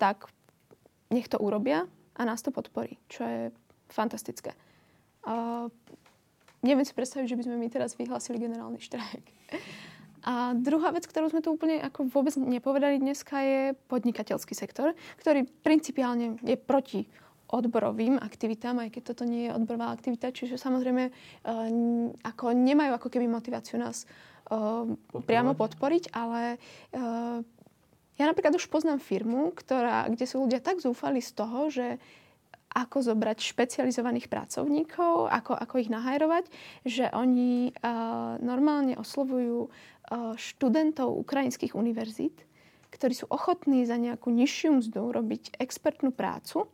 [0.00, 0.32] tak
[1.12, 1.84] nech to urobia
[2.16, 2.96] a nás to podporí.
[3.12, 3.40] Čo je
[3.92, 4.56] fantastické.
[5.26, 5.68] Uh,
[6.64, 9.24] neviem si predstaviť, že by sme my teraz vyhlásili generálny štrajk.
[10.20, 15.48] A druhá vec, ktorú sme tu úplne ako vôbec nepovedali dneska, je podnikateľský sektor, ktorý
[15.64, 17.08] principiálne je proti
[17.50, 20.30] odborovým aktivitám, aj keď toto nie je odborová aktivita.
[20.30, 21.12] Čiže samozrejme uh,
[22.22, 24.30] ako nemajú ako keby motiváciu nás uh,
[25.24, 27.38] priamo podporiť, ale uh,
[28.18, 31.96] ja napríklad už poznám firmu, ktorá, kde sú ľudia tak zúfali z toho, že
[32.70, 36.46] ako zobrať špecializovaných pracovníkov, ako, ako ich nahajrovať,
[36.86, 42.46] že oni uh, normálne oslovujú uh, študentov ukrajinských univerzít,
[42.94, 46.70] ktorí sú ochotní za nejakú nižšiu mzdu robiť expertnú prácu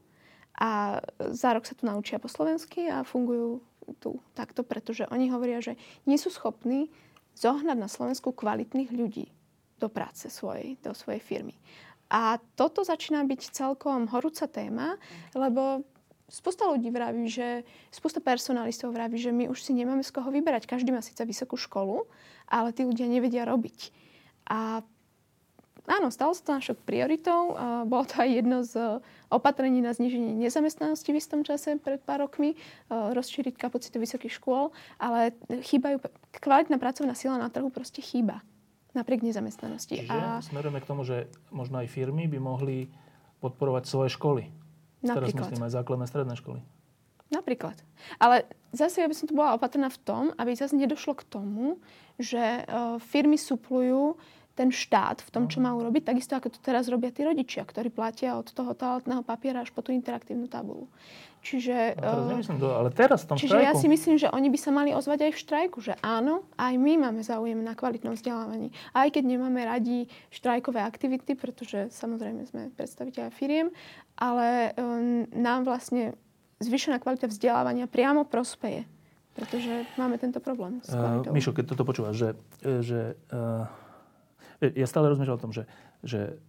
[0.57, 1.01] a
[1.32, 3.61] za rok sa tu naučia po slovensky a fungujú
[4.01, 5.77] tu takto, pretože oni hovoria, že
[6.09, 6.90] nie sú schopní
[7.37, 9.29] zohnať na Slovensku kvalitných ľudí
[9.77, 11.55] do práce svojej, do svojej firmy.
[12.09, 14.97] A toto začína byť celkom horúca téma,
[15.35, 15.85] lebo
[16.31, 20.71] spústa ľudí vraví, že spústa personalistov vraví, že my už si nemáme z koho vyberať.
[20.71, 22.07] Každý má síce vysokú školu,
[22.47, 23.91] ale tí ľudia nevedia robiť.
[24.47, 24.87] A
[25.87, 27.55] áno, stalo sa to našou prioritou.
[27.55, 29.01] A bolo to aj jedno z
[29.31, 32.59] opatrení na zniženie nezamestnanosti v istom čase pred pár rokmi,
[32.91, 36.03] rozšíriť kapacitu vysokých škôl, ale chýbajú,
[36.43, 38.43] kvalitná pracovná sila na trhu proste chýba
[38.97, 40.09] napriek nezamestnanosti.
[40.09, 40.41] Čiže a...
[40.41, 42.89] smerujeme k tomu, že možno aj firmy by mohli
[43.45, 44.49] podporovať svoje školy.
[45.05, 45.37] Napríklad.
[45.37, 46.65] Teraz myslím aj základné stredné školy.
[47.29, 47.77] Napríklad.
[48.23, 51.77] Ale zase ja by som tu bola opatrná v tom, aby zase nedošlo k tomu,
[52.17, 54.17] že uh, firmy suplujú
[54.57, 57.93] ten štát v tom, čo má urobiť, takisto ako to teraz robia tí rodičia, ktorí
[57.93, 60.89] platia od toho toaletného papiera až po tú interaktívnu tabulu.
[61.47, 63.69] Čiže, no, teraz eh, to, ale teraz v tom čiže štrajku.
[63.70, 66.74] ja si myslím, že oni by sa mali ozvať aj v štrajku, že áno, aj
[66.74, 68.74] my máme záujem na kvalitnom vzdelávaní.
[68.91, 73.70] Aj keď nemáme radi štrajkové aktivity, pretože samozrejme sme predstaviteľa firiem,
[74.19, 76.19] ale um, nám vlastne
[76.59, 78.83] zvyšená kvalita vzdelávania priamo prospeje.
[79.37, 80.81] Pretože máme tento problém.
[80.89, 82.31] Uh, Mišo, keď toto počúvaš, že,
[82.81, 83.01] že
[83.31, 83.69] uh,
[84.62, 85.69] ja stále rozmýšľam o tom, že,
[86.01, 86.41] že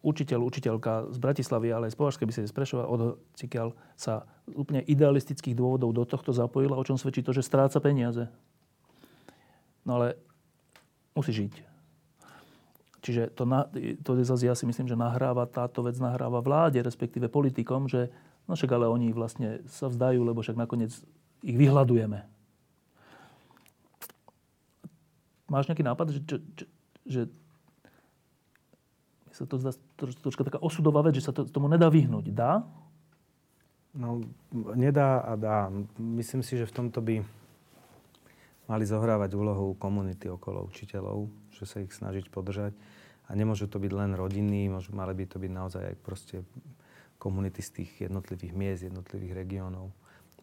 [0.00, 4.56] učiteľ, učiteľka z Bratislavy, ale aj z Považskej by z Prešova, od Cikiaľ sa z
[4.56, 8.32] úplne idealistických dôvodov do tohto zapojila, o čom svedčí to, že stráca peniaze.
[9.84, 10.16] No ale
[11.12, 11.54] musí žiť.
[13.00, 13.64] Čiže to, na,
[14.04, 18.12] to je zase, ja si myslím, že nahráva, táto vec nahráva vláde, respektíve politikom, že
[18.44, 20.92] no však ale oni vlastne sa vzdajú, lebo však nakoniec
[21.40, 22.28] ich vyhľadujeme.
[25.48, 26.36] Máš nejaký nápad, že, že,
[27.10, 27.26] že
[29.34, 32.30] sa to zdá troška taká osudová vec, že sa to, tomu nedá vyhnúť.
[32.30, 32.62] Dá?
[33.90, 34.22] No,
[34.54, 35.66] nedá a dá.
[35.98, 37.26] Myslím si, že v tomto by
[38.70, 42.70] mali zohrávať úlohu komunity okolo učiteľov, že sa ich snažiť podržať.
[43.26, 46.36] A nemôžu to byť len rodiny, môžu, mali by to byť naozaj aj proste
[47.18, 49.90] komunity z tých jednotlivých miest, jednotlivých regiónov.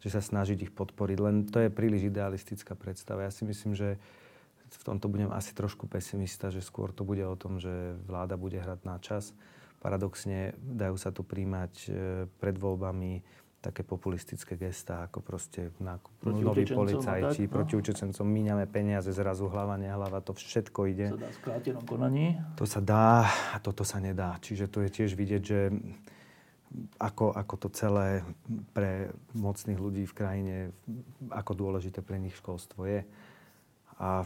[0.04, 1.18] Že sa snažiť ich podporiť.
[1.20, 3.24] Len to je príliš idealistická predstava.
[3.24, 3.96] Ja si myslím, že
[4.68, 8.60] v tomto budem asi trošku pesimista, že skôr to bude o tom, že vláda bude
[8.60, 9.32] hrať na čas.
[9.78, 11.90] Paradoxne dajú sa tu príjmať e,
[12.42, 13.22] pred voľbami
[13.58, 15.74] také populistické gestá, ako proste
[16.22, 17.54] proti noví policajti, tak, no?
[17.58, 21.10] proti učencom, míňame peniaze, zrazu hlava, nehlava, to všetko ide.
[21.10, 22.26] To sa dá v skrátenom konaní?
[22.54, 24.38] To sa dá a toto sa nedá.
[24.38, 25.60] Čiže to je tiež vidieť, že
[27.02, 28.22] ako, ako to celé
[28.76, 30.56] pre mocných ľudí v krajine,
[31.32, 33.02] ako dôležité pre nich školstvo je.
[33.98, 34.22] A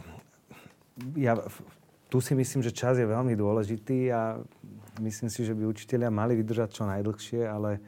[1.17, 1.37] ja
[2.09, 4.37] tu si myslím, že čas je veľmi dôležitý a
[5.01, 7.81] myslím si, že by učiteľia mali vydržať čo najdlhšie, ale...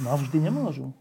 [0.00, 0.94] No vždy nemôžu.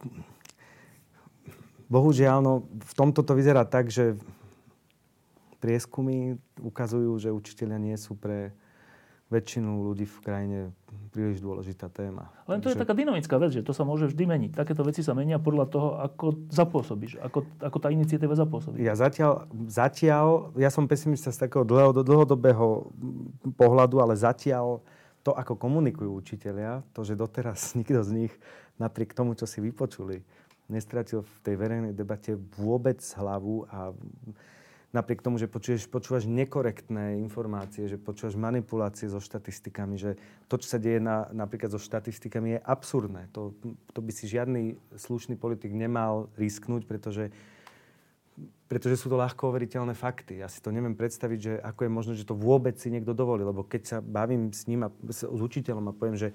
[1.88, 4.20] Bohužiaľ, no, v tomto to vyzerá tak, že
[5.64, 8.52] prieskumy ukazujú, že učiteľia nie sú pre
[9.30, 10.60] väčšinu ľudí v krajine
[11.14, 12.30] príliš dôležitá téma.
[12.50, 12.78] Len to Takže...
[12.78, 14.52] je taká dynamická vec, že to sa môže vždy meniť.
[14.58, 18.82] Takéto veci sa menia podľa toho, ako zapôsobíš, ako, ako tá iniciatíva zapôsobí.
[18.82, 22.90] Ja zatiaľ, zatiaľ, ja som pesimista z takého dlhodobého
[23.58, 24.82] pohľadu, ale zatiaľ
[25.22, 28.34] to, ako komunikujú učiteľia, to, že doteraz nikto z nich,
[28.82, 30.26] napriek tomu, čo si vypočuli,
[30.70, 33.94] nestratil v tej verejnej debate vôbec hlavu a
[34.90, 40.18] napriek tomu, že počuješ, počúvaš nekorektné informácie, že počúvaš manipulácie so štatistikami, že
[40.50, 43.30] to, čo sa deje na, napríklad so štatistikami, je absurdné.
[43.38, 43.54] To,
[43.94, 47.30] to by si žiadny slušný politik nemal risknúť, pretože
[48.70, 50.46] pretože sú to ľahko overiteľné fakty.
[50.46, 53.42] Ja si to neviem predstaviť, že ako je možné, že to vôbec si niekto dovolí.
[53.42, 56.30] Lebo keď sa bavím s ním a s, s učiteľom a poviem, že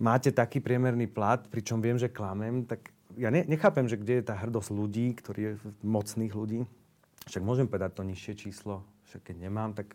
[0.00, 2.88] máte taký priemerný plat, pričom viem, že klamem, tak
[3.20, 5.52] ja ne, nechápem, že kde je tá hrdosť ľudí, ktorí je
[5.84, 6.64] mocných ľudí,
[7.26, 9.92] však môžem povedať to nižšie číslo, však keď nemám, tak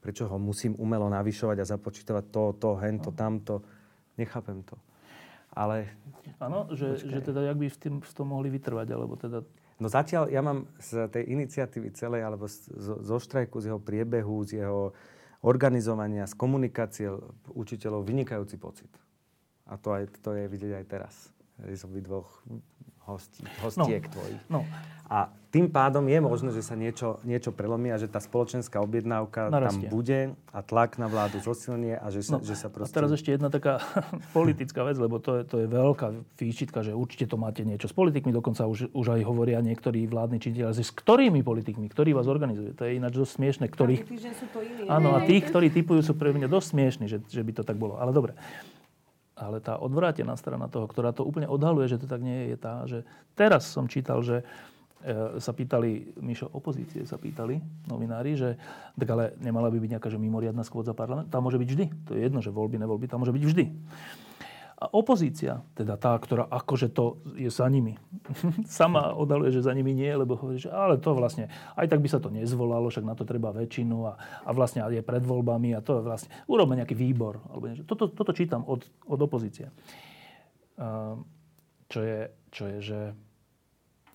[0.00, 3.60] prečo ho musím umelo navyšovať a započítavať to, to, hen, to, tamto.
[4.16, 4.76] Nechápem to.
[5.52, 5.92] Ale...
[6.40, 9.44] Áno, že, že teda jak by v, tým, v tom mohli vytrvať, alebo teda...
[9.80, 14.44] No zatiaľ ja mám z tej iniciatívy celej, alebo z, zo štrajku, z jeho priebehu,
[14.44, 14.92] z jeho
[15.40, 17.08] organizovania, z komunikácie
[17.56, 18.92] učiteľov vynikajúci pocit.
[19.64, 21.14] A to, aj, to je vidieť aj teraz.
[21.60, 22.28] Z obidvoch
[23.08, 24.12] hostí, hostiek no.
[24.12, 24.42] tvojich.
[24.52, 24.60] No.
[25.08, 29.50] A tým pádom je možné, že sa niečo, niečo prelomí a že tá spoločenská objednávka
[29.50, 29.90] Narastie.
[29.90, 30.20] tam bude
[30.54, 32.94] a tlak na vládu zosilnie a že sa, no, že sa proste...
[32.94, 33.82] A teraz ešte jedna taká
[34.36, 37.94] politická vec, lebo to je, to je veľká výčitka, že určite to máte niečo s
[37.98, 42.78] politikmi, dokonca už, už aj hovoria niektorí vládni činiteľi, s ktorými politikmi, ktorí vás organizujú.
[42.78, 44.06] To je ináč dosť smiešne, ktorých...
[44.86, 47.74] Áno, a tých, ktorí typujú, sú pre mňa dosť smiešni, že, že by to tak
[47.74, 47.98] bolo.
[47.98, 48.38] Ale dobre.
[49.34, 52.56] Ale tá odvrátená strana toho, ktorá to úplne odhaluje, že to tak nie je, je
[52.60, 52.98] tá, že
[53.34, 54.46] teraz som čítal, že
[55.40, 57.56] sa pýtali, Mišo, opozície sa pýtali
[57.88, 58.60] novinári, že
[59.00, 61.32] tak ale nemala by byť nejaká že mimoriadná schôdza parlament.
[61.32, 61.86] Tá môže byť vždy.
[62.04, 63.64] To je jedno, že voľby, nevoľby, tá môže byť vždy.
[64.80, 68.00] A opozícia, teda tá, ktorá akože to je za nimi,
[68.80, 72.08] sama odaluje, že za nimi nie, lebo hovorí, že ale to vlastne, aj tak by
[72.08, 75.84] sa to nezvolalo, však na to treba väčšinu a, a vlastne je pred voľbami a
[75.84, 77.44] to je vlastne, urobme nejaký výbor.
[77.52, 77.84] Alebo niečo.
[77.84, 79.68] Toto, toto čítam od, od opozície.
[80.80, 81.20] Uh,
[81.92, 82.18] čo je,
[82.48, 82.98] čo je, že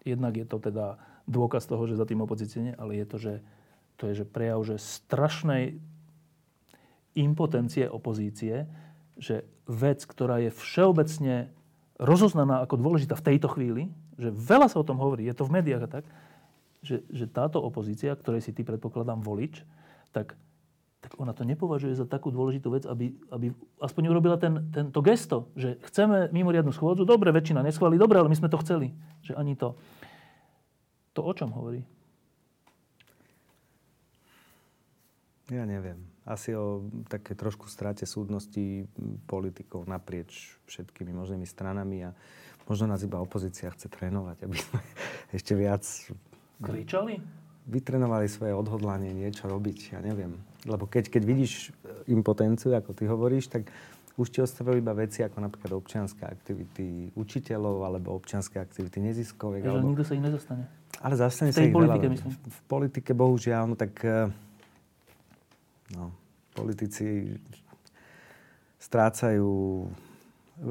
[0.06, 3.34] jednak je to teda dôkaz toho, že za tým opozície ale je to, že
[3.98, 5.82] to je že prejav že strašnej
[7.16, 8.68] impotencie opozície,
[9.16, 11.50] že vec, ktorá je všeobecne
[11.96, 13.84] rozoznaná ako dôležitá v tejto chvíli,
[14.20, 16.06] že veľa sa o tom hovorí, je to v médiách a tak,
[16.84, 19.64] že, že táto opozícia, ktorej si ty predpokladám volič,
[20.12, 20.38] tak,
[21.06, 25.54] tak ona to nepovažuje za takú dôležitú vec, aby, aby aspoň urobila ten, tento gesto,
[25.54, 28.90] že chceme mimoriadnu schôdzu, dobre, väčšina neschváli, dobre, ale my sme to chceli.
[29.22, 29.78] Že ani to.
[31.14, 31.86] To o čom hovorí?
[35.54, 36.02] Ja neviem.
[36.26, 38.90] Asi o také trošku strate súdnosti
[39.30, 42.18] politikov naprieč všetkými možnými stranami a
[42.66, 44.80] možno nás iba opozícia chce trénovať, aby sme
[45.38, 45.86] ešte viac...
[46.66, 47.45] Kričali?
[47.66, 50.38] Vytrenovali svoje odhodlanie niečo robiť, ja neviem.
[50.70, 51.74] Lebo keď, keď vidíš
[52.06, 53.70] impotenciu, ako ty hovoríš, tak
[54.16, 59.60] už ti ostávajú iba veci ako napríklad občianské aktivity učiteľov alebo občianské aktivity neziskové.
[59.60, 59.92] Takže alebo...
[59.92, 60.64] nikto sa ich nezastane.
[61.04, 62.16] Ale zastane sa ich politike, veľa.
[62.16, 62.32] Myslím.
[62.40, 64.32] V politike bohužiaľ, no tak eh,
[65.92, 66.16] no,
[66.56, 67.36] politici
[68.80, 69.52] strácajú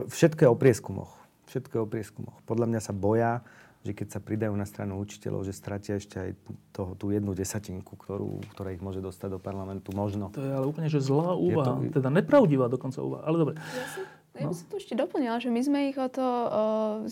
[0.08, 1.12] všetko je o prieskumoch.
[1.52, 2.36] Všetko je o prieskumoch.
[2.48, 3.44] Podľa mňa sa boja,
[3.84, 6.30] že keď sa pridajú na stranu učiteľov, že stratia ešte aj
[6.72, 9.92] toho, tú jednu desatinku, ktorú, ktorá ich môže dostať do parlamentu.
[9.92, 10.32] Možno.
[10.32, 11.84] To je ale úplne že zlá úvaha.
[11.84, 12.00] To...
[12.00, 13.28] Teda nepravdivá dokonca úvaha.
[13.28, 13.54] Ale dobre.
[13.60, 14.02] Ja som,
[14.40, 16.46] ja by som to ešte doplnila, že my sme ich o to o,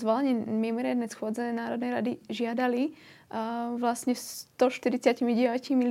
[0.00, 5.20] zvolanie mimoriadnej schôdze Národnej rady žiadali o, vlastne 149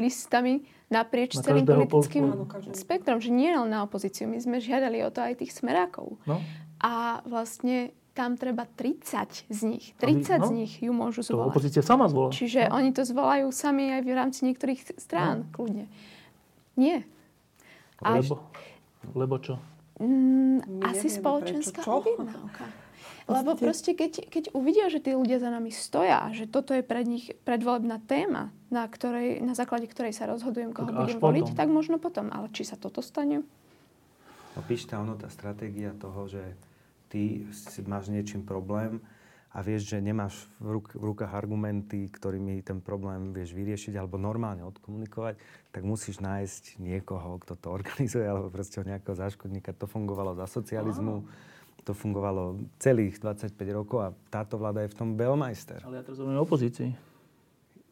[0.01, 2.25] listami naprieč na celým politickým
[2.73, 4.25] spektrom, že nie len na opozíciu.
[4.25, 6.17] My sme žiadali o to aj tých smerákov.
[6.25, 6.41] No.
[6.81, 9.95] A vlastne tam treba 30 z nich.
[9.97, 11.47] 30 no, z nich ju môžu zvolať.
[11.47, 12.29] To opozícia sama zvolá.
[12.35, 12.79] Čiže no.
[12.79, 15.51] oni to zvolajú sami aj v rámci niektorých strán, no.
[15.55, 15.85] kľudne.
[16.75, 17.07] Nie.
[18.03, 18.51] Lebo?
[19.15, 19.55] Lebo čo?
[20.01, 22.65] Mm, asi spoločenská objednávka.
[23.31, 27.05] Lebo proste, keď, keď uvidia, že tí ľudia za nami stoja, že toto je pre
[27.07, 31.71] nich predvolebná téma, na, ktorej, na základe ktorej sa rozhodujem, koho tak budem voliť, tak
[31.71, 32.27] možno potom.
[32.33, 33.45] Ale či sa toto stane?
[34.51, 36.43] No píš tá ono, tá stratégia toho, že
[37.11, 37.43] ty
[37.83, 39.03] máš niečím problém
[39.51, 44.15] a vieš, že nemáš v, ruk- v rukách argumenty, ktorými ten problém vieš vyriešiť alebo
[44.15, 45.35] normálne odkomunikovať,
[45.75, 49.75] tak musíš nájsť niekoho, kto to organizuje, alebo proste nejakého záškodníka.
[49.75, 51.27] To fungovalo za socializmu,
[51.83, 55.83] to fungovalo celých 25 rokov a táto vláda je v tom Belmeister.
[55.83, 56.95] Ale ja to rozumiem opozícii.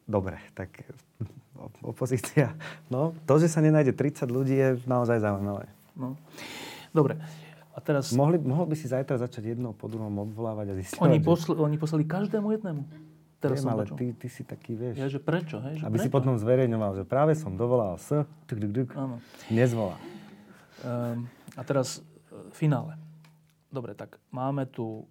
[0.08, 0.80] Dobre, tak
[1.84, 2.56] opozícia.
[2.88, 5.68] No, to, že sa nenájde 30 ľudí, je naozaj zaujímavé.
[5.92, 6.16] No.
[6.90, 7.20] Dobre.
[7.80, 8.12] A teraz...
[8.12, 11.80] Mohli, mohol by si zajtra začať jednou po druhom odvolávať a zistiť, oni, posl- oni
[11.80, 12.84] poslali každému jednému.
[13.40, 15.00] Teraz Viem, ale ty, ty si taký, vieš.
[15.00, 15.64] Ja, že prečo?
[15.64, 16.04] Hej, že aby prečo?
[16.04, 18.88] si potom zverejňoval, že práve som dovolal S, tuk, tuk, tuk,
[19.48, 19.96] nezvolá.
[20.84, 21.24] Um,
[21.56, 23.00] a teraz uh, finále.
[23.72, 25.08] Dobre, tak máme tu,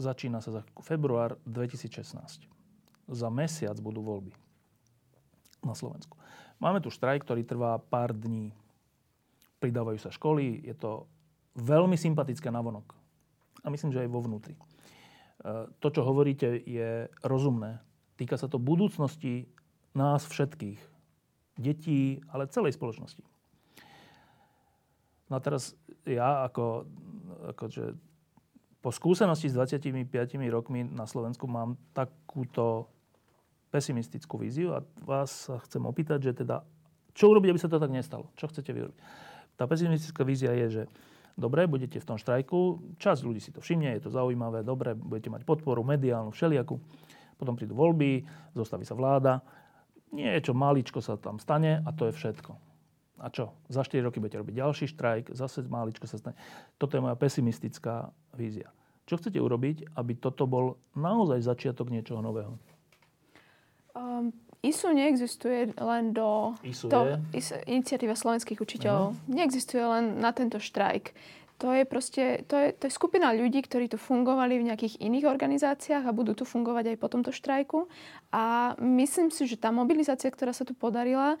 [0.00, 2.40] začína sa za február 2016.
[3.04, 4.32] Za mesiac budú voľby
[5.60, 6.16] na Slovensku.
[6.56, 8.56] Máme tu štrajk, ktorý trvá pár dní.
[9.60, 11.04] Pridávajú sa školy, je to
[11.60, 12.96] veľmi sympatické navonok.
[13.60, 14.56] A myslím, že aj vo vnútri.
[14.56, 14.60] E,
[15.78, 17.80] to, čo hovoríte, je rozumné.
[18.16, 19.48] Týka sa to budúcnosti
[19.92, 20.80] nás všetkých.
[21.60, 23.20] Detí, ale celej spoločnosti.
[25.28, 25.76] No a teraz
[26.08, 26.88] ja ako,
[27.54, 27.84] ako že
[28.80, 30.08] po skúsenosti s 25
[30.48, 32.88] rokmi na Slovensku mám takúto
[33.70, 36.64] pesimistickú víziu a vás sa chcem opýtať, že teda,
[37.14, 38.32] čo urobiť, aby sa to tak nestalo?
[38.34, 38.98] Čo chcete vyrobiť?
[39.54, 40.82] Tá pesimistická vízia je, že
[41.38, 45.30] Dobre, budete v tom štrajku, časť ľudí si to všimne, je to zaujímavé, dobre, budete
[45.30, 46.76] mať podporu mediálnu, všelijakú.
[47.40, 49.40] Potom prídu voľby, zostaví sa vláda,
[50.12, 52.52] niečo maličko sa tam stane a to je všetko.
[53.20, 53.52] A čo?
[53.68, 56.36] Za 4 roky budete robiť ďalší štrajk, zase maličko sa stane.
[56.80, 58.72] Toto je moja pesimistická vízia.
[59.04, 62.56] Čo chcete urobiť, aby toto bol naozaj začiatok niečoho nového?
[63.92, 66.52] Um, ISU neexistuje len do...
[66.60, 67.16] ISU to, je?
[67.32, 69.16] ISU, iniciatíva slovenských učiteľov.
[69.16, 69.32] Uh-huh.
[69.32, 71.16] Neexistuje len na tento štrajk
[71.60, 75.28] to je proste, to je, to je skupina ľudí, ktorí tu fungovali v nejakých iných
[75.28, 77.84] organizáciách a budú tu fungovať aj po tomto štrajku.
[78.32, 81.36] A myslím si, že tá mobilizácia, ktorá sa tu podarila,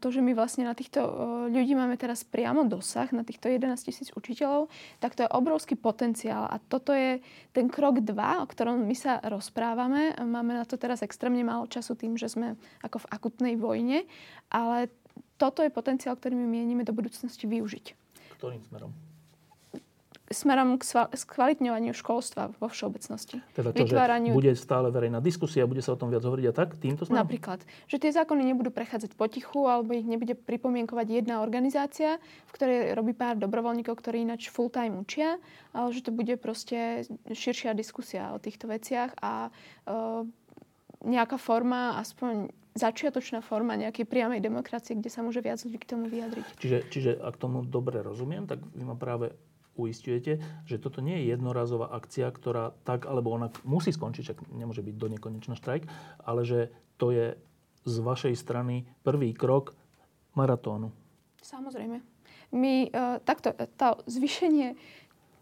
[0.00, 1.04] to, že my vlastne na týchto
[1.52, 6.48] ľudí máme teraz priamo dosah, na týchto 11 tisíc učiteľov, tak to je obrovský potenciál.
[6.48, 7.20] A toto je
[7.52, 10.16] ten krok 2, o ktorom my sa rozprávame.
[10.24, 14.08] Máme na to teraz extrémne málo času tým, že sme ako v akutnej vojne,
[14.48, 14.88] ale
[15.36, 17.92] toto je potenciál, ktorý my mienime do budúcnosti využiť.
[18.40, 19.09] Ktorým smerom?
[20.30, 23.42] Smerom k skvalitňovaniu školstva vo všeobecnosti.
[23.50, 24.30] Teda to, Vytváraniu...
[24.30, 26.78] že bude stále verejná diskusia, bude sa o tom viac hovoriť a tak?
[26.78, 27.26] Týmto smerom?
[27.26, 27.66] Napríklad.
[27.90, 33.10] Že tie zákony nebudú prechádzať potichu alebo ich nebude pripomienkovať jedna organizácia, v ktorej robí
[33.10, 35.42] pár dobrovoľníkov, ktorí ináč full time učia,
[35.74, 40.22] ale že to bude proste širšia diskusia o týchto veciach a uh,
[41.02, 46.06] nejaká forma, aspoň začiatočná forma nejakej priamej demokracie, kde sa môže viac ľudí k tomu
[46.06, 46.46] vyjadriť.
[46.62, 49.34] Čiže, čiže ak tomu dobre rozumiem, tak vy ma práve
[49.76, 54.82] uistujete, že toto nie je jednorazová akcia, ktorá tak alebo onak musí skončiť, čak nemôže
[54.82, 55.86] byť do nekonečna štrajk,
[56.22, 57.26] ale že to je
[57.84, 59.72] z vašej strany prvý krok
[60.36, 60.92] maratónu.
[61.40, 62.04] Samozrejme.
[62.50, 64.74] My uh, takto, to zvýšenie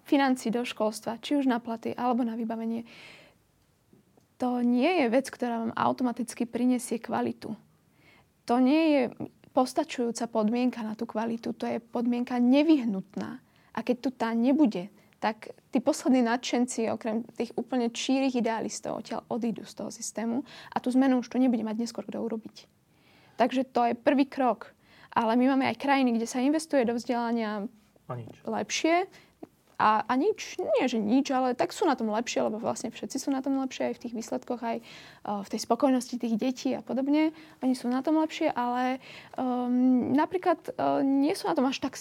[0.04, 2.84] financí do školstva, či už na platy alebo na vybavenie,
[4.38, 7.58] to nie je vec, ktorá vám automaticky prinesie kvalitu.
[8.46, 9.02] To nie je
[9.50, 13.42] postačujúca podmienka na tú kvalitu, to je podmienka nevyhnutná.
[13.74, 14.88] A keď tu tá nebude,
[15.18, 20.76] tak tí poslední nadšenci, okrem tých úplne čírých idealistov, odtiaľ odídu z toho systému a
[20.78, 22.70] tú zmenu už to nebude mať neskôr kto urobiť.
[23.38, 24.74] Takže to je prvý krok.
[25.14, 27.66] Ale my máme aj krajiny, kde sa investuje do vzdelania
[28.06, 28.34] a nič.
[28.44, 29.08] lepšie.
[29.78, 33.14] A, a nič, nie že nič, ale tak sú na tom lepšie, lebo vlastne všetci
[33.22, 36.74] sú na tom lepšie aj v tých výsledkoch, aj uh, v tej spokojnosti tých detí
[36.74, 37.30] a podobne.
[37.62, 38.98] Oni sú na tom lepšie, ale
[39.38, 41.94] um, napríklad uh, nie sú na tom až tak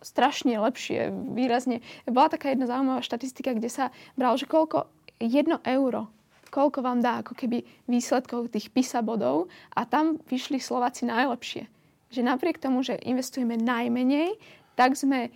[0.00, 1.84] strašne lepšie, výrazne.
[2.08, 3.84] Bola taká jedna zaujímavá štatistika, kde sa
[4.16, 4.88] bral, že koľko
[5.20, 6.08] jedno euro
[6.50, 11.70] koľko vám dá ako keby výsledkov tých PISA bodov a tam vyšli Slováci najlepšie.
[12.10, 14.34] Že napriek tomu, že investujeme najmenej,
[14.74, 15.30] tak sme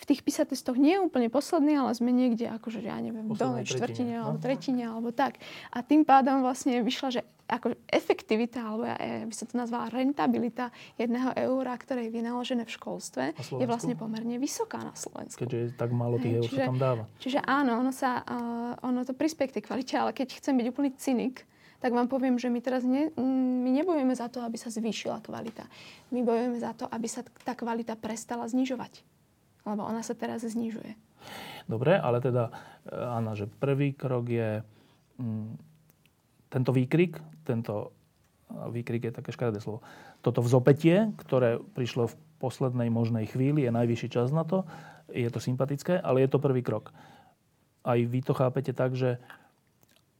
[0.00, 3.68] v tých PISA testoch nie úplne posledný, ale sme niekde akože, ja neviem, v dolnej
[3.68, 5.36] štvrtine alebo tretine alebo tak.
[5.74, 10.70] A tým pádom vlastne vyšla, že ako efektivita, alebo ja, by sa to nazvala rentabilita
[10.94, 15.42] jedného eura, ktoré je vynaložené v školstve, je vlastne pomerne vysoká na Slovensku.
[15.42, 17.04] Keďže je tak málo tých eur sa tam dáva.
[17.18, 20.66] Čiže áno, ono, sa, uh, ono to prispie k tej kvalite, ale keď chcem byť
[20.70, 21.42] úplný cynik,
[21.80, 23.08] tak vám poviem, že my teraz ne,
[23.64, 25.64] my nebojujeme za to, aby sa zvýšila kvalita.
[26.12, 29.00] My bojujeme za to, aby sa tá kvalita prestala znižovať.
[29.64, 30.92] Lebo ona sa teraz znižuje.
[31.64, 32.52] Dobre, ale teda,
[32.92, 34.60] Anna, že prvý krok je
[35.20, 35.48] mm,
[36.52, 37.16] tento výkrik,
[37.50, 37.90] tento
[38.50, 39.82] výkrik je také škaredé slovo,
[40.22, 44.66] toto vzopetie, ktoré prišlo v poslednej možnej chvíli, je najvyšší čas na to,
[45.10, 46.94] je to sympatické, ale je to prvý krok.
[47.82, 49.18] Aj vy to chápete tak, že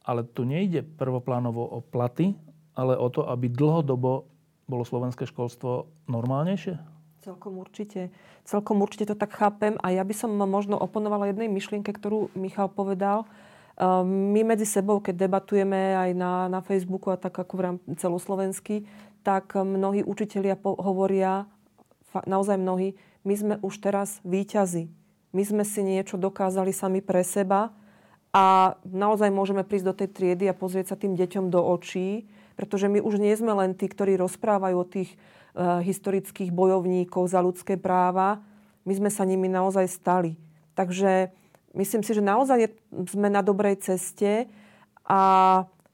[0.01, 2.33] ale tu nejde prvoplánovo o platy,
[2.73, 4.25] ale o to, aby dlhodobo
[4.65, 6.79] bolo slovenské školstvo normálnejšie?
[7.21, 8.09] Celkom určite.
[8.41, 12.65] Celkom určite to tak chápem a ja by som možno oponovala jednej myšlienke, ktorú Michal
[12.65, 13.29] povedal,
[14.05, 17.63] my medzi sebou, keď debatujeme aj na, na Facebooku a tak ako v
[17.97, 18.85] celoslovensky,
[19.25, 21.49] tak mnohí učitelia po, hovoria,
[22.25, 22.93] naozaj mnohí,
[23.25, 24.89] my sme už teraz výťazi.
[25.31, 27.71] My sme si niečo dokázali sami pre seba
[28.35, 32.29] a naozaj môžeme prísť do tej triedy a pozrieť sa tým deťom do očí,
[32.59, 37.39] pretože my už nie sme len tí, ktorí rozprávajú o tých uh, historických bojovníkov za
[37.39, 38.43] ľudské práva.
[38.83, 40.35] My sme sa nimi naozaj stali.
[40.75, 41.31] Takže
[41.75, 42.73] myslím si, že naozaj
[43.11, 44.47] sme na dobrej ceste
[45.07, 45.21] a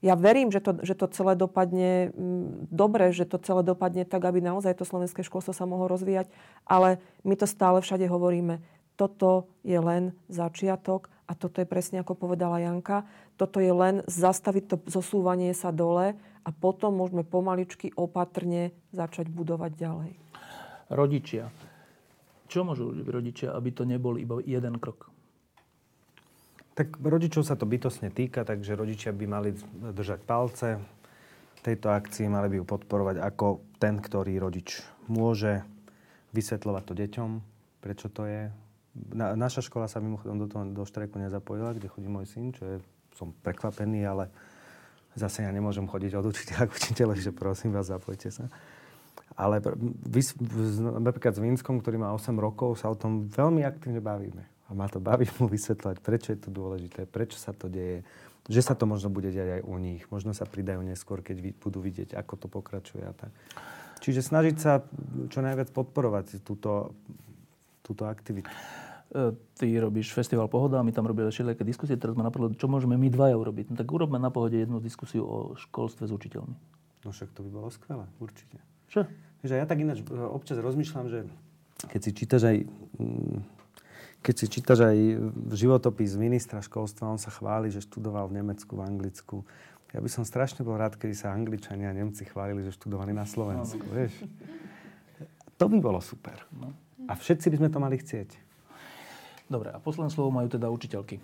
[0.05, 4.21] ja verím, že to, že to celé dopadne mm, dobre, že to celé dopadne tak,
[4.29, 6.29] aby naozaj to slovenské školstvo sa mohlo rozvíjať,
[6.69, 8.61] ale my to stále všade hovoríme.
[8.97, 13.05] Toto je len začiatok a toto je presne ako povedala Janka.
[13.37, 19.71] Toto je len zastaviť to zosúvanie sa dole a potom môžeme pomaličky opatrne začať budovať
[19.77, 20.11] ďalej.
[20.93, 21.51] Rodičia.
[22.47, 25.16] Čo môžu rodičia, aby to nebol iba jeden krok?
[26.77, 29.49] Tak rodičov sa to bytosne týka, takže rodičia by mali
[29.97, 30.77] držať palce
[31.65, 35.65] tejto akcii, mali by ju podporovať ako ten, ktorý rodič môže
[36.37, 37.29] vysvetľovať to deťom,
[37.81, 38.53] prečo to je
[39.13, 42.63] na, naša škola sa mimochodom do, toho, do štrajku nezapojila, kde chodí môj syn, čo
[42.65, 42.75] je,
[43.13, 44.29] som prekvapený, ale
[45.13, 48.49] zase ja nemôžem chodiť od učiteľa k učiteľovi, že prosím vás, zapojte sa.
[49.37, 49.61] Ale
[50.97, 54.56] napríklad s Vinskom, ktorý má 8 rokov, sa o tom veľmi aktívne bavíme.
[54.67, 58.03] A ma to baví mu vysvetľať, prečo je to dôležité, prečo sa to deje,
[58.47, 60.03] že sa to možno bude diať aj u nich.
[60.11, 63.31] Možno sa pridajú neskôr, keď budú vidieť, ako to pokračuje a tak.
[63.99, 64.85] Čiže snažiť sa
[65.27, 66.95] čo najviac podporovať túto,
[67.83, 68.47] túto aktivitu.
[68.47, 71.97] E, ty robíš festival Pohoda a my tam robíme všelijaké diskusie.
[71.97, 73.73] Teraz ma napadlo, čo môžeme my dvaja urobiť.
[73.73, 76.55] No tak urobme na Pohode jednu diskusiu o školstve s učiteľmi.
[77.03, 78.59] No však to by bolo skvelé, určite.
[78.87, 79.07] Čo?
[79.43, 81.19] Že ja tak ináč e, občas rozmýšľam, že
[81.89, 82.57] keď si čítaš aj
[83.01, 83.56] mm,
[84.21, 84.97] keď si čítaš aj
[85.55, 89.45] životopis ministra školstva, on sa chváli, že študoval v Nemecku, v Anglicku.
[89.95, 93.23] Ja by som strašne bol rád, kedy sa Angličania a Nemci chválili, že študovali na
[93.23, 93.93] Slovensku, no.
[93.95, 94.13] vieš.
[95.57, 96.43] To by bolo super.
[96.51, 96.75] No.
[97.07, 98.29] A všetci by sme to mali chcieť.
[99.47, 101.23] Dobre, a posledné slovo majú teda učiteľky.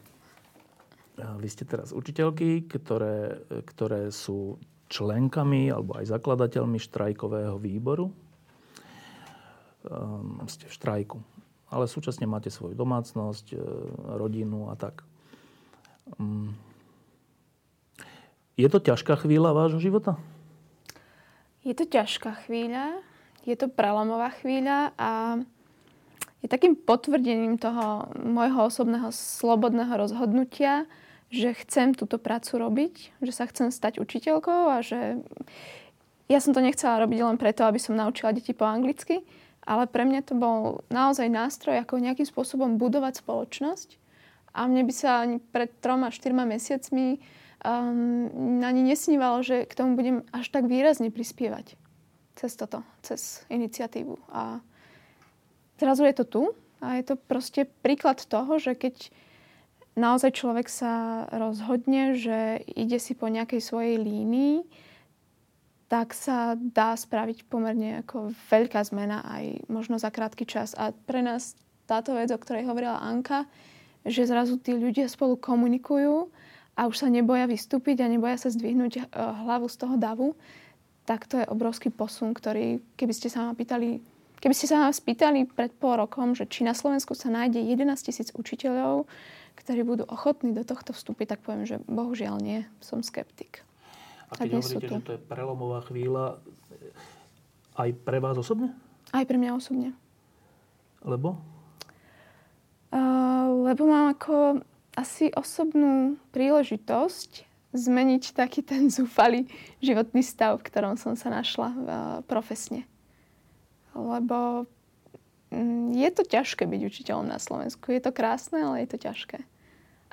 [1.19, 4.57] Vy ste teraz učiteľky, ktoré, ktoré sú
[4.89, 8.09] členkami alebo aj zakladateľmi štrajkového výboru.
[9.83, 11.17] Um, ste v štrajku.
[11.73, 13.57] Ale súčasne máte svoju domácnosť, e,
[14.13, 15.01] rodinu a tak.
[16.21, 16.53] Um,
[18.53, 20.21] je to ťažká chvíľa vášho života?
[21.65, 23.01] Je to ťažká chvíľa,
[23.47, 25.41] je to prelomová chvíľa a
[26.43, 30.85] je takým potvrdením toho môjho osobného slobodného rozhodnutia,
[31.33, 32.93] že chcem túto prácu robiť,
[33.23, 35.23] že sa chcem stať učiteľkou a že
[36.29, 39.23] ja som to nechcela robiť len preto, aby som naučila deti po anglicky,
[39.63, 43.89] ale pre mňa to bol naozaj nástroj, ako nejakým spôsobom budovať spoločnosť.
[44.53, 47.17] A mne by sa ani pred troma, štyrma mesiacmi
[47.65, 48.29] um,
[48.61, 51.79] ani nesnívalo, že k tomu budem až tak výrazne prispievať
[52.37, 54.19] cez toto, cez iniciatívu.
[54.29, 54.61] A
[55.79, 56.43] zrazu je to tu
[56.83, 59.09] a je to proste príklad toho, že keď
[59.95, 64.65] naozaj človek sa rozhodne, že ide si po nejakej svojej línii,
[65.93, 70.73] tak sa dá spraviť pomerne ako veľká zmena aj možno za krátky čas.
[70.73, 71.53] A pre nás
[71.85, 73.45] táto vec, o ktorej hovorila Anka,
[74.01, 76.33] že zrazu tí ľudia spolu komunikujú
[76.73, 80.33] a už sa neboja vystúpiť a neboja sa zdvihnúť eh, hlavu z toho davu,
[81.05, 84.01] tak to je obrovský posun, ktorý, keby ste sa ma pýtali
[84.43, 87.95] Keby ste sa nás spýtali pred pol rokom, že či na Slovensku sa nájde 11
[88.03, 89.07] tisíc učiteľov,
[89.55, 92.67] ktorí budú ochotní do tohto vstúpiť, tak poviem, že bohužiaľ nie.
[92.83, 93.63] Som skeptik.
[94.33, 96.41] A keď hovoríte, že to je prelomová chvíľa,
[97.77, 98.73] aj pre vás osobne?
[99.13, 99.93] Aj pre mňa osobne.
[101.05, 101.37] Lebo?
[102.93, 104.61] Uh, lebo mám ako
[104.93, 109.49] asi osobnú príležitosť zmeniť taký ten zúfalý
[109.81, 111.77] životný stav, v ktorom som sa našla uh,
[112.29, 112.85] profesne
[113.95, 114.65] lebo
[115.53, 117.93] mm, je to ťažké byť učiteľom na Slovensku.
[117.93, 119.45] Je to krásne, ale je to ťažké.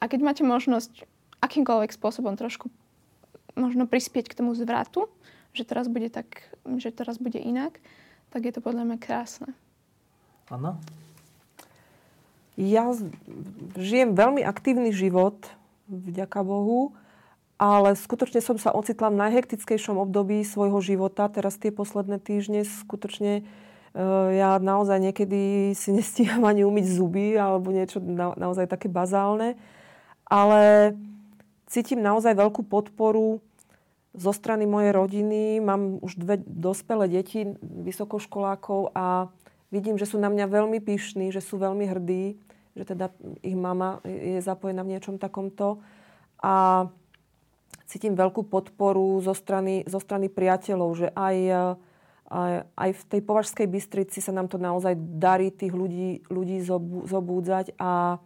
[0.01, 1.05] A keď máte možnosť
[1.40, 2.68] akýmkoľvek spôsobom trošku
[3.55, 5.10] možno prispieť k tomu zvratu,
[5.55, 7.78] že teraz bude, tak, že teraz bude inak,
[8.31, 9.51] tak je to podľa mňa krásne.
[10.51, 10.78] Anna?
[12.59, 12.93] Ja
[13.78, 15.39] žijem veľmi aktívny život,
[15.89, 16.94] vďaka Bohu,
[17.56, 21.28] ale skutočne som sa ocitla v najhektickejšom období svojho života.
[21.28, 23.44] Teraz tie posledné týždne skutočne
[23.90, 29.59] Eh, ja naozaj niekedy si nestíham ani umyť zuby alebo niečo na, naozaj také bazálne.
[30.31, 30.94] Ale
[31.70, 33.38] cítim naozaj veľkú podporu
[34.10, 35.62] zo strany mojej rodiny.
[35.62, 39.30] Mám už dve dospelé deti, vysokoškolákov a
[39.70, 42.34] vidím, že sú na mňa veľmi pyšní, že sú veľmi hrdí,
[42.74, 43.14] že teda
[43.47, 45.78] ich mama je zapojená v niečom takomto.
[46.42, 46.90] A
[47.86, 51.36] cítim veľkú podporu zo strany, zo strany priateľov, že aj
[52.78, 56.62] aj v tej Považskej Bystrici sa nám to naozaj darí tých ľudí, ľudí
[57.10, 58.22] zobúdzať a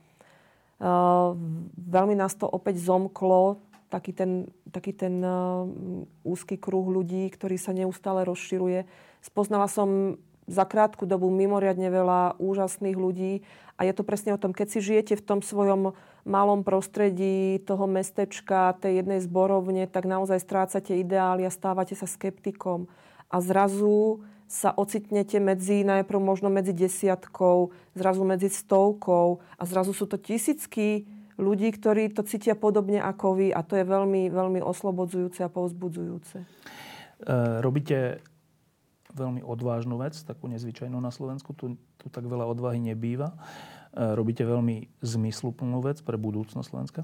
[0.78, 5.22] veľmi nás to opäť zomklo, taký ten, taký ten
[6.26, 8.86] úzky kruh ľudí, ktorý sa neustále rozširuje.
[9.22, 13.32] Spoznala som za krátku dobu mimoriadne veľa úžasných ľudí
[13.80, 15.96] a je to presne o tom, keď si žijete v tom svojom
[16.28, 22.92] malom prostredí toho mestečka, tej jednej zborovne, tak naozaj strácate ideály a stávate sa skeptikom
[23.32, 30.04] a zrazu sa ocitnete medzi, najprv možno medzi desiatkou, zrazu medzi stovkou a zrazu sú
[30.04, 31.08] to tisícky
[31.40, 36.36] ľudí, ktorí to cítia podobne ako vy a to je veľmi, veľmi oslobodzujúce a povzbudzujúce.
[36.40, 36.46] E,
[37.58, 38.22] robíte
[39.14, 43.34] veľmi odvážnu vec, takú nezvyčajnú na Slovensku, tu, tu tak veľa odvahy nebýva.
[43.94, 47.00] E, robíte veľmi zmysluplnú vec pre budúcnosť Slovenska.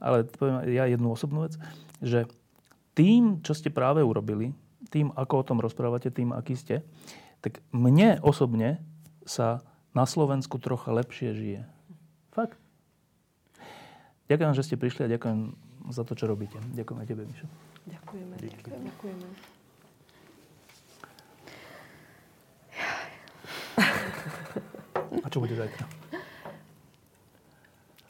[0.00, 1.60] Ale poviem ja jednu osobnú vec,
[2.00, 2.24] že
[2.94, 4.54] tým, čo ste práve urobili,
[4.94, 6.86] tým, ako o tom rozprávate, tým, aký ste,
[7.42, 8.78] tak mne osobne
[9.26, 11.60] sa na Slovensku trocha lepšie žije.
[12.30, 12.54] Fakt.
[14.30, 15.58] Ďakujem, že ste prišli a ďakujem
[15.90, 16.56] za to, čo robíte.
[16.78, 17.46] Ďakujem aj tebe, Mišo.
[17.90, 18.34] Ďakujeme.
[18.38, 18.84] Ďakujeme.
[18.88, 19.26] Ďakujeme.
[25.24, 25.84] A čo bude zajtra?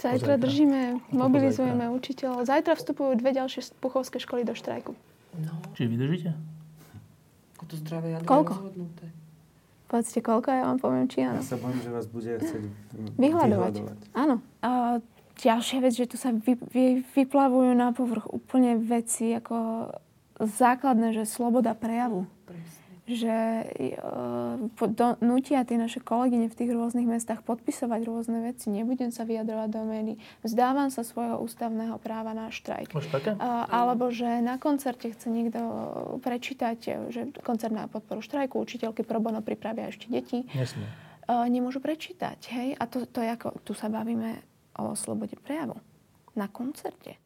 [0.05, 2.45] Zajtra držíme, mobilizujeme učiteľov.
[2.45, 4.93] Zajtra vstupujú dve ďalšie puchovské školy do štrajku.
[5.41, 6.54] No, Čiže vydržíte?
[7.55, 8.53] Ako to zdravé jadro Koľko?
[8.53, 9.07] je rozhodnuté.
[9.85, 11.39] Povedzte koľko, ja vám poviem, či áno.
[11.39, 12.63] Ja sa bojím, že vás bude chcieť
[13.15, 13.75] Vyhľadovať.
[14.17, 14.43] Áno.
[14.65, 14.99] A
[15.39, 19.89] ďalšia vec, že tu sa vy, vy, vyplavujú na povrch úplne veci ako
[20.41, 22.27] základné, že sloboda prejavu.
[22.49, 22.84] Presne.
[23.05, 23.37] Že
[24.01, 28.73] uh, do, nutia tie naše kolegyne v tých rôznych mestách podpisovať rôzne veci.
[28.73, 30.17] Nebudem sa vyjadrovať do médií.
[30.41, 32.97] Vzdávam sa svojho ústavného práva na štrajk.
[32.97, 33.37] Máš také?
[33.69, 35.61] Alebo že na koncerte chce niekto
[36.25, 36.79] prečítať,
[37.13, 40.49] že koncert na podporu štrajku, učiteľky pro bono pripravia ešte deti.
[41.29, 42.41] Uh, nemôžu prečítať.
[42.57, 42.69] Hej?
[42.81, 44.41] A to, to je ako, tu sa bavíme
[44.81, 45.77] o slobode prejavu.
[46.37, 47.24] Na koncerte.